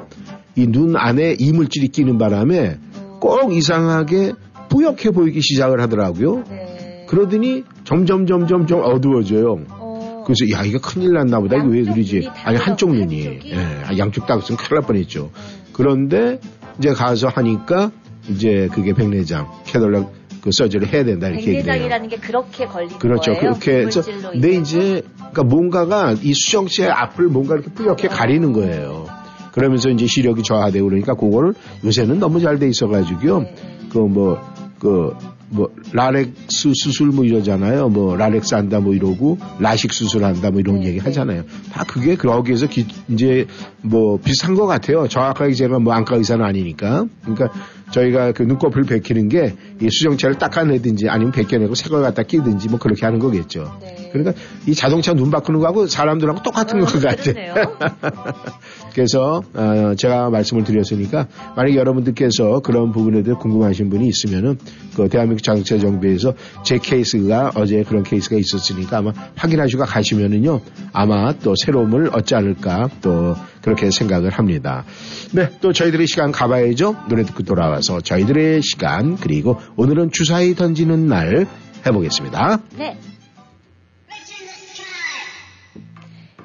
이 0.56 0.68
눈 0.68 0.96
안에 0.96 1.36
이물질이 1.38 1.90
끼는 1.90 2.18
바람에 2.18 2.78
꼭 3.20 3.54
이상하게 3.54 4.32
뿌옇게 4.70 5.12
보이기 5.12 5.42
시작을 5.42 5.82
하더라고요. 5.82 6.44
네. 6.50 7.06
그러더니 7.10 7.64
점점 7.84 8.26
점점 8.26 8.66
좀 8.66 8.82
어두워져요. 8.84 9.58
어, 9.70 10.24
그래서 10.26 10.50
야 10.52 10.64
이거 10.64 10.80
큰일 10.80 11.12
났나 11.14 11.40
보다 11.42 11.58
이거 11.58 11.68
왜 11.68 11.84
그러지? 11.84 12.30
아니 12.46 12.58
한쪽 12.58 12.96
눈이 12.96 13.26
한쪽이? 13.26 13.52
예, 13.52 13.58
아, 13.86 13.98
양쪽 13.98 14.26
다 14.26 14.36
있으면 14.38 14.58
큰일 14.58 14.80
날 14.80 14.88
뻔했죠. 14.88 15.30
그런데 15.74 16.40
이제 16.80 16.94
가서 16.94 17.28
하니까 17.28 17.92
이제 18.30 18.70
그게 18.74 18.94
백내장 18.94 19.48
cataract 19.66 20.12
그 20.46 20.52
surgery 20.52 20.86
해야 20.86 21.04
된다 21.04 21.28
이렇게 21.28 21.42
얘기를 21.48 21.56
해요. 21.58 21.64
백내장이라는 21.66 22.08
게 22.10 22.18
그렇게 22.18 22.66
걸리는 22.68 23.00
그렇죠. 23.00 23.32
거예요. 23.34 23.40
그렇게 23.42 23.72
해서 23.88 24.02
물질로 24.02 24.32
근데? 24.32 24.52
이제 24.52 25.02
그러니까 25.18 25.44
뭔가가 25.44 26.12
이 26.22 26.34
수정체 26.36 26.88
앞을 26.88 27.26
뭔가 27.30 27.56
이렇게 27.56 27.72
뿌옇게 27.72 28.08
가리는 28.10 28.54
거예요. 28.54 29.08
그러면서 29.54 29.90
이제 29.90 30.06
시력이 30.06 30.44
저하되고 30.44 30.86
그러니까 30.88 31.16
그거를 31.16 31.56
요새는 31.84 32.20
너무 32.20 32.40
잘 32.40 32.60
돼 32.60 32.68
있어가지고요. 32.70 33.40
네, 33.40 33.56
그뭐 33.90 34.40
그 34.80 35.14
뭐 35.48 35.70
라섹 35.94 36.72
수술 36.74 37.10
뭐 37.10 37.24
이러잖아요. 37.24 37.90
뭐 37.90 38.16
라섹 38.18 38.56
한다 38.56 38.80
뭐 38.80 38.94
이러고 38.96 39.38
라식 39.60 39.94
수술한다 39.94 40.50
뭐 40.52 40.60
이런 40.60 40.80
네, 40.80 40.88
얘기 40.88 40.98
네. 40.98 41.04
하잖아요. 41.06 41.44
다 41.72 41.84
그게 41.88 42.16
거기에서 42.16 42.68
기- 42.68 42.88
이제 43.08 43.46
뭐 43.82 44.18
비슷한 44.18 44.56
것 44.56 44.66
같아요. 44.66 45.08
정확하게 45.08 45.54
제가 45.54 45.78
뭐 45.80 45.94
안과 45.94 46.16
의사는 46.16 46.44
아니니까. 46.44 47.06
그러니까 47.22 47.52
저희가 47.92 48.32
그 48.34 48.44
눈꺼풀 48.44 48.84
벗기는 48.84 49.30
게 49.30 49.54
이 49.82 49.90
수정체를 49.90 50.38
닦아내든지 50.38 51.10
아니면 51.10 51.32
벗겨내고 51.34 51.76
새 51.76 51.90
걸 51.90 52.02
갖다 52.02 52.24
끼든지 52.24 52.70
뭐 52.70 52.80
그렇게 52.80 53.06
하는 53.06 53.20
거겠죠. 53.20 53.78
네. 53.82 53.95
그러니까 54.12 54.34
이 54.68 54.74
자동차 54.74 55.14
눈 55.14 55.32
바꾸는 55.32 55.60
거하고 55.60 55.88
사람들하고 55.88 56.44
똑같은 56.44 56.82
어, 56.82 56.86
것 56.86 57.02
같아요. 57.02 57.54
그래서 58.94 59.44
어, 59.54 59.94
제가 59.98 60.30
말씀을 60.30 60.64
드렸으니까 60.64 61.28
만약 61.56 61.76
여러분들께서 61.76 62.62
그런 62.62 62.92
부분에 62.92 63.24
대해 63.24 63.36
궁금하신 63.36 63.90
분이 63.90 64.08
있으면은 64.08 64.58
그 64.96 65.10
대한민국 65.10 65.44
자동차 65.44 65.78
정비에서 65.78 66.34
제 66.64 66.78
케이스가 66.78 67.52
어제 67.56 67.84
그런 67.84 68.04
케이스가 68.04 68.38
있었으니까 68.38 69.00
아마 69.00 69.12
확인하시고 69.36 69.84
가시면은요 69.84 70.62
아마 70.94 71.34
또 71.40 71.54
새로움을 71.56 72.10
얻지 72.14 72.36
않을까 72.36 72.90
또 73.02 73.36
그렇게 73.62 73.90
생각을 73.92 74.30
합니다. 74.30 74.86
네, 75.34 75.50
또 75.60 75.74
저희들의 75.74 76.08
시간 76.08 76.32
가봐야죠. 76.32 76.96
노래 77.10 77.24
듣고 77.24 77.44
돌아와서 77.44 78.00
저희들의 78.00 78.62
시간 78.62 79.18
그리고 79.18 79.60
오늘은 79.76 80.12
주사위 80.12 80.56
던지는 80.56 81.08
날 81.08 81.48
해보겠습니다. 81.86 82.62
네. 82.78 82.98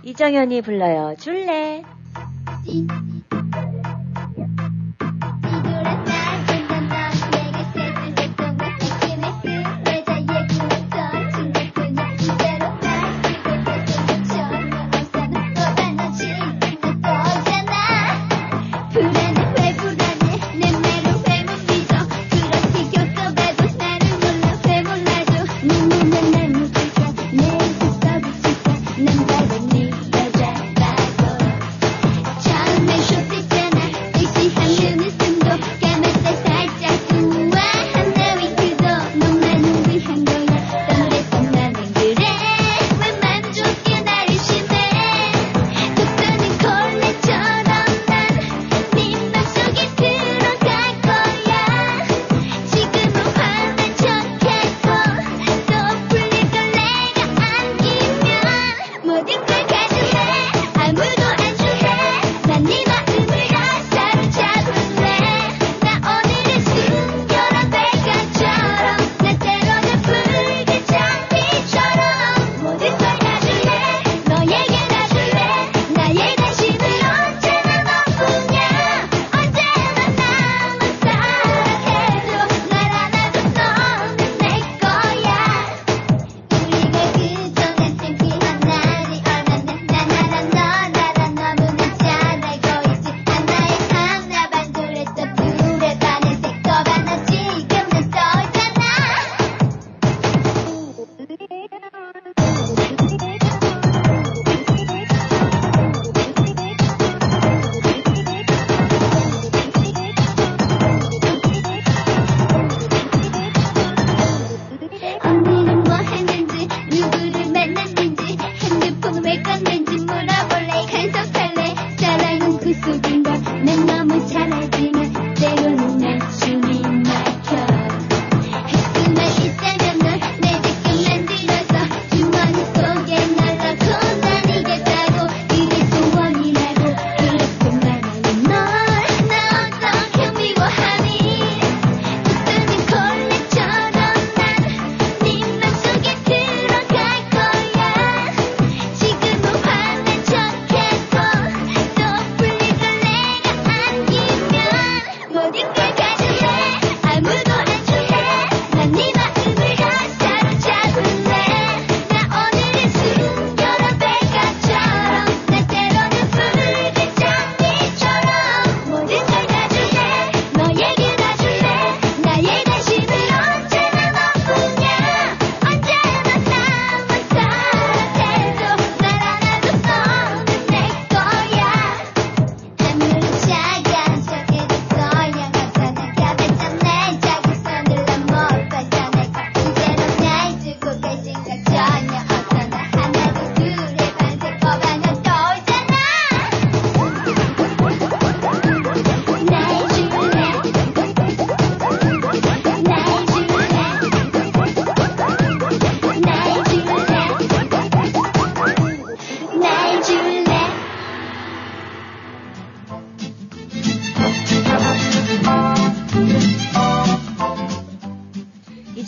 이정현이 0.02 0.62
불러요. 0.62 1.14
줄래? 1.18 1.82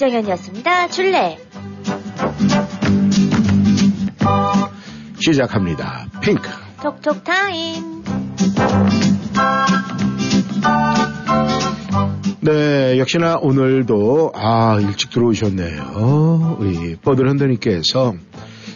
이정현이었습니다. 0.02 0.88
줄래. 0.88 1.38
시작합니다. 5.20 6.06
핑크. 6.20 6.50
톡톡 6.82 7.22
타임. 7.22 8.02
네, 12.40 12.98
역시나 12.98 13.36
오늘도 13.40 14.32
아 14.34 14.80
일찍 14.80 15.10
들어오셨네요. 15.10 16.56
우리 16.58 16.96
뻐들흔드님께서 16.96 18.14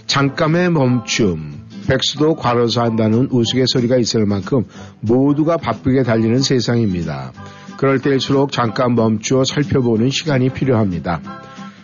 잠깐의 0.07 0.71
멈춤. 0.71 1.67
백수도 1.89 2.37
과로서 2.37 2.83
한다는 2.83 3.29
우스갯소리가 3.33 3.97
있을 3.97 4.27
만큼 4.27 4.65
모두가 5.01 5.57
바쁘게 5.57 6.05
달리는 6.05 6.41
세상입니다. 6.41 7.33
그럴 7.77 8.01
때일수록 8.01 8.53
잠깐 8.53 8.95
멈추어 8.95 9.45
살펴보는 9.45 10.11
시간이 10.11 10.51
필요합니다. 10.51 11.21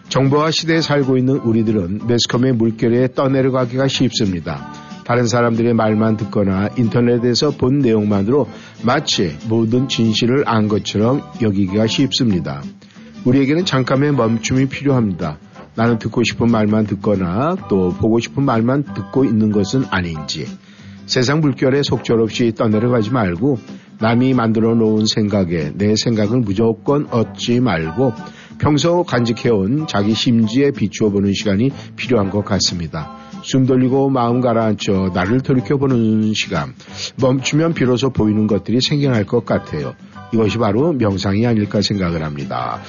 정보화 0.08 0.50
시대에 0.50 0.80
살고 0.80 1.16
있는 1.16 1.36
우리들은 1.36 2.06
매스컴의 2.06 2.54
물결에 2.54 3.14
떠내려가기가 3.14 3.88
쉽습니다. 3.88 4.72
다른 5.04 5.26
사람들의 5.26 5.74
말만 5.74 6.16
듣거나 6.16 6.68
인터넷에서 6.76 7.50
본 7.50 7.78
내용만으로 7.78 8.48
마치 8.84 9.36
모든 9.48 9.88
진실을 9.88 10.44
안 10.46 10.68
것처럼 10.68 11.22
여기기가 11.40 11.86
쉽습니다. 11.86 12.62
우리에게는 13.24 13.64
잠깐의 13.64 14.12
멈춤이 14.12 14.66
필요합니다. 14.66 15.38
나는 15.74 15.98
듣고 15.98 16.22
싶은 16.22 16.50
말만 16.50 16.86
듣거나 16.86 17.56
또 17.68 17.90
보고 17.90 18.18
싶은 18.18 18.44
말만 18.44 18.84
듣고 18.94 19.24
있는 19.24 19.50
것은 19.50 19.84
아닌지 19.90 20.46
세상 21.06 21.40
물결에 21.40 21.82
속절없이 21.82 22.52
떠내려가지 22.56 23.10
말고 23.10 23.58
남이 24.02 24.34
만들어 24.34 24.74
놓은 24.74 25.06
생각에 25.06 25.70
내 25.76 25.94
생각을 25.96 26.40
무조건 26.40 27.06
얻지 27.08 27.60
말고 27.60 28.12
평소 28.58 29.04
간직해온 29.04 29.86
자기 29.86 30.12
심지에 30.12 30.72
비추어 30.72 31.10
보는 31.10 31.32
시간이 31.32 31.70
필요한 31.94 32.28
것 32.28 32.44
같습니다. 32.44 33.16
숨 33.42 33.64
돌리고 33.64 34.10
마음 34.10 34.40
가라앉혀 34.40 35.12
나를 35.14 35.40
돌이켜보는 35.40 36.32
시간. 36.34 36.74
멈추면 37.20 37.74
비로소 37.74 38.10
보이는 38.10 38.48
것들이 38.48 38.80
생겨날 38.80 39.24
것 39.24 39.44
같아요. 39.44 39.94
이것이 40.32 40.58
바로 40.58 40.92
명상이 40.92 41.46
아닐까 41.46 41.80
생각을 41.80 42.24
합니다. 42.24 42.80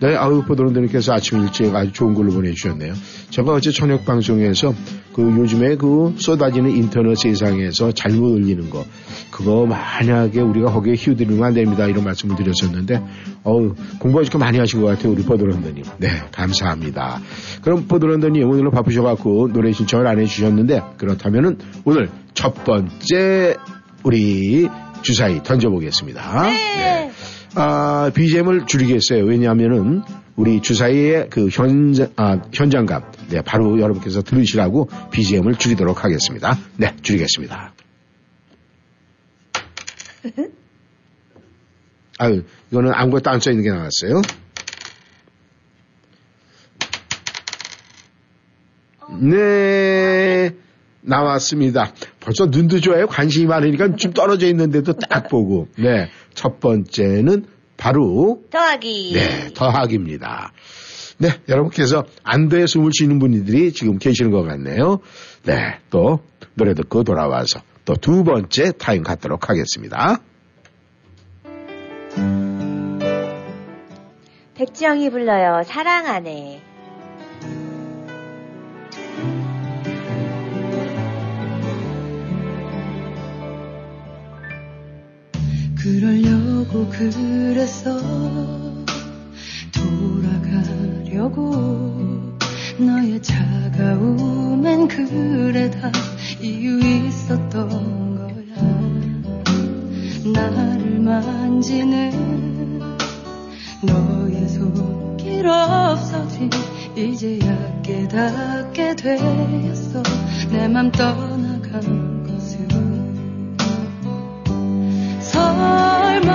네, 0.00 0.14
아우 0.14 0.44
보도론들님께서 0.44 1.12
아침 1.12 1.42
일찍 1.42 1.74
아주 1.74 1.92
좋은 1.92 2.14
걸로 2.14 2.30
보내주셨네요. 2.30 2.94
제가 3.30 3.52
어제 3.52 3.72
저녁 3.72 4.04
방송에서 4.04 4.72
그 5.12 5.22
요즘에 5.22 5.76
그 5.76 6.14
쏟아지는 6.16 6.70
인터넷 6.70 7.16
세상에서 7.16 7.90
잘못 7.90 8.34
올리는 8.34 8.70
거 8.70 8.84
그거 9.32 9.66
만약에 9.66 10.40
우리가 10.40 10.70
거기에 10.70 10.94
휘두르면 10.94 11.42
안 11.44 11.54
됩니다 11.54 11.86
이런 11.86 12.04
말씀을 12.04 12.36
드렸었는데 12.36 13.02
어우 13.42 13.74
공부 13.98 14.20
아직도 14.20 14.38
많이 14.38 14.58
하신 14.58 14.80
것 14.80 14.86
같아요 14.86 15.12
우리 15.12 15.22
보도론더님. 15.24 15.82
네, 15.98 16.08
감사합니다. 16.30 17.20
그럼 17.62 17.88
보도론더님 17.88 18.48
오늘로 18.48 18.70
바쁘셔갖고 18.70 19.52
노래 19.52 19.72
신청을 19.72 20.06
안 20.06 20.20
해주셨는데 20.20 20.82
그렇다면은 20.96 21.58
오늘 21.84 22.08
첫 22.34 22.64
번째 22.64 23.56
우리 24.04 24.68
주사위 25.02 25.42
던져보겠습니다. 25.42 26.42
네. 26.42 27.10
아, 27.54 28.10
BGM을 28.14 28.66
줄이겠어요. 28.66 29.24
왜냐하면은 29.24 30.02
우리 30.36 30.60
주사위의 30.62 31.30
그 31.30 31.48
현장, 31.48 32.12
아, 32.16 32.40
현장감. 32.52 33.10
네, 33.30 33.42
바로 33.42 33.80
여러분께서 33.80 34.22
들으시라고 34.22 34.88
BGM을 35.10 35.56
줄이도록 35.56 36.04
하겠습니다. 36.04 36.56
네, 36.76 36.94
줄이겠습니다. 37.02 37.72
아유, 42.18 42.44
이거는 42.70 42.92
아무것도 42.94 43.30
안 43.30 43.40
써있는 43.40 43.64
게 43.64 43.70
나왔어요. 43.70 44.22
네, 49.20 50.54
나왔습니다. 51.00 51.92
벌써 52.20 52.46
눈도 52.46 52.80
좋아요. 52.80 53.06
관심이 53.06 53.46
많으니까 53.46 53.96
좀 53.96 54.12
떨어져 54.12 54.46
있는데도 54.48 54.92
딱 54.94 55.28
보고. 55.28 55.68
네, 55.78 56.10
첫 56.34 56.60
번째는 56.60 57.46
바로 57.76 58.42
더하기. 58.50 59.12
네, 59.14 59.52
더하기입니다. 59.54 60.52
네, 61.18 61.28
여러분께서 61.48 62.04
안도에 62.22 62.66
숨을 62.66 62.90
쉬는 62.92 63.18
분들이 63.18 63.72
지금 63.72 63.98
계시는 63.98 64.30
것 64.30 64.42
같네요. 64.42 65.00
네, 65.44 65.78
또 65.90 66.20
노래 66.54 66.74
듣고 66.74 67.04
돌아와서 67.04 67.60
또 67.84 67.94
두 67.94 68.22
번째 68.22 68.72
타임 68.72 69.02
갖도록 69.02 69.48
하겠습니다. 69.48 70.20
백지영이 74.54 75.08
불러요. 75.10 75.62
사랑하네. 75.64 76.60
그러려고 85.88 86.86
그랬어 86.90 87.98
돌아가려고 89.72 91.50
너의 92.78 93.22
차가움엔 93.22 94.88
그래 94.88 95.70
다 95.70 95.90
이유 96.42 96.78
있었던 96.78 97.68
거야. 98.16 98.54
나를 100.30 101.00
만지는 101.00 102.80
너의 103.82 104.46
손길 104.46 105.46
없어진 105.48 106.50
이제야 106.94 107.80
깨닫게 107.80 108.94
되었어. 108.94 110.02
내 110.52 110.68
맘 110.68 110.92
떠나간 110.92 112.07
설마 115.58 116.32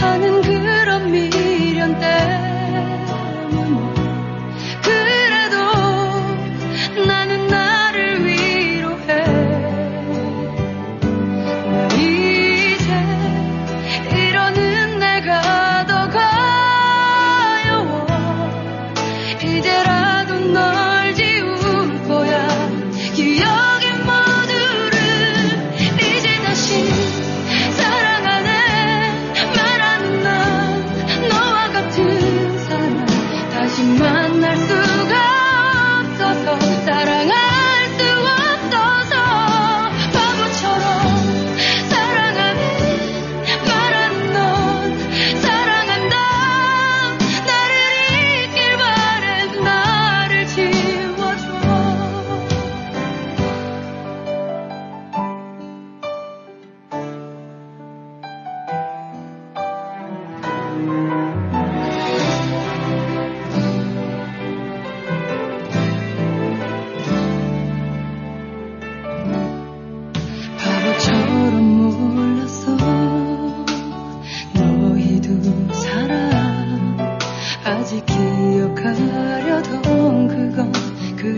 하는 0.00 0.42
그런 0.42 1.12
미련 1.12 1.98
때문에 2.00 2.51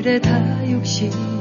그래 0.05 0.20
다 0.20 0.70
욕심 0.70 1.34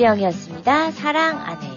백지영이었습니다. 0.00 0.90
사랑 0.92 1.38
안해. 1.38 1.68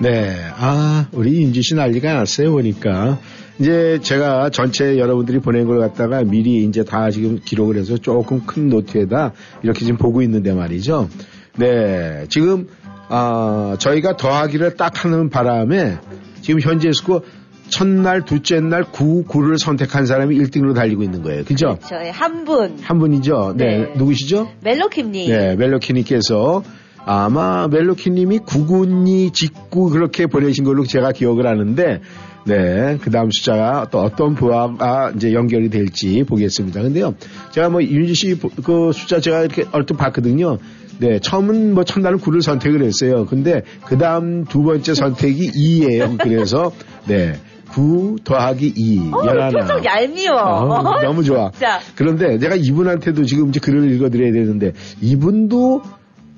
네, 0.00 0.36
아, 0.56 1.06
우리 1.12 1.42
윤지 1.42 1.62
씨 1.62 1.74
난리가 1.74 2.14
났어요, 2.14 2.52
보니까. 2.52 3.18
이제 3.58 3.98
제가 4.02 4.50
전체 4.50 4.98
여러분들이 4.98 5.38
보낸 5.40 5.66
걸 5.66 5.80
갖다가 5.80 6.22
미리 6.22 6.64
이제 6.64 6.84
다 6.84 7.10
지금 7.10 7.40
기록을 7.42 7.76
해서 7.76 7.96
조금 7.96 8.42
큰 8.46 8.68
노트에다 8.68 9.32
이렇게 9.62 9.80
지금 9.80 9.96
보고 9.96 10.22
있는데 10.22 10.52
말이죠. 10.52 11.08
네, 11.56 12.26
지금, 12.28 12.68
아, 13.08 13.76
저희가 13.78 14.16
더하기를 14.16 14.76
딱 14.76 15.04
하는 15.04 15.30
바람에 15.30 15.98
지금 16.42 16.60
현재 16.60 16.92
스코어 16.92 17.22
첫날, 17.68 18.24
둘째 18.24 18.60
날 18.60 18.84
9, 18.84 19.24
9를 19.24 19.58
선택한 19.58 20.06
사람이 20.06 20.36
1등으로 20.38 20.74
달리고 20.74 21.02
있는 21.02 21.22
거예요. 21.22 21.44
그죠? 21.44 21.78
저의 21.88 22.12
한 22.12 22.44
분. 22.44 22.78
한 22.80 22.98
분이죠. 23.00 23.54
네. 23.56 23.78
네. 23.78 23.94
누구시죠? 23.96 24.48
멜로킴님. 24.62 25.28
네, 25.28 25.56
멜로키님께서 25.56 26.62
아마 27.06 27.68
멜로키님이 27.68 28.40
구군이 28.40 29.30
직구 29.30 29.90
그렇게 29.90 30.26
보내신 30.26 30.64
걸로 30.64 30.84
제가 30.84 31.12
기억을 31.12 31.46
하는데, 31.46 32.00
네, 32.46 32.98
그 33.00 33.10
다음 33.10 33.30
숫자가 33.30 33.88
또 33.90 34.00
어떤 34.00 34.34
부하가 34.34 35.12
이제 35.14 35.32
연결이 35.32 35.70
될지 35.70 36.24
보겠습니다. 36.24 36.82
근데요, 36.82 37.14
제가 37.52 37.68
뭐 37.70 37.82
윤지 37.82 38.14
씨 38.14 38.36
그 38.64 38.90
숫자 38.92 39.20
제가 39.20 39.42
이렇게 39.42 39.64
얼핏 39.72 39.96
봤거든요. 39.96 40.58
네, 40.98 41.20
처음은 41.20 41.74
뭐 41.74 41.84
첫날은 41.84 42.18
9를 42.18 42.42
선택을 42.42 42.82
했어요. 42.82 43.24
근데 43.26 43.62
그 43.84 43.98
다음 43.98 44.44
두 44.44 44.62
번째 44.64 44.94
선택이 44.94 45.52
2예요. 45.52 46.18
그래서, 46.18 46.72
네, 47.06 47.34
9 47.68 48.16
더하기 48.24 48.72
2, 48.74 49.10
어, 49.12 49.22
11. 49.24 49.50
표정 49.60 49.84
얄미워. 49.84 50.36
어, 50.40 51.00
너무 51.02 51.22
좋아. 51.22 51.50
진짜. 51.52 51.78
그런데 51.94 52.38
내가 52.38 52.56
이분한테도 52.56 53.24
지금 53.24 53.50
이제 53.50 53.60
글을 53.60 53.92
읽어드려야 53.92 54.32
되는데 54.32 54.72
이분도 55.02 55.82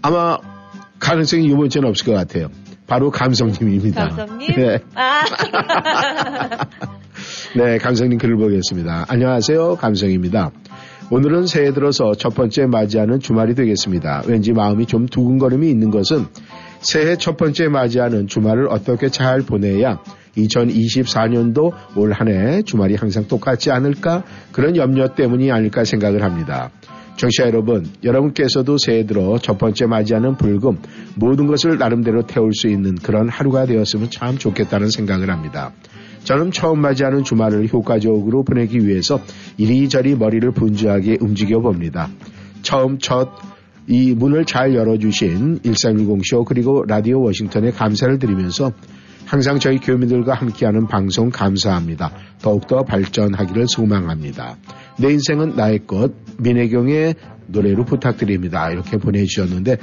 아마 0.02 0.38
가능성이 1.00 1.46
이번 1.46 1.68
주에는 1.68 1.88
없을 1.88 2.06
것 2.06 2.12
같아요. 2.12 2.48
바로 2.86 3.10
감성님입니다. 3.10 4.08
감성님? 4.08 4.48
네. 4.56 4.78
아. 4.94 5.24
네, 7.56 7.78
감성님 7.78 8.18
글을 8.18 8.36
보겠습니다. 8.36 9.06
안녕하세요. 9.08 9.76
감성입니다. 9.76 10.50
오늘은 11.10 11.46
새해 11.46 11.72
들어서 11.72 12.12
첫 12.14 12.34
번째 12.34 12.66
맞이하는 12.66 13.20
주말이 13.20 13.54
되겠습니다. 13.54 14.22
왠지 14.26 14.52
마음이 14.52 14.86
좀 14.86 15.06
두근거림이 15.06 15.68
있는 15.70 15.90
것은 15.90 16.26
새해 16.80 17.16
첫 17.16 17.36
번째 17.36 17.68
맞이하는 17.68 18.26
주말을 18.26 18.68
어떻게 18.68 19.08
잘 19.08 19.40
보내야 19.40 20.00
2024년도 20.36 21.72
올 21.96 22.12
한 22.12 22.28
해 22.28 22.62
주말이 22.62 22.94
항상 22.94 23.26
똑같지 23.26 23.70
않을까 23.70 24.22
그런 24.52 24.76
염려 24.76 25.14
때문이 25.14 25.50
아닐까 25.50 25.84
생각을 25.84 26.22
합니다. 26.22 26.70
청취자 27.18 27.46
여러분, 27.46 27.86
여러분께서도 28.02 28.78
새해 28.78 29.04
들어 29.04 29.36
첫 29.38 29.58
번째 29.58 29.84
맞이하는 29.84 30.36
불금 30.36 30.78
모든 31.16 31.46
것을 31.46 31.76
나름대로 31.76 32.22
태울 32.22 32.54
수 32.54 32.68
있는 32.68 32.94
그런 32.94 33.28
하루가 33.28 33.66
되었으면 33.66 34.08
참 34.10 34.38
좋겠다는 34.38 34.88
생각을 34.88 35.30
합니다. 35.30 35.72
저는 36.24 36.50
처음 36.50 36.80
맞이하는 36.80 37.24
주말을 37.24 37.70
효과적으로 37.70 38.42
보내기 38.42 38.86
위해서 38.86 39.20
이리저리 39.58 40.16
머리를 40.16 40.50
분주하게 40.52 41.18
움직여 41.20 41.60
봅니다. 41.60 42.08
처음 42.62 42.98
첫 42.98 43.58
이 43.88 44.14
문을 44.14 44.44
잘 44.44 44.74
열어주신 44.74 45.60
1310쇼 45.60 46.44
그리고 46.44 46.84
라디오 46.86 47.22
워싱턴에 47.22 47.70
감사를 47.70 48.18
드리면서 48.18 48.72
항상 49.24 49.58
저희 49.58 49.78
교민들과 49.78 50.34
함께하는 50.34 50.86
방송 50.86 51.30
감사합니다. 51.30 52.10
더욱더 52.42 52.82
발전하기를 52.82 53.66
소망합니다. 53.66 54.56
내 54.98 55.12
인생은 55.12 55.54
나의 55.56 55.86
것 55.86 56.12
민혜경의 56.38 57.14
노래로 57.48 57.84
부탁드립니다. 57.84 58.70
이렇게 58.70 58.96
보내주셨는데 58.96 59.76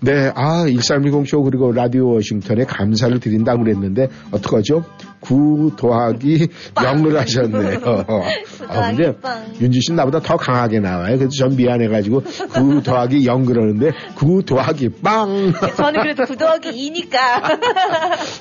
네, 0.00 0.32
아 0.34 0.64
1310쇼 0.66 1.44
그리고 1.44 1.72
라디오 1.72 2.14
워싱턴에 2.14 2.64
감사를 2.64 3.18
드린다고 3.20 3.64
그랬는데 3.64 4.08
어떡하죠? 4.30 4.84
9 5.20 5.72
더하기 5.76 6.48
0을 6.74 7.14
하셨네요. 7.14 7.80
아, 8.68 8.90
근데 8.90 9.14
윤지 9.60 9.80
씨는 9.80 9.96
나보다 9.96 10.20
더 10.20 10.36
강하게 10.36 10.80
나와요. 10.80 11.18
그래서 11.18 11.30
전 11.30 11.56
미안해가지고 11.56 12.22
9 12.54 12.82
더하기 12.82 13.26
0 13.26 13.44
그러는데 13.44 13.92
9 14.14 14.44
더하기 14.44 14.90
빵! 15.02 15.52
저는 15.76 16.02
그래도 16.02 16.24
9 16.24 16.36
더하기 16.36 16.70
2니까. 16.70 17.16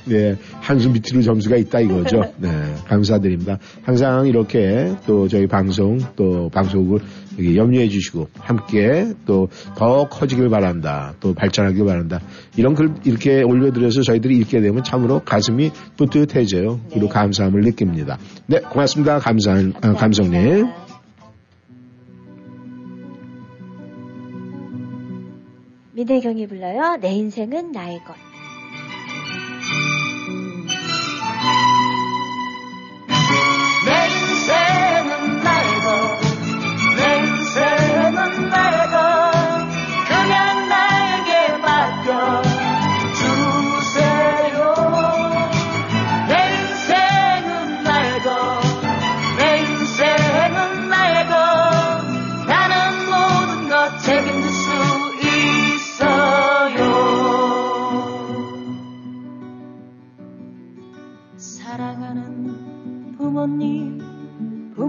네, 0.06 0.36
한숨 0.62 0.94
밑으로 0.94 1.22
점수가 1.24 1.58
있다 1.58 1.80
이거죠. 1.80 2.34
네, 2.38 2.50
감사드립니다. 2.86 3.58
항상 3.84 4.28
이렇게 4.28 4.94
또 5.06 5.28
저희 5.28 5.48
방송 5.48 5.98
또 6.16 6.50
방송을 6.50 7.00
염려해 7.40 7.90
주시고 7.90 8.30
함께 8.40 9.14
또 9.26 9.48
더 9.76 10.08
커지길 10.10 10.50
바란다. 10.50 11.14
또 11.20 11.34
발전하길 11.34 11.86
바란다. 11.86 12.20
이런 12.56 12.74
글 12.74 12.96
이렇게 13.06 13.44
올려드려서 13.44 14.02
저희들이 14.02 14.38
읽게 14.38 14.60
되면 14.62 14.84
참으로 14.84 15.22
가슴이 15.24 15.72
뿌듯해져요. 15.98 16.80
그리고 16.90 17.10
감사함을 17.10 17.62
느낍니다. 17.62 18.18
네, 18.48 18.60
고맙습니다. 18.60 19.20
감사, 19.20 19.52
아, 19.54 19.94
감성님. 19.94 20.68
민혜경이 25.94 26.48
불러요. 26.48 26.98
내 27.02 27.12
인생은 27.14 27.72
나의 27.72 28.00
것. 28.04 28.27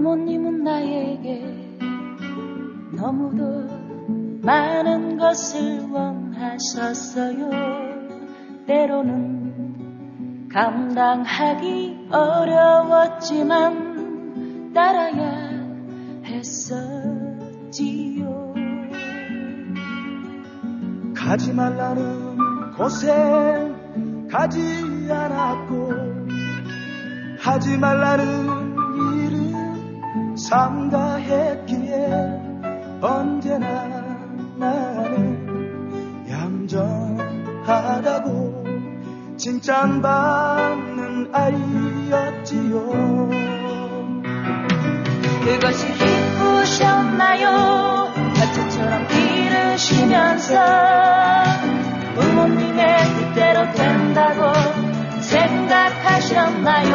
부모님은 0.09 0.63
나에게 0.63 1.45
너무도 2.97 3.67
많은 4.41 5.19
것을 5.19 5.87
원하셨어요. 5.91 7.51
때로는 8.65 10.49
감당하기 10.51 12.07
어려웠지만 12.11 13.53
따라야 14.73 15.61
했었지요. 16.25 17.69
가지 21.15 21.53
말라는 21.53 22.71
곳에 22.75 23.13
가지 24.31 24.59
않았고 25.11 25.93
하지 27.39 27.77
말라는 27.77 28.68
삼가했기에 30.39 32.07
언제나 33.01 33.83
나는 34.57 36.27
얌전하다고 36.29 37.89
칭찬받는 39.37 41.29
아이였지요 41.33 43.29
그것이 45.43 45.87
기쁘셨나요? 45.93 47.43
가츠처럼 48.35 49.07
기르시면서 49.07 50.55
부모님의 52.15 52.97
뜻대로 52.97 53.73
된다고 53.73 54.53
생각하셨나요? 55.21 56.93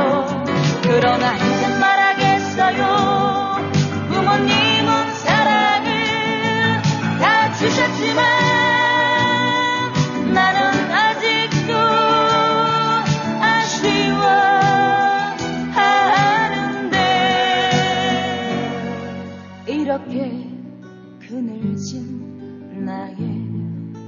그러나 0.82 1.36
이제 1.36 1.73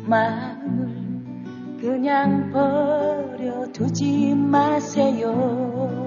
마음을 0.06 1.78
그냥 1.80 2.50
버려두지 2.52 4.34
마세요. 4.34 6.05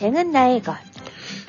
인생은 0.00 0.32
나의 0.32 0.62
것. 0.62 0.74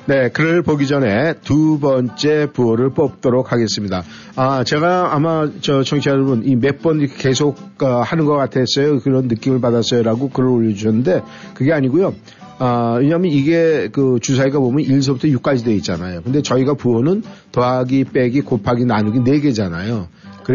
네, 0.06 0.28
글을 0.30 0.62
보기 0.62 0.86
전에 0.86 1.34
두 1.44 1.78
번째 1.78 2.48
부호를 2.52 2.90
뽑도록 2.90 3.52
하겠습니다. 3.52 4.02
아, 4.34 4.64
제가 4.64 5.14
아마 5.14 5.48
저 5.60 5.82
청취자 5.84 6.10
여러분 6.10 6.42
이 6.44 6.56
몇 6.56 6.80
번 6.82 7.00
이렇게 7.00 7.14
계속 7.16 7.56
어, 7.82 8.00
하는 8.00 8.24
것 8.24 8.34
같았어요. 8.36 9.00
그런 9.00 9.28
느낌을 9.28 9.60
받았어요라고 9.60 10.30
글을 10.30 10.48
올려주셨는데 10.48 11.22
그게 11.54 11.72
아니고요. 11.72 12.14
아, 12.58 12.96
왜냐하면 12.98 13.30
이게 13.30 13.88
그 13.92 14.18
주사위가 14.20 14.58
보면 14.58 14.84
1서부터 14.84 15.24
6까지 15.38 15.64
되어 15.64 15.74
있잖아요. 15.76 16.22
근데 16.22 16.42
저희가 16.42 16.74
부호는 16.74 17.22
더하기, 17.52 18.04
빼기, 18.04 18.40
곱하기, 18.42 18.84
나누기 18.86 19.18
4개잖아요. 19.20 20.06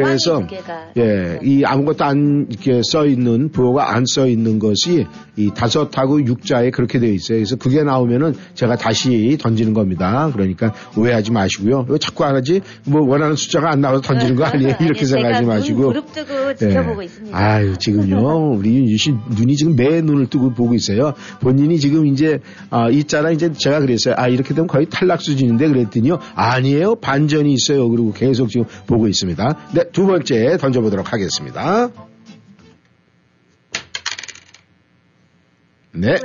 그래서 0.04 0.48
예, 0.98 1.40
이 1.44 1.64
아무것도 1.64 2.04
안 2.04 2.48
이렇게 2.50 2.82
써 2.84 3.06
있는 3.06 3.50
부호가 3.50 3.94
안 3.94 4.06
써 4.06 4.28
있는 4.28 4.60
것이 4.60 5.06
이 5.36 5.52
다섯하고 5.54 6.26
육자에 6.26 6.70
그렇게 6.70 7.00
되어 7.00 7.12
있어요. 7.12 7.40
그래서 7.40 7.56
그게 7.56 7.84
나오면은 7.84 8.36
제가 8.54 8.76
다시 8.76 9.38
던지는 9.42 9.74
겁니다. 9.74 10.30
그러니까 10.32 10.74
오해하지 10.96 11.32
마시고요. 11.32 11.86
왜 11.90 11.98
자꾸 11.98 12.24
안 12.24 12.36
하지? 12.36 12.62
뭐 12.86 13.02
원하는 13.02 13.36
숫자가 13.36 13.72
안 13.72 13.82
나와서 13.82 14.02
던지는 14.02 14.36
거 14.36 14.46
아니에요? 14.46 14.76
이렇게 14.80 15.00
아니, 15.00 15.06
생각하지 15.06 15.46
마시고. 15.46 15.82
눈 15.82 15.90
그룹 15.94 16.14
뜨고 16.14 16.54
지켜보고 16.56 17.02
예. 17.02 17.06
있습니다. 17.06 17.38
아유, 17.38 17.78
지금요, 17.78 18.54
우리 18.58 18.76
윤주 18.76 18.98
씨 18.98 19.14
눈이 19.38 19.56
지금 19.56 19.76
매 19.76 20.02
눈을 20.02 20.28
뜨고 20.28 20.54
보고 20.54 20.74
있어요. 20.76 21.14
본인이 21.42 21.80
지금 21.80 22.06
이제, 22.06 22.40
아, 22.70 22.90
있잖아. 22.90 23.32
이제 23.32 23.52
제가 23.52 23.80
그랬어요. 23.80 24.16
아, 24.18 24.28
이렇게 24.28 24.54
되면 24.54 24.68
거의 24.68 24.86
탈락 24.90 25.22
수준인데 25.22 25.68
그랬더니요. 25.68 26.20
아니에요. 26.36 26.96
반전이 26.96 27.52
있어요. 27.54 27.90
그리고 27.90 28.14
계속 28.14 28.50
지금 28.50 28.66
보고 28.88 29.08
있습니다. 29.08 29.58
네, 29.74 29.84
두 29.92 30.06
번째 30.08 30.58
던져보도록 30.58 31.14
하겠습니다. 31.14 31.90
네. 35.94 36.16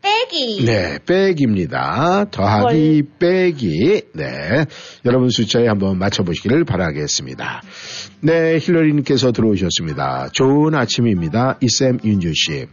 빼기. 0.00 0.64
네, 0.64 0.98
빼기입니다. 1.06 2.24
더하기, 2.30 3.02
빼기. 3.18 4.02
네. 4.14 4.64
여러분 5.04 5.28
숫자에 5.28 5.68
한번 5.68 5.98
맞춰보시기를 5.98 6.64
바라겠습니다. 6.64 7.62
네, 8.20 8.58
힐러리님께서 8.58 9.30
들어오셨습니다. 9.30 10.30
좋은 10.32 10.74
아침입니다. 10.74 11.58
이쌤 11.60 11.98
윤주 12.02 12.32
씨. 12.34 12.66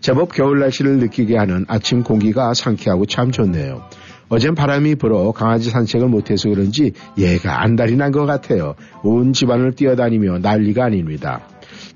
제법 0.00 0.34
겨울 0.34 0.60
날씨를 0.60 0.98
느끼게 0.98 1.36
하는 1.38 1.64
아침 1.68 2.02
공기가 2.02 2.52
상쾌하고 2.52 3.06
참 3.06 3.30
좋네요. 3.30 3.88
어젠 4.28 4.54
바람이 4.54 4.96
불어 4.96 5.32
강아지 5.32 5.70
산책을 5.70 6.08
못해서 6.08 6.48
그런지 6.48 6.92
얘가 7.18 7.62
안달이 7.62 7.96
난 7.96 8.12
것 8.12 8.26
같아요. 8.26 8.74
온 9.02 9.32
집안을 9.32 9.72
뛰어다니며 9.72 10.38
난리가 10.38 10.84
아닙니다. 10.84 11.40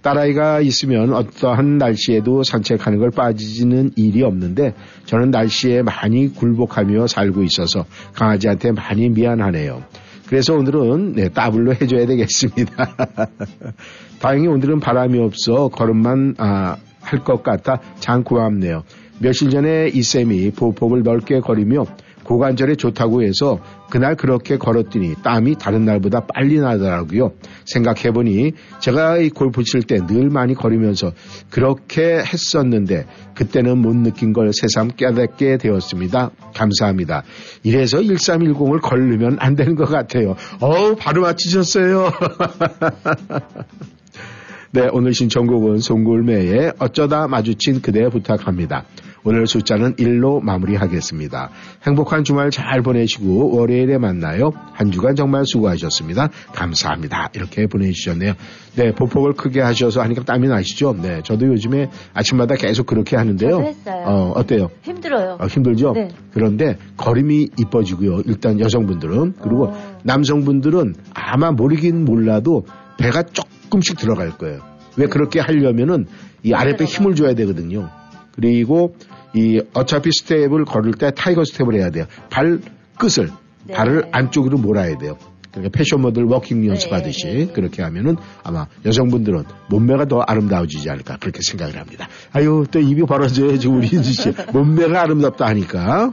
딸아이가 0.03 0.61
있으면 0.61 1.13
어떠한 1.13 1.79
날씨에도 1.79 2.43
산책하는 2.45 2.99
걸 2.99 3.11
빠지는 3.11 3.91
일이 3.97 4.23
없는데 4.23 4.75
저는 5.07 5.31
날씨에 5.31 5.83
많이 5.83 6.33
굴복하며 6.35 7.07
살고 7.09 7.43
있어서 7.45 7.85
강아지한테 8.15 8.73
많이 8.73 9.09
미안하네요. 9.09 9.83
그래서 10.27 10.55
오늘은 10.55 11.15
네, 11.15 11.29
따블로 11.31 11.75
해줘야 11.75 12.07
되겠습니다. 12.07 12.95
다행히 14.21 14.47
오늘은 14.47 14.81
바람이 14.81 15.19
없어 15.19 15.69
걸음만 15.69 16.35
아, 16.39 16.77
할 17.01 17.21
것 17.25 17.43
같아 17.43 17.81
참 18.01 18.23
고맙네요. 18.23 18.83
며칠 19.21 19.51
전에 19.51 19.89
이쌤이 19.89 20.51
보폭을 20.53 21.03
넓게 21.03 21.41
걸으며 21.41 21.85
고관절에 22.29 22.75
좋다고 22.75 23.23
해서 23.23 23.59
그날 23.89 24.15
그렇게 24.15 24.59
걸었더니 24.59 25.15
땀이 25.25 25.57
다른 25.59 25.87
날보다 25.87 26.27
빨리 26.27 26.61
나더라고요. 26.61 27.33
생각해보니 27.65 28.53
제가 28.81 29.17
이 29.17 29.31
골프 29.31 29.65
칠 29.65 29.81
때 29.81 29.99
늘 30.07 30.29
많이 30.29 30.55
걸으면서 30.55 31.13
그렇게 31.49 32.19
했었는데 32.19 33.07
그때는 33.35 33.79
못 33.79 33.97
느낀 33.97 34.35
걸 34.35 34.53
새삼 34.53 34.91
깨닫게 34.97 35.57
되었습니다. 35.57 36.31
감사합니다. 36.55 37.23
이래서 37.63 37.99
1310을 37.99 38.83
걸르면 38.83 39.39
안 39.41 39.57
되는 39.57 39.75
것 39.75 39.89
같아요. 39.89 40.37
어우, 40.61 40.97
바로 40.97 41.23
맞히셨어요. 41.23 42.13
네, 44.73 44.87
오늘 44.93 45.15
신청곡은 45.15 45.79
송골매의 45.79 46.75
어쩌다 46.79 47.27
마주친 47.27 47.81
그대 47.81 48.07
부탁합니다. 48.11 48.85
오늘 49.29 49.47
숫자는 49.47 49.97
1로 49.97 50.43
마무리하겠습니다. 50.43 51.51
행복한 51.83 52.25
주말 52.25 52.51
잘 52.51 52.81
보내시고 52.81 53.59
월요일에 53.59 53.99
만나요. 53.99 54.53
한 54.73 54.91
주간 54.91 55.17
정말 55.17 55.45
수고하셨습니다. 55.45 56.31
감사합니다. 56.55 57.29
이렇게 57.35 57.67
보내주셨네요. 57.67 58.33
네, 58.77 58.95
보폭을 58.95 59.35
크게 59.35 59.61
하셔서 59.61 60.01
하니까 60.01 60.23
땀이 60.23 60.49
나시죠? 60.49 60.97
네, 61.03 61.21
저도 61.23 61.47
요즘에 61.49 61.91
아침마다 62.15 62.55
계속 62.55 62.87
그렇게 62.87 63.17
하는데요. 63.17 63.61
했어요. 63.61 64.05
어, 64.07 64.33
어때요? 64.35 64.71
힘들어요. 64.81 65.37
어, 65.39 65.47
힘들죠? 65.47 65.93
네. 65.93 66.09
그런데 66.33 66.79
걸음이 66.97 67.51
이뻐지고요. 67.59 68.23
일단 68.25 68.59
여성분들은. 68.59 69.35
그리고 69.43 69.67
어. 69.67 69.99
남성분들은 70.05 70.95
아마 71.13 71.51
모르긴 71.51 72.07
몰라도 72.07 72.65
배가 72.99 73.25
조금씩 73.25 73.99
들어갈 73.99 74.31
거예요. 74.39 74.61
왜 74.97 75.05
그렇게 75.07 75.39
하려면은 75.39 76.07
이 76.43 76.55
아랫배 76.55 76.87
힘을 76.87 77.15
줘야 77.15 77.35
되거든요. 77.35 77.91
그리고 78.39 78.95
이 79.35 79.61
어차피 79.75 80.11
스텝을 80.13 80.65
걸을 80.65 80.93
때 80.95 81.11
tiger 81.15 81.45
step을 81.45 81.75
해야 81.75 81.91
돼요. 81.91 82.07
발 82.31 82.61
끝을 82.99 83.31
네. 83.65 83.75
발을 83.75 84.09
안쪽으로 84.13 84.59
몰아야 84.59 84.97
돼요. 84.99 85.19
그러니까 85.51 85.77
패션 85.77 86.03
모델 86.03 86.25
워킹 86.25 86.67
연습하듯이 86.67 87.27
네, 87.27 87.35
네. 87.47 87.53
그렇게 87.53 87.83
하면은 87.83 88.17
아마 88.45 88.67
여성분들은 88.85 89.45
몸매가 89.71 90.07
더 90.07 90.21
아름다워지지 90.21 90.89
않을까 90.91 91.17
그렇게 91.19 91.41
생각을 91.43 91.79
합니다. 91.79 92.09
아유 92.33 92.67
또 92.71 92.79
입이 92.81 93.03
벌어져요 93.03 93.59
지금 93.59 93.77
우리 93.79 93.89
인지 93.89 94.13
씨 94.13 94.33
몸매가 94.53 95.01
아름답다 95.03 95.47
하니까 95.47 96.13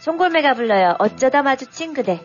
송골매가 0.00 0.54
불러요. 0.54 0.96
어쩌다 0.98 1.42
마주친 1.42 1.94
그대. 1.94 2.20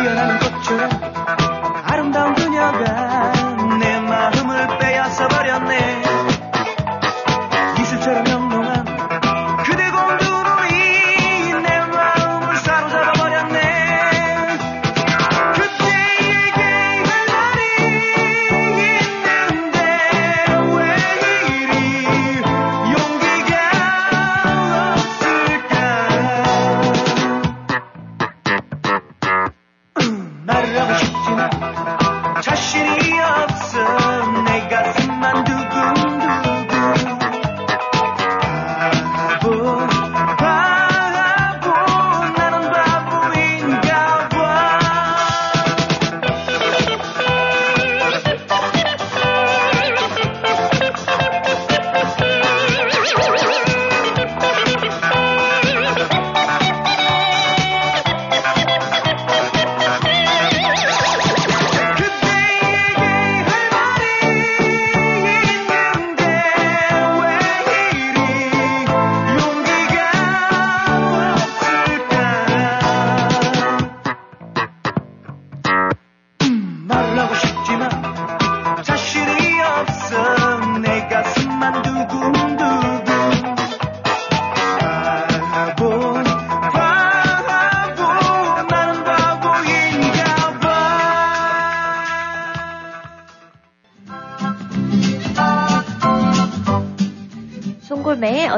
Hallelujah 0.00 0.39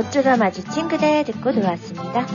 어쩌다 0.06 0.36
마주친 0.36 0.88
그대 0.88 1.22
듣고 1.24 1.52
들어왔습니다. 1.52 2.26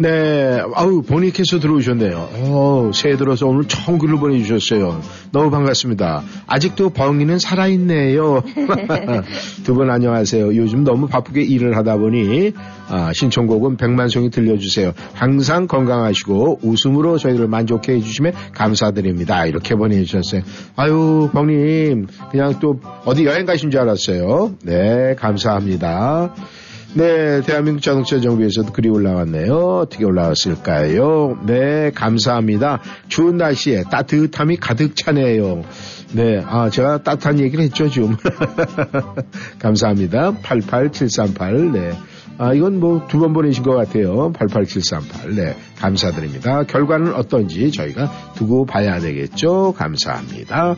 네, 0.00 0.60
아우, 0.74 1.02
본인께서 1.02 1.58
들어오셨네요. 1.58 2.28
어, 2.34 2.90
새해 2.94 3.16
들어서 3.16 3.46
오늘 3.46 3.64
처음 3.66 3.98
글을 3.98 4.18
보내주셨어요. 4.18 5.00
너무 5.32 5.50
반갑습니다. 5.50 6.22
아직도 6.46 6.90
벙이는 6.90 7.38
살아있네요. 7.38 8.42
두 9.64 9.74
분 9.74 9.90
안녕하세요. 9.90 10.54
요즘 10.56 10.84
너무 10.84 11.06
바쁘게 11.08 11.42
일을 11.42 11.76
하다 11.76 11.96
보니, 11.98 12.52
아, 12.88 13.12
신청곡은 13.14 13.76
백만송이 13.76 14.30
들려주세요. 14.30 14.92
항상 15.14 15.66
건강하시고 15.66 16.60
웃음으로 16.62 17.18
저희들을 17.18 17.48
만족해 17.48 17.94
해주시면 17.94 18.32
감사드립니다. 18.54 19.46
이렇게 19.46 19.74
보내주셨어요. 19.74 20.42
아유, 20.76 21.28
벙님, 21.32 22.06
그냥 22.30 22.58
또 22.60 22.80
어디 23.04 23.24
여행 23.24 23.46
가신 23.46 23.70
줄 23.70 23.80
알았어요. 23.80 24.54
네, 24.62 25.14
감사합니다. 25.18 26.34
네, 26.94 27.42
대한민국 27.42 27.82
자동차 27.82 28.18
정비에서도 28.20 28.72
글이 28.72 28.88
올라왔네요. 28.88 29.54
어떻게 29.82 30.04
올라왔을까요? 30.04 31.38
네, 31.46 31.90
감사합니다. 31.94 32.80
추운 33.08 33.36
날씨에 33.36 33.84
따뜻함이 33.90 34.56
가득 34.56 34.96
차네요. 34.96 35.62
네, 36.14 36.42
아, 36.44 36.70
제가 36.70 37.02
따뜻한 37.02 37.38
얘기를 37.40 37.62
했죠, 37.64 37.88
좀. 37.90 38.16
감사합니다. 39.60 40.32
88738, 40.42 41.72
네. 41.72 41.92
아, 42.38 42.54
이건 42.54 42.80
뭐 42.80 43.06
두 43.08 43.18
번 43.18 43.32
보내신 43.32 43.62
것 43.64 43.74
같아요. 43.74 44.32
88738. 44.32 45.34
네. 45.34 45.56
감사드립니다. 45.78 46.62
결과는 46.64 47.14
어떤지 47.14 47.70
저희가 47.70 48.10
두고 48.36 48.64
봐야 48.64 48.98
되겠죠. 49.00 49.74
감사합니다. 49.76 50.76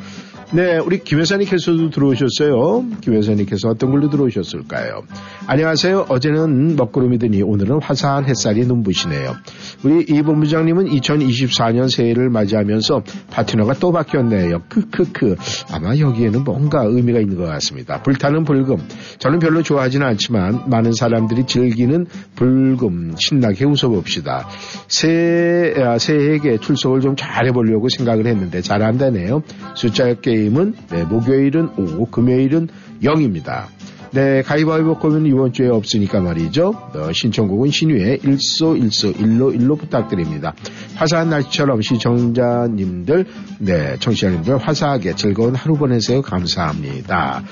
네, 0.53 0.79
우리 0.79 0.99
김 0.99 1.21
여사님께서도 1.21 1.91
들어오셨어요. 1.91 2.85
김 3.01 3.15
여사님께서 3.15 3.69
어떤 3.69 3.93
걸로 3.93 4.11
들어오셨을까요? 4.11 5.03
안녕하세요. 5.47 6.07
어제는 6.09 6.75
먹구름이더니 6.75 7.43
오늘은 7.43 7.81
화사한 7.81 8.25
햇살이 8.25 8.67
눈부시네요. 8.67 9.37
우리 9.85 10.05
이 10.09 10.23
본부장님은 10.23 10.87
2024년 10.87 11.89
새해를 11.89 12.31
맞이하면서 12.31 13.05
파트너가 13.31 13.75
또 13.75 13.93
바뀌었네요. 13.93 14.63
크크크. 14.69 15.37
아마 15.73 15.97
여기에는 15.97 16.43
뭔가 16.43 16.83
의미가 16.83 17.21
있는 17.21 17.37
것 17.37 17.45
같습니다. 17.45 18.03
불타는 18.03 18.43
불금. 18.43 18.79
저는 19.21 19.39
별로 19.39 19.63
좋아하지는 19.63 20.05
않지만 20.05 20.69
많은 20.69 20.91
사람들이 20.99 21.47
즐기는 21.47 22.07
불금 22.35 23.15
신나게 23.17 23.67
웃어봅시다. 23.67 24.49
새, 24.89 25.75
아, 25.77 25.97
새해에게 25.97 26.59
출석을 26.59 27.03
좀 27.03 27.15
잘해보려고 27.15 27.89
생각을 27.89 28.27
했는데 28.27 28.61
잘 28.61 28.81
안 28.81 28.97
되네요. 28.97 29.43
숫자 29.75 30.15
게임 30.15 30.40
은 30.49 30.75
네, 30.91 31.05
목요일은 31.05 31.71
5, 31.77 32.11
금요일은 32.11 32.69
0입니다. 33.03 33.67
네, 34.13 34.43
가위바위보 34.43 34.99
거면 34.99 35.27
이번 35.27 35.53
주에 35.53 35.69
없으니까 35.69 36.21
말이죠. 36.21 36.75
어, 36.95 37.13
신청곡은 37.13 37.71
신유의 37.71 38.21
일소 38.25 38.77
일소 38.77 39.11
일로 39.13 39.53
일로 39.53 39.77
부탁드립니다. 39.77 40.53
화사한 40.97 41.31
날씨처럼 41.31 41.81
시청자님들, 41.81 43.25
네, 43.61 43.97
청취자님들 44.01 44.59
화사하게 44.59 45.15
즐거운 45.15 45.55
하루 45.55 45.77
보내세요. 45.77 46.23
감사합니다. 46.23 47.45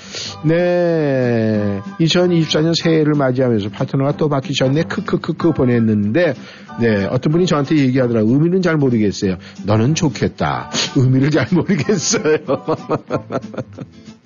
네, 0.44 1.80
2024년 2.00 2.74
새해를 2.74 3.14
맞이하면서 3.14 3.68
파트너가 3.70 4.16
또 4.16 4.28
바뀌셨네. 4.28 4.82
크크크크 4.84 5.52
보냈는데, 5.52 6.34
네, 6.80 7.04
어떤 7.04 7.32
분이 7.32 7.46
저한테 7.46 7.76
얘기하더라. 7.76 8.20
의미는 8.20 8.62
잘 8.62 8.76
모르겠어요. 8.76 9.36
너는 9.64 9.94
좋겠다. 9.94 10.70
의미를 10.96 11.30
잘 11.30 11.46
모르겠어요. 11.52 12.38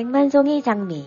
백만송이 0.00 0.62
장미. 0.62 1.04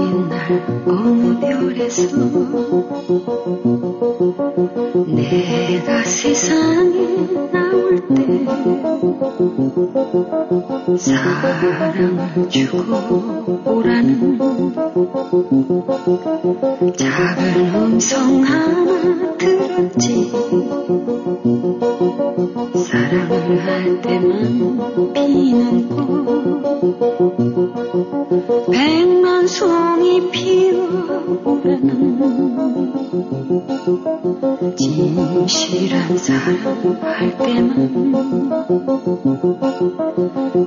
옛날 0.00 0.62
어느 0.86 1.38
별에서 1.38 2.16
내가 5.06 6.02
세상에 6.04 6.96
나올 7.52 8.00
때 8.14 8.24
사랑을 10.98 12.48
주고 12.48 12.78
오라는 13.66 14.38
작은 16.96 17.74
음성 17.74 18.42
하나 18.44 19.36
들었지 19.36 20.33
사랑을 22.94 23.58
할 23.66 24.00
때만 24.02 25.12
피는 25.14 25.88
꽃 25.88 26.14
백만 28.70 29.48
송이 29.48 30.30
피어오르는 30.30 31.88
진실한 34.76 36.16
사랑 36.18 36.56
할 37.02 37.36
때만 37.36 37.90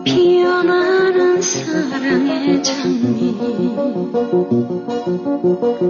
피어나는 0.04 1.42
사랑의 1.42 2.62
장미. 2.62 3.38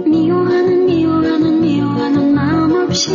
미워하는 0.06 0.86
미워하는 0.86 1.60
미워하는 1.60 2.32
마음 2.32 2.76
없이 2.76 3.10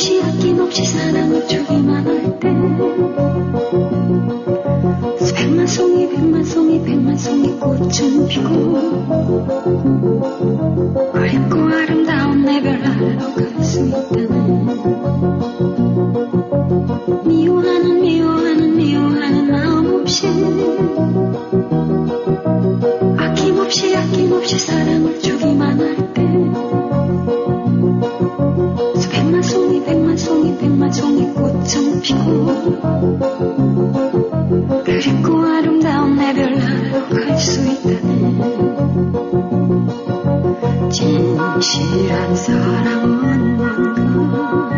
아낌없이 0.00 0.22
아낌없이 0.22 0.84
사랑을 0.86 1.46
주기만 1.46 2.06
할때. 2.06 2.48
백만 5.36 5.66
송이 5.66 6.08
백만 6.08 6.42
송이 6.42 6.82
백만 6.82 7.18
송이 7.18 7.58
꽃은 7.58 8.28
피고 8.28 8.72
그립고 11.12 11.58
아름다운 11.68 12.42
내 12.46 12.62
별나라로 12.62 13.34
갈 13.34 13.62
수 13.62 13.86
있다네 13.86 14.64
미워하는 17.26 18.00
미워하는 18.00 18.76
미워하는 18.76 19.50
마음 19.50 20.00
없이 20.00 20.26
아낌없이 23.18 23.94
아낌없이 23.96 24.58
사랑을 24.58 25.20
주기만 25.20 25.78
할때 25.78 26.09
꽃은 31.70 32.00
피고 32.02 32.46
그립고 34.82 35.40
아름다운 35.46 36.16
내 36.16 36.32
별나라로 36.34 37.08
갈 37.08 37.38
수 37.38 37.60
있다네. 37.64 38.40
진실한 40.90 42.34
사랑은 42.34 43.56
뭔가 43.56 44.68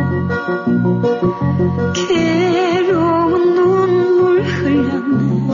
괴로운 1.94 3.54
눈물 3.54 4.42
흘렸네 4.44 5.48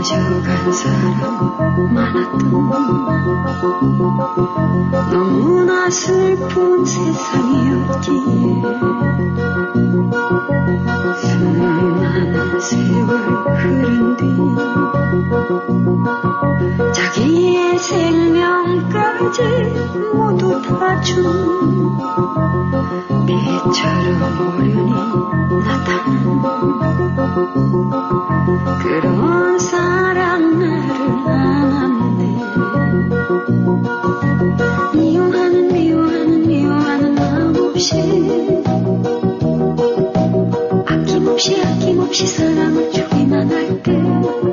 헤어져간 0.00 0.72
사람 0.72 1.92
많았던 1.92 2.70
너무나 5.10 5.90
슬픈 5.90 6.84
세상이었기에. 6.86 8.62
수많은 11.22 12.60
세월 12.60 13.10
흐른 13.58 14.16
뒤 14.16 14.22
자기의 16.94 17.78
생명까지 17.78 19.42
모두 20.14 20.62
바준 20.62 21.22
빛처럼 23.26 24.22
어련히 24.40 24.92
나타난 25.62 26.40
그런 28.82 29.58
사랑 29.58 29.89
아낌없이 40.86 41.60
아낌없이 41.62 42.26
사랑을 42.26 42.90
주기만 42.92 43.50
할때 43.50 44.49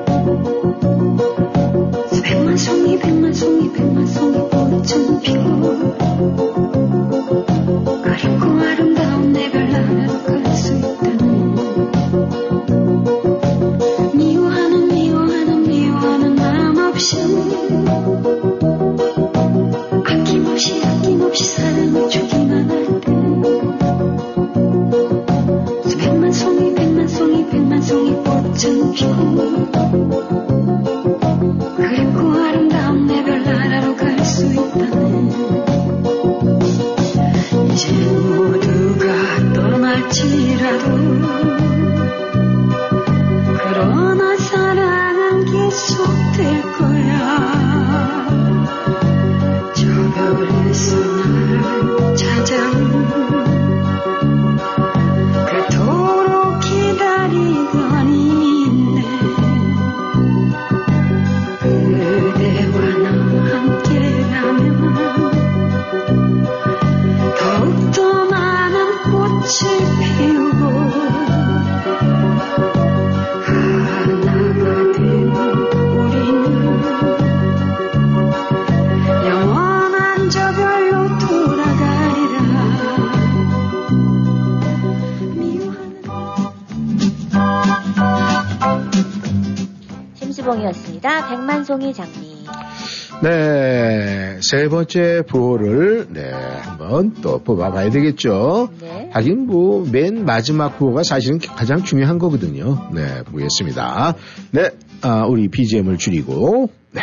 세 94.50 94.70
번째 94.70 95.24
부호를 95.28 96.08
네 96.14 96.32
한번 96.32 97.14
또 97.22 97.44
뽑아봐야 97.44 97.90
되겠죠. 97.90 98.70
네. 98.80 99.10
하긴 99.12 99.46
뭐 99.48 99.86
맨 99.92 100.24
마지막 100.26 100.78
부호가 100.78 101.04
사실은 101.04 101.40
가장 101.40 101.84
중요한 101.84 102.18
거거든요. 102.18 102.90
네, 102.94 103.24
보겠습니다. 103.24 104.16
네, 104.52 104.70
아, 105.02 105.26
우리 105.26 105.48
BGM을 105.50 105.98
줄이고 105.98 106.70
네. 106.92 107.02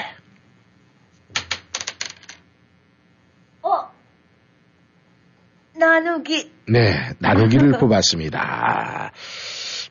어? 3.63 3.69
나누기. 5.79 6.51
네, 6.69 7.11
나누기를 7.19 7.73
뽑았습니다. 7.79 9.13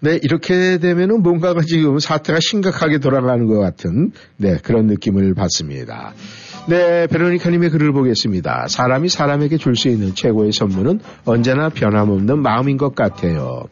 네, 0.01 0.19
이렇게 0.21 0.80
되면은 0.80 1.21
뭔가가 1.21 1.61
지금 1.61 1.99
사태가 1.99 2.39
심각하게 2.41 2.97
돌아가는 2.97 3.45
것 3.47 3.59
같은, 3.59 4.11
네, 4.38 4.57
그런 4.57 4.88
느낌을 4.88 5.34
받습니다. 5.34 6.13
네, 6.65 7.07
베로니카님의 7.07 7.69
글을 7.72 7.91
보겠습니다. 7.91 8.68
사람이 8.69 9.10
사람에게 9.10 9.57
줄 9.57 9.76
수 9.76 9.90
있는 9.90 10.15
최고의 10.15 10.53
선물은 10.53 11.02
언제나 11.26 11.68
변함없는 11.68 12.40
마음인 12.40 12.77
것 12.77 12.95
같아요. 12.95 13.64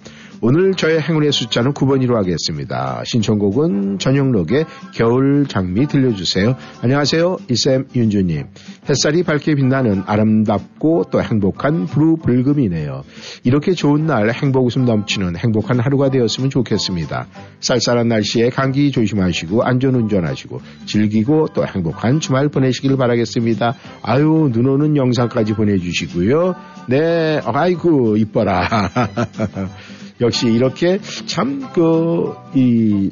오늘 0.44 0.74
저의 0.74 1.00
행운의 1.00 1.32
숫자는 1.32 1.74
9번으로 1.74 2.16
하겠습니다. 2.16 3.04
신청곡은 3.06 4.00
전영록의 4.00 4.66
겨울 4.92 5.46
장미 5.48 5.86
들려주세요. 5.86 6.56
안녕하세요. 6.82 7.38
이쌤 7.48 7.86
윤주님. 7.96 8.48
햇살이 8.90 9.22
밝게 9.22 9.54
빛나는 9.54 10.02
아름답고 10.08 11.06
또 11.12 11.22
행복한 11.22 11.86
부루 11.86 12.18
불금이네요. 12.18 13.04
이렇게 13.44 13.74
좋은 13.74 14.08
날 14.08 14.32
행복 14.32 14.66
웃음 14.66 14.84
넘치는 14.84 15.38
행복한 15.38 15.80
하루가 15.80 16.10
되었으면 16.10 16.50
좋겠습니다. 16.50 17.28
쌀쌀한 17.60 18.08
날씨에 18.08 18.50
감기 18.50 18.92
조심하시고 18.92 19.62
안전운전하시고 19.62 20.60
즐기고 20.88 21.50
또 21.54 21.68
행복한 21.68 22.20
주말 22.20 22.50
보내시길 22.50 22.98
바라겠습니다. 22.98 23.76
아유 24.02 24.50
눈 24.52 24.66
오는 24.66 24.98
영상까지 24.98 25.54
보내주시고요. 25.54 26.56
네, 26.88 27.40
아이고 27.46 28.18
이뻐라. 28.18 28.68
역시 30.22 30.48
이렇게 30.48 31.00
참 31.26 31.72
그 31.74 32.34
이 32.56 33.12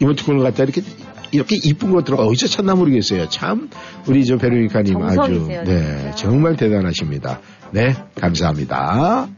이모티콘을 0.00 0.42
갖다 0.42 0.62
이렇게 0.64 0.82
이렇게 1.32 1.56
이쁜 1.64 1.90
것들을 1.92 2.18
어디서 2.20 2.46
찾나 2.48 2.74
모르겠어요. 2.74 3.28
참 3.28 3.68
우리 4.06 4.24
저 4.24 4.36
베로니카님 4.36 5.02
아주 5.02 5.46
네 5.48 5.62
진짜. 5.62 6.14
정말 6.14 6.56
대단하십니다. 6.56 7.40
네 7.72 7.94
감사합니다. 8.20 9.28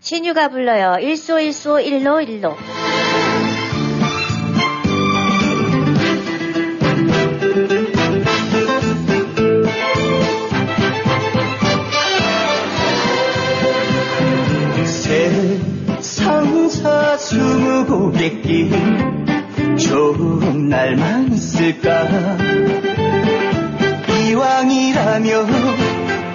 신유가 0.00 0.48
불러요. 0.48 0.98
일소 1.00 1.40
일소 1.40 1.80
일로 1.80 2.20
일로. 2.20 2.54
고객길 17.96 18.70
좋은 19.78 20.68
날만 20.68 21.32
있을까? 21.32 22.36
이왕이라면 24.28 25.48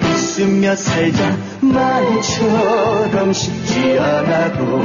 웃으며 0.02 0.74
살자. 0.74 1.36
말처럼 1.60 3.32
쉽지 3.32 3.96
않아도. 3.96 4.82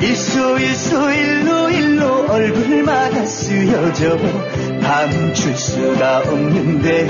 일소 0.00 0.58
일소 0.58 1.10
일로 1.12 1.70
일로 1.70 2.26
얼굴마다 2.28 3.24
쓰여져 3.24 4.18
감출 4.82 5.56
수가 5.56 6.22
없는데. 6.26 7.06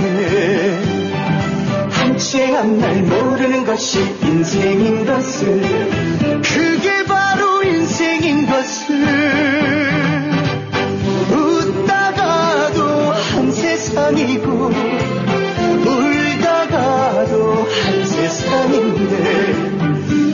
한채 1.91 2.55
앞날 2.55 3.03
모르는 3.03 3.65
것이 3.65 3.99
인생인 4.23 5.07
것을. 5.07 5.63
그 6.43 6.72
한 18.33 18.33
세상인데 18.33 19.15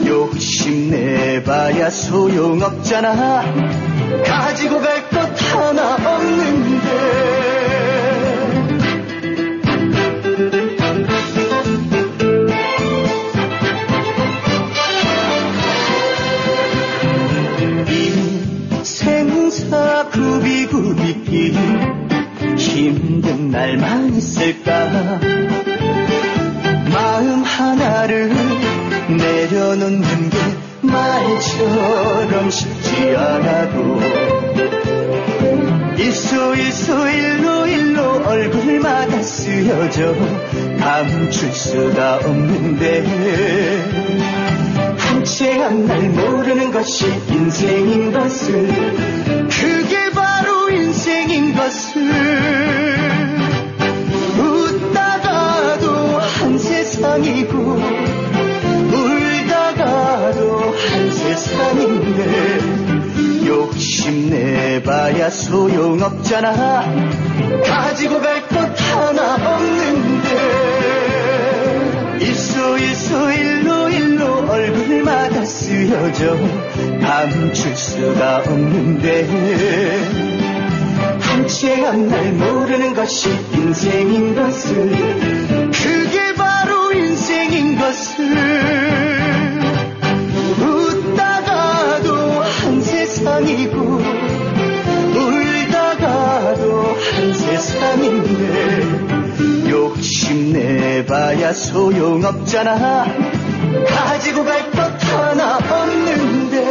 욕심내봐야 0.07 1.89
소용없잖아. 1.89 3.43
가지고 4.25 4.79
갈 4.79 5.09
것 5.09 5.17
하나 5.53 5.95
없는 5.95 6.68
내려놓는 29.79 30.29
게 30.29 30.37
말처럼 30.81 32.51
쉽지 32.51 33.15
않아도 33.15 33.99
일소 35.97 36.55
일소 36.55 37.07
일로 37.07 37.65
일로 37.67 38.01
얼굴마다 38.25 39.21
쓰여져 39.21 40.13
감출 40.79 41.51
수가 41.51 42.17
없는데 42.17 43.05
한채 44.97 45.63
앞날 45.63 46.09
모르는 46.09 46.71
것이 46.71 47.05
인생인 47.29 48.11
것을 48.11 48.67
그게 49.49 50.11
바로 50.11 50.69
인생인 50.69 51.55
것을 51.55 52.01
웃다가도 54.37 56.19
한 56.19 56.59
세상이고 56.59 57.98
세상인데 61.79 63.47
욕심내봐야 63.47 65.29
소용없잖아. 65.29 66.83
가지고 67.65 68.19
갈 68.19 68.41
것 68.49 68.57
하나 68.57 69.35
없는데 69.35 70.29
일소 72.19 72.77
일소 72.77 73.31
일로 73.31 73.89
일로 73.89 74.49
얼굴마다 74.49 75.45
쓰여져 75.45 76.37
감출 77.01 77.75
수가 77.75 78.39
없는데 78.39 79.27
한채 81.21 81.85
앞날 81.85 82.33
모르는 82.33 82.93
것이 82.93 83.29
인생인 83.53 84.35
것을 84.35 85.38
돼야 101.49 101.53
소용없잖아 101.53 103.05
가지고 103.87 104.43
갈 104.45 104.71
것 104.71 104.79
하나 105.13 105.57
없는데 105.57 106.69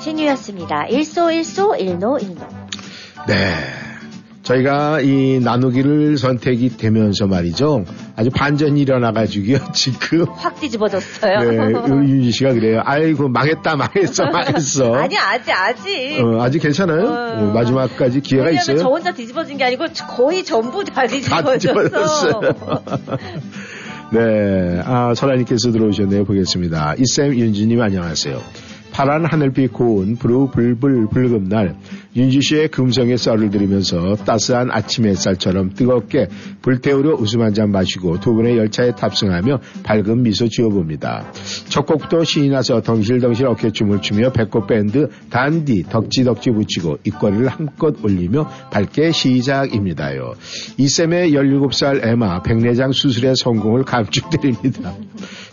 신유였습니다. 0.00 0.86
일소일소 0.86 1.76
일노일노. 1.76 2.40
네. 3.28 3.54
저희가 4.42 5.00
이 5.00 5.38
나누기를 5.42 6.18
선택이 6.18 6.76
되면서 6.76 7.26
말이죠. 7.26 7.84
아주 8.14 8.30
반전이 8.30 8.80
일어나가지고요. 8.82 9.58
지금. 9.72 10.26
확 10.28 10.60
뒤집어졌어요. 10.60 11.50
네. 11.50 11.88
윤지 11.88 12.30
씨가 12.32 12.52
그래요. 12.52 12.82
아이고, 12.84 13.28
망했다, 13.28 13.76
망했어, 13.76 14.26
망했어. 14.30 14.94
아니 14.94 15.16
아직 15.16 15.50
아직. 15.50 16.20
어, 16.20 16.42
아직 16.42 16.58
괜찮아요? 16.60 17.06
어. 17.06 17.38
어, 17.38 17.52
마지막까지 17.54 18.20
기회가 18.20 18.46
왜냐면 18.46 18.62
있어요. 18.62 18.78
저 18.78 18.88
혼자 18.88 19.12
뒤집어진 19.12 19.56
게 19.56 19.64
아니고 19.64 19.86
거의 20.08 20.44
전부 20.44 20.84
다다 20.84 21.06
뒤집어졌어. 21.06 21.56
뒤집어졌어요. 21.58 22.40
네. 24.12 24.82
아, 24.84 25.14
설아님께서 25.14 25.72
들어오셨네요. 25.72 26.24
보겠습니다. 26.24 26.94
이쌤 26.98 27.34
윤지님 27.34 27.80
안녕하세요. 27.80 28.42
파란 28.92 29.24
하늘빛 29.24 29.72
고운 29.72 30.16
브루 30.16 30.50
불불 30.50 31.08
붉은 31.08 31.48
날 31.48 31.76
윤지 32.14 32.42
씨의 32.42 32.68
금성의 32.68 33.16
썰을 33.16 33.50
들으면서 33.50 34.16
따스한 34.16 34.70
아침 34.70 35.06
햇살처럼 35.06 35.72
뜨겁게 35.74 36.28
불태우려 36.60 37.14
웃음 37.14 37.40
한 37.40 37.52
잔 37.52 37.70
마시고 37.70 38.18
두 38.20 38.32
분의 38.32 38.56
열차에 38.56 38.92
탑승하며 38.92 39.60
밝은 39.82 40.22
미소 40.22 40.48
지어봅니다. 40.48 41.32
첫 41.68 41.84
곡부터 41.84 42.24
신이 42.24 42.48
나서 42.48 42.80
덩실덩실 42.80 43.46
어깨춤을 43.46 44.00
추며 44.00 44.32
배꼽 44.32 44.66
밴드 44.66 45.08
단디 45.28 45.84
덕지덕지 45.84 46.50
붙이고 46.50 46.98
입꼬리를 47.04 47.46
한껏 47.48 47.94
올리며 48.02 48.48
밝게 48.70 49.12
시작입니다요. 49.12 50.32
이쌤의 50.78 51.32
17살 51.32 52.06
에마 52.06 52.42
백내장 52.42 52.92
수술의 52.92 53.34
성공을 53.36 53.84
감축드립니다. 53.84 54.94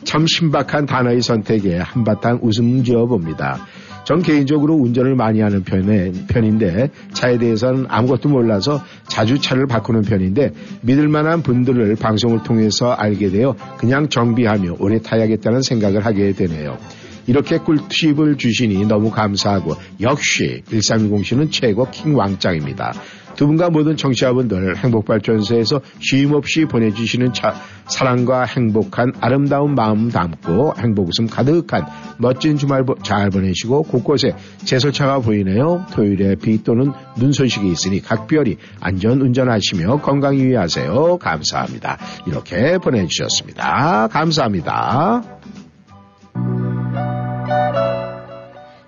참 0.05 0.25
신박한 0.25 0.85
단어의 0.85 1.21
선택에 1.21 1.77
한바탕 1.77 2.39
웃음 2.41 2.83
지어봅니다. 2.83 3.65
전 4.09 4.23
개인적으로 4.23 4.73
운전을 4.73 5.13
많이 5.13 5.39
하는 5.39 5.63
편에, 5.63 6.11
편인데 6.29 6.89
차에 7.13 7.37
대해서는 7.37 7.85
아무것도 7.89 8.27
몰라서 8.27 8.83
자주 9.07 9.39
차를 9.39 9.67
바꾸는 9.67 10.01
편인데 10.01 10.51
믿을 10.81 11.07
만한 11.07 11.43
분들을 11.43 11.95
방송을 11.95 12.41
통해서 12.41 12.91
알게 12.91 13.29
되어 13.29 13.55
그냥 13.77 14.09
정비하며 14.09 14.77
오래 14.79 14.99
타야겠다는 14.99 15.61
생각을 15.61 16.07
하게 16.07 16.31
되네요. 16.31 16.79
이렇게 17.27 17.59
꿀팁을 17.59 18.37
주시니 18.37 18.83
너무 18.87 19.11
감사하고 19.11 19.75
역시 20.01 20.63
1310씨는 20.71 21.51
최고 21.51 21.87
킹 21.91 22.17
왕짱입니다. 22.17 22.93
두 23.39 23.47
분과 23.47 23.69
모든 23.69 23.95
청취자분들 23.95 24.75
행복발전소에서 24.75 25.79
쉼없이 26.01 26.65
보내주시는 26.65 27.31
차- 27.31 27.53
사랑과 27.85 28.43
행복한 28.43 29.13
아름다운 29.21 29.75
마음 29.75 30.09
담고 30.09 30.73
행복 30.77 31.07
웃음 31.07 31.25
가득한 31.25 31.85
멋진 32.17 32.57
주말 32.57 32.83
보- 32.83 32.95
잘 33.01 33.29
보내시고 33.29 33.83
곳곳에 33.83 34.33
제설차가 34.65 35.19
보이네요. 35.19 35.85
토요일에 35.93 36.35
비 36.35 36.61
또는 36.65 36.91
눈 37.17 37.31
소식이 37.31 37.65
있으니 37.71 38.01
각별히 38.01 38.57
안전 38.81 39.21
운전하시며 39.21 40.01
건강 40.01 40.35
유의하세요. 40.35 41.19
감사합니다. 41.19 41.97
이렇게 42.27 42.77
보내주셨습니다. 42.77 44.09
감사합니다. 44.09 45.23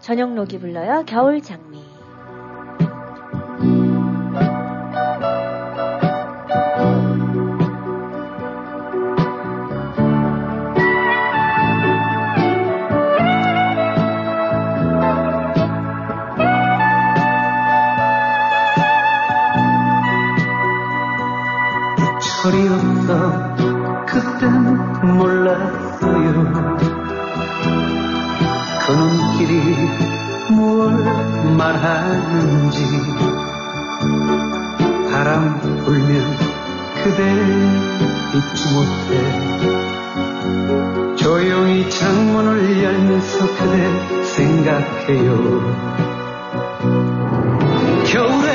전영록이 0.02 0.60
불러요. 0.60 1.06
겨울 1.08 1.42
장미. 1.42 1.81
없어 22.44 23.54
그땐 24.08 24.42
몰랐어요. 25.16 26.34
그 28.80 28.92
눈길이 28.92 29.54
무얼 30.50 30.92
말하는지 31.56 32.78
바람 35.12 35.60
불면 35.86 36.12
그대 37.04 37.20
잊지 38.34 38.62
못해. 38.74 39.10
조용히 41.16 41.88
창문을 41.92 42.84
열면서 42.84 43.38
그대 43.56 44.24
생각해요. 44.24 45.28
겨울에 48.12 48.51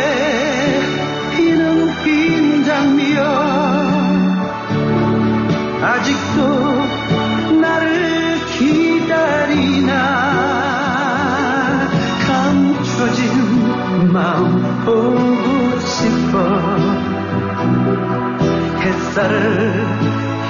아직도 6.06 7.58
나를 7.60 8.38
기다리나 8.46 9.90
감춰진 12.24 14.12
마음 14.12 14.62
보고 14.84 15.80
싶어. 15.80 16.36
햇살을 18.82 19.84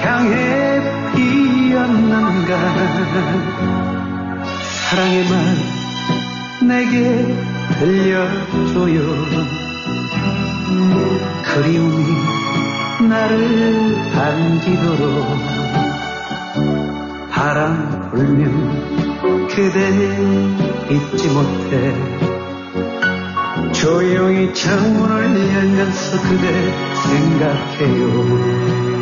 향해 0.03 0.83
피었는가? 1.15 2.53
사랑의 4.91 5.24
말 5.31 5.33
내게 6.69 7.35
들려줘요. 7.78 9.01
그리움이 11.45 12.36
나를 13.09 13.95
반기도록 14.12 15.27
바람 17.31 18.11
불면 18.11 19.49
그대 19.49 19.89
잊지 20.91 21.28
못해. 21.28 22.16
조용히 23.73 24.53
창문을 24.55 25.55
열면서 25.55 26.20
그대 26.23 26.73
생각해요 27.09 28.95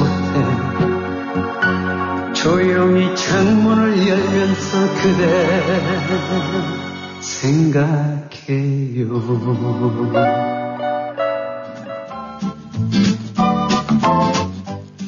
못해 0.00 0.34
조용히 2.32 3.14
창문을 3.14 4.08
열면서 4.08 4.94
그대 5.02 5.22
생각해요 7.20 9.08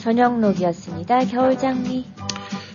전영록이었습니다. 0.02 1.26
겨울 1.26 1.56
장미. 1.56 2.04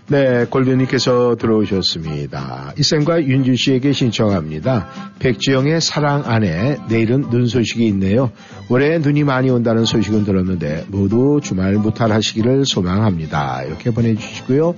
네, 0.09 0.45
골드님께서 0.45 1.35
들어오셨습니다. 1.35 2.71
이쌤과 2.77 3.25
윤주 3.25 3.57
씨에게 3.57 3.91
신청합니다. 3.91 4.87
백지영의 5.19 5.81
사랑 5.81 6.23
안에 6.25 6.77
내일은 6.87 7.29
눈 7.29 7.45
소식이 7.45 7.85
있네요. 7.87 8.31
올해 8.69 8.99
눈이 8.99 9.25
많이 9.25 9.49
온다는 9.49 9.83
소식은 9.83 10.23
들었는데 10.23 10.85
모두 10.87 11.41
주말 11.43 11.73
무탈하시기를 11.73 12.65
소망합니다. 12.65 13.63
이렇게 13.63 13.91
보내주시고요. 13.91 14.75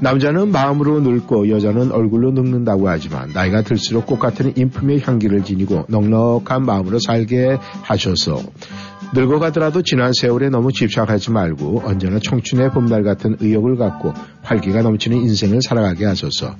남자는 0.00 0.52
마음으로 0.52 1.00
늙고 1.00 1.48
여자는 1.48 1.90
얼굴로 1.90 2.32
늙는다고 2.32 2.88
하지만 2.88 3.30
나이가 3.32 3.62
들수록 3.62 4.06
꽃 4.06 4.18
같은 4.18 4.52
인품의 4.54 5.00
향기를 5.00 5.44
지니고 5.44 5.86
넉넉한 5.88 6.64
마음으로 6.64 6.98
살게 7.00 7.56
하셔서 7.82 8.42
늙어가더라도 9.14 9.82
지난 9.82 10.12
세월에 10.12 10.48
너무 10.50 10.72
집착하지 10.72 11.30
말고 11.30 11.82
언제나 11.84 12.18
청춘의 12.18 12.70
봄날 12.70 13.02
같은 13.02 13.36
의욕을 13.40 13.76
갖고 13.76 14.12
활기가 14.42 14.82
넘치는 14.82 15.16
인생을 15.16 15.62
살아가게 15.62 16.04
하소서. 16.04 16.54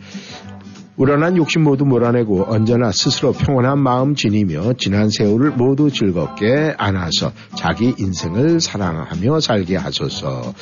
우러난 0.99 1.37
욕심 1.37 1.63
모두 1.63 1.85
몰아내고 1.85 2.47
언제나 2.49 2.91
스스로 2.91 3.33
평온한 3.33 3.79
마음 3.79 4.17
지니며 4.17 4.73
지난 4.79 5.11
세월을 5.11 5.53
모두 5.53 5.93
즐겁게 5.93 6.75
안아서 6.77 7.31
자기 7.55 7.95
인생을 7.97 8.61
사랑하며 8.61 9.39
살게 9.39 9.77
하소서. 9.77 10.53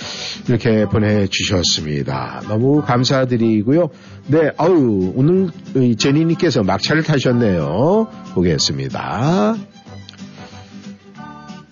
이렇게 0.47 0.85
보내주셨습니다. 0.85 2.43
너무 2.49 2.83
감사드리고요. 2.83 3.89
네, 4.27 4.51
아유, 4.59 5.13
오늘 5.17 5.49
이 5.75 5.97
제니님께서 5.97 6.63
막차를 6.65 7.03
타셨네요. 7.03 8.07
보겠습니다. 8.35 9.57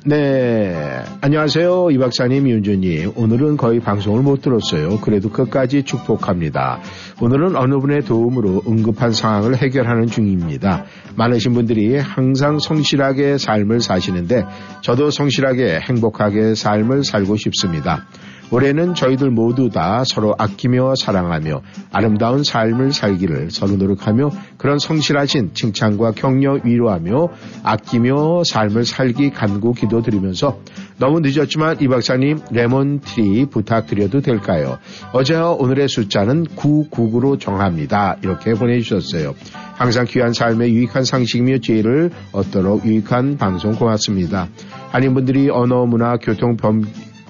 네. 0.06 1.02
안녕하세요. 1.22 1.90
이 1.90 1.96
박사님, 1.96 2.46
윤주님. 2.46 3.12
오늘은 3.16 3.56
거의 3.56 3.80
방송을 3.80 4.20
못 4.20 4.42
들었어요. 4.42 5.00
그래도 5.00 5.30
끝까지 5.30 5.82
축복합니다. 5.84 6.80
오늘은 7.22 7.56
어느 7.56 7.78
분의 7.78 8.02
도움으로 8.02 8.60
응급한 8.68 9.12
상황을 9.12 9.56
해결하는 9.56 10.08
중입니다. 10.08 10.84
많으신 11.16 11.54
분들이 11.54 11.96
항상 11.96 12.58
성실하게 12.58 13.38
삶을 13.38 13.80
사시는데 13.80 14.44
저도 14.82 15.08
성실하게 15.08 15.80
행복하게 15.88 16.54
삶을 16.54 17.04
살고 17.04 17.36
싶습니다. 17.36 18.04
올해는 18.50 18.94
저희들 18.94 19.30
모두 19.30 19.68
다 19.68 20.04
서로 20.04 20.34
아끼며 20.38 20.94
사랑하며 20.96 21.62
아름다운 21.92 22.44
삶을 22.44 22.92
살기를 22.92 23.50
서로 23.50 23.76
노력하며 23.76 24.30
그런 24.58 24.78
성실하신 24.78 25.54
칭찬과 25.54 26.12
격려 26.12 26.60
위로하며 26.64 27.28
아끼며 27.62 28.42
삶을 28.44 28.84
살기 28.84 29.30
간구 29.30 29.74
기도드리면서 29.74 30.58
너무 30.98 31.20
늦었지만 31.20 31.80
이 31.80 31.88
박사님 31.88 32.38
레몬트리 32.50 33.46
부탁드려도 33.46 34.20
될까요? 34.20 34.78
어제와 35.12 35.50
오늘의 35.52 35.88
숫자는 35.88 36.44
999로 36.56 37.40
정합니다. 37.40 38.18
이렇게 38.22 38.54
보내주셨어요. 38.54 39.34
항상 39.74 40.04
귀한 40.08 40.32
삶에 40.32 40.68
유익한 40.70 41.02
상식이며 41.04 41.58
지혜를 41.58 42.10
얻도록 42.32 42.86
유익한 42.86 43.36
방송 43.36 43.72
고맙습니다. 43.72 44.48
한인분들이 44.90 45.50
언어, 45.50 45.84
문화, 45.84 46.16
교통, 46.16 46.56
범, 46.56 46.84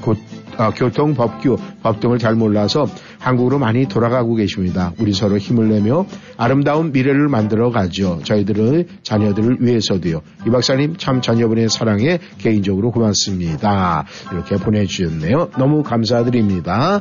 곧, 0.04 0.18
아, 0.58 0.70
교통, 0.70 1.14
법규, 1.14 1.56
법 1.82 2.00
등을 2.00 2.18
잘 2.18 2.34
몰라서 2.34 2.86
한국으로 3.18 3.58
많이 3.58 3.88
돌아가고 3.88 4.34
계십니다. 4.34 4.92
우리 4.98 5.14
서로 5.14 5.38
힘을 5.38 5.70
내며 5.70 6.06
아름다운 6.36 6.92
미래를 6.92 7.28
만들어 7.28 7.70
가죠. 7.70 8.20
저희들의 8.22 8.86
자녀들을 9.02 9.58
위해서도요. 9.60 10.20
이 10.46 10.50
박사님 10.50 10.96
참 10.98 11.22
자녀분의 11.22 11.70
사랑에 11.70 12.18
개인적으로 12.38 12.90
고맙습니다. 12.90 14.04
이렇게 14.30 14.56
보내주셨네요. 14.56 15.50
너무 15.58 15.82
감사드립니다. 15.82 17.00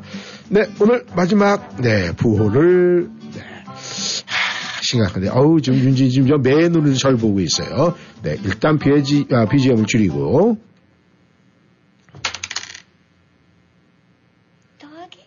네, 0.49 0.67
오늘 0.79 1.05
마지막, 1.15 1.75
네, 1.81 2.13
부호를, 2.15 3.09
네. 3.33 3.41
하, 3.65 4.81
심각한데, 4.81 5.29
어우, 5.29 5.61
지금 5.61 5.79
윤지 5.79 6.09
지금 6.09 6.27
저 6.27 6.37
맨눈으로 6.37 6.93
절 6.93 7.17
보고 7.17 7.39
있어요. 7.41 7.95
네, 8.21 8.37
일단 8.45 8.77
BG, 8.79 9.27
아, 9.31 9.45
BGM을 9.45 9.85
줄이고, 9.87 10.57
더하기? 14.79 15.19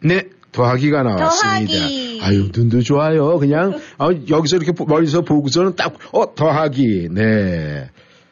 네, 0.00 0.22
더하기가 0.52 1.02
나왔습니다. 1.02 1.72
더하기. 1.72 2.20
아유, 2.22 2.48
눈도 2.54 2.80
좋아요. 2.82 3.38
그냥, 3.38 3.78
아, 3.98 4.08
여기서 4.28 4.56
이렇게 4.56 4.72
보- 4.72 4.84
멀리서 4.86 5.22
보고서는 5.22 5.76
딱, 5.76 5.94
어, 6.12 6.34
더하기. 6.34 7.08
네. 7.12 7.88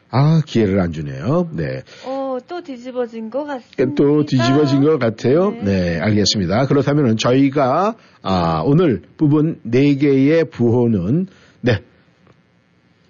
아, 0.09 0.41
기회를 0.45 0.79
안 0.79 0.91
주네요. 0.93 1.49
네. 1.53 1.83
어, 2.05 2.37
또 2.47 2.61
뒤집어진 2.61 3.29
것 3.29 3.43
같습니다. 3.45 3.85
또 3.95 4.25
뒤집어진 4.25 4.81
것 4.81 4.97
같아요. 4.99 5.51
네, 5.63 5.99
알겠습니다. 5.99 6.65
그렇다면 6.67 7.17
저희가, 7.17 7.95
아, 8.21 8.61
오늘 8.65 9.01
부분 9.17 9.59
4개의 9.65 10.49
부호는, 10.49 11.27
네. 11.61 11.79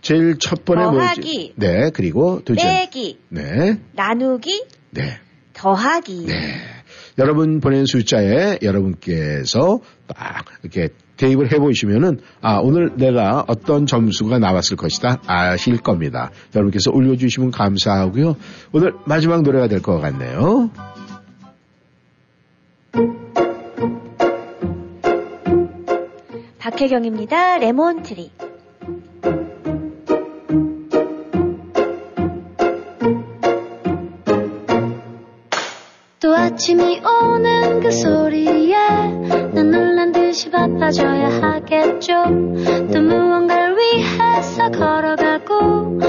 제일 0.02 0.38
첫 0.40 0.64
번에 0.66 0.84
더하기. 0.84 1.22
뭐지? 1.22 1.54
네, 1.56 1.90
그리고 1.94 2.42
두째. 2.46 2.62
빼기, 2.66 3.20
네, 3.30 3.80
나누기, 3.94 4.64
네. 4.92 5.18
더하기. 5.54 6.28
여러분 7.18 7.60
보낸 7.60 7.86
숫자에 7.86 8.60
여러분께서 8.62 9.80
딱 10.08 10.46
이렇게 10.62 10.90
대입을 11.18 11.52
해보시면은 11.52 12.20
아 12.42 12.58
오늘 12.62 12.92
내가 12.96 13.44
어떤 13.48 13.88
점수가 13.88 14.38
나왔을 14.38 14.78
것이다 14.78 15.22
아실 15.26 15.78
겁니다. 15.82 16.30
여러분께서 16.56 16.92
올려주시면 16.92 17.52
감사하고요. 17.52 18.36
오늘 18.72 18.94
마지막 19.06 19.42
노래가 19.42 19.68
될 19.68 19.82
것 19.82 20.00
같네요. 20.00 20.70
박혜경입니다. 26.60 27.58
레몬트리. 27.58 28.32
아침이 36.58 37.00
오는 37.06 37.82
그 37.82 37.92
소리에 37.92 38.74
난 39.54 39.70
놀란 39.70 40.12
듯이 40.12 40.50
바빠져야 40.50 41.40
하겠죠. 41.40 42.24
또 42.92 43.00
무언가를 43.00 43.78
위해서 43.78 44.68
걸어가고 44.72 46.00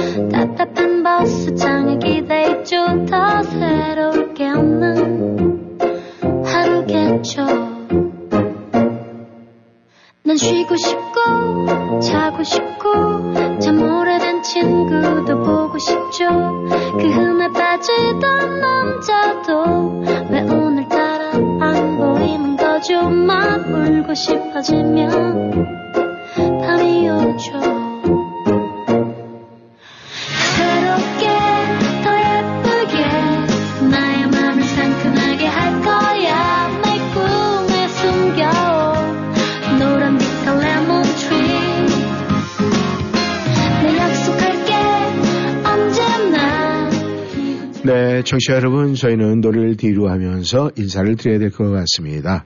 청취자 48.28 48.56
여러분, 48.56 48.94
저희는 48.94 49.40
노래를 49.40 49.78
뒤로 49.78 50.10
하면서 50.10 50.70
인사를 50.76 51.16
드려야 51.16 51.38
될 51.38 51.50
것 51.50 51.70
같습니다. 51.70 52.44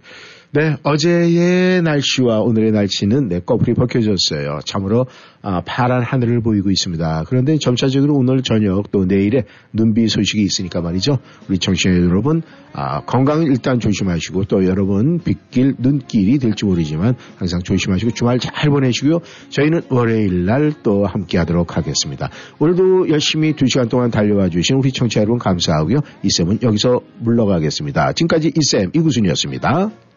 네, 0.55 0.77
어제의 0.83 1.81
날씨와 1.81 2.41
오늘의 2.41 2.73
날씨는 2.73 3.29
네, 3.29 3.41
꺼풀이 3.41 3.73
벗겨졌어요. 3.73 4.59
참으로 4.67 5.07
아, 5.41 5.63
파란 5.63 6.03
하늘을 6.03 6.43
보이고 6.43 6.71
있습니다. 6.71 7.25
그런데 7.27 7.57
점차적으로 7.57 8.17
오늘 8.17 8.43
저녁 8.43 8.91
또 8.91 9.07
내일에 9.07 9.45
눈비 9.73 10.09
소식이 10.09 10.43
있으니까 10.43 10.83
말이죠. 10.83 11.21
우리 11.49 11.57
청취자 11.57 11.89
여러분, 11.89 12.43
아, 12.75 13.01
건강 13.07 13.45
일단 13.45 13.81
조심하시고 13.81 14.45
또 14.45 14.67
여러분 14.67 15.21
빗길, 15.21 15.77
눈길이 15.79 16.39
될지 16.39 16.67
모르지만 16.67 17.15
항상 17.37 17.63
조심하시고 17.63 18.11
주말 18.11 18.39
잘 18.39 18.69
보내시고요. 18.69 19.21
저희는 19.49 19.85
월요일 19.89 20.45
날 20.45 20.75
또 20.83 21.07
함께 21.07 21.39
하도록 21.39 21.79
하겠습니다. 21.79 22.29
오늘도 22.59 23.09
열심히 23.09 23.55
두 23.55 23.67
시간 23.67 23.89
동안 23.89 24.11
달려와 24.11 24.51
주신 24.51 24.77
우리 24.77 24.93
청취자 24.93 25.21
여러분 25.21 25.39
감사하고요. 25.39 26.01
이쌤은 26.23 26.59
여기서 26.63 27.01
물러가겠습니다. 27.21 28.13
지금까지 28.13 28.53
이쌤 28.55 28.91
이구순이었습니다. 28.95 30.12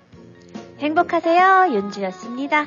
행복하세요. 0.86 1.70
윤주였습니다. 1.72 2.66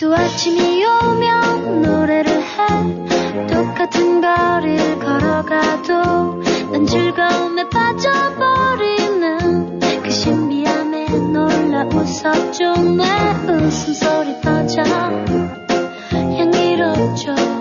또 0.00 0.14
아침이 0.14 0.84
오면 0.84 1.82
노래를 1.82 2.40
해 2.40 3.46
똑같은 3.48 4.20
거리를 4.20 5.00
걸어가도 5.00 6.42
난 6.70 6.86
즐거움에 6.86 7.68
빠져버리는 7.68 9.40
그 10.04 10.10
신비함에 10.10 11.08
놀라 11.32 11.84
웃어줘 11.86 12.74
내 12.96 13.02
웃음소리 13.50 14.40
퍼져 14.40 14.82
향기롭죠 16.12 17.59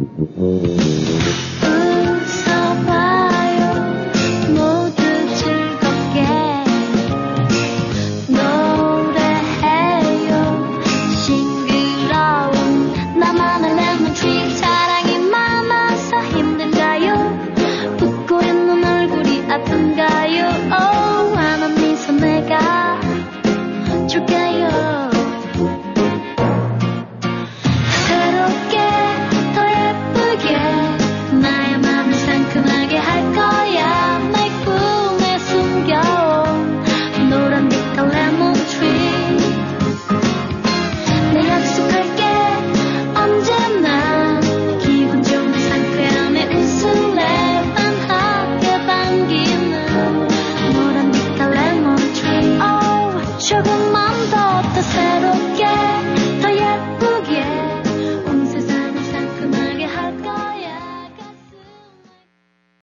Thank 0.00 0.18
you. 0.38 1.49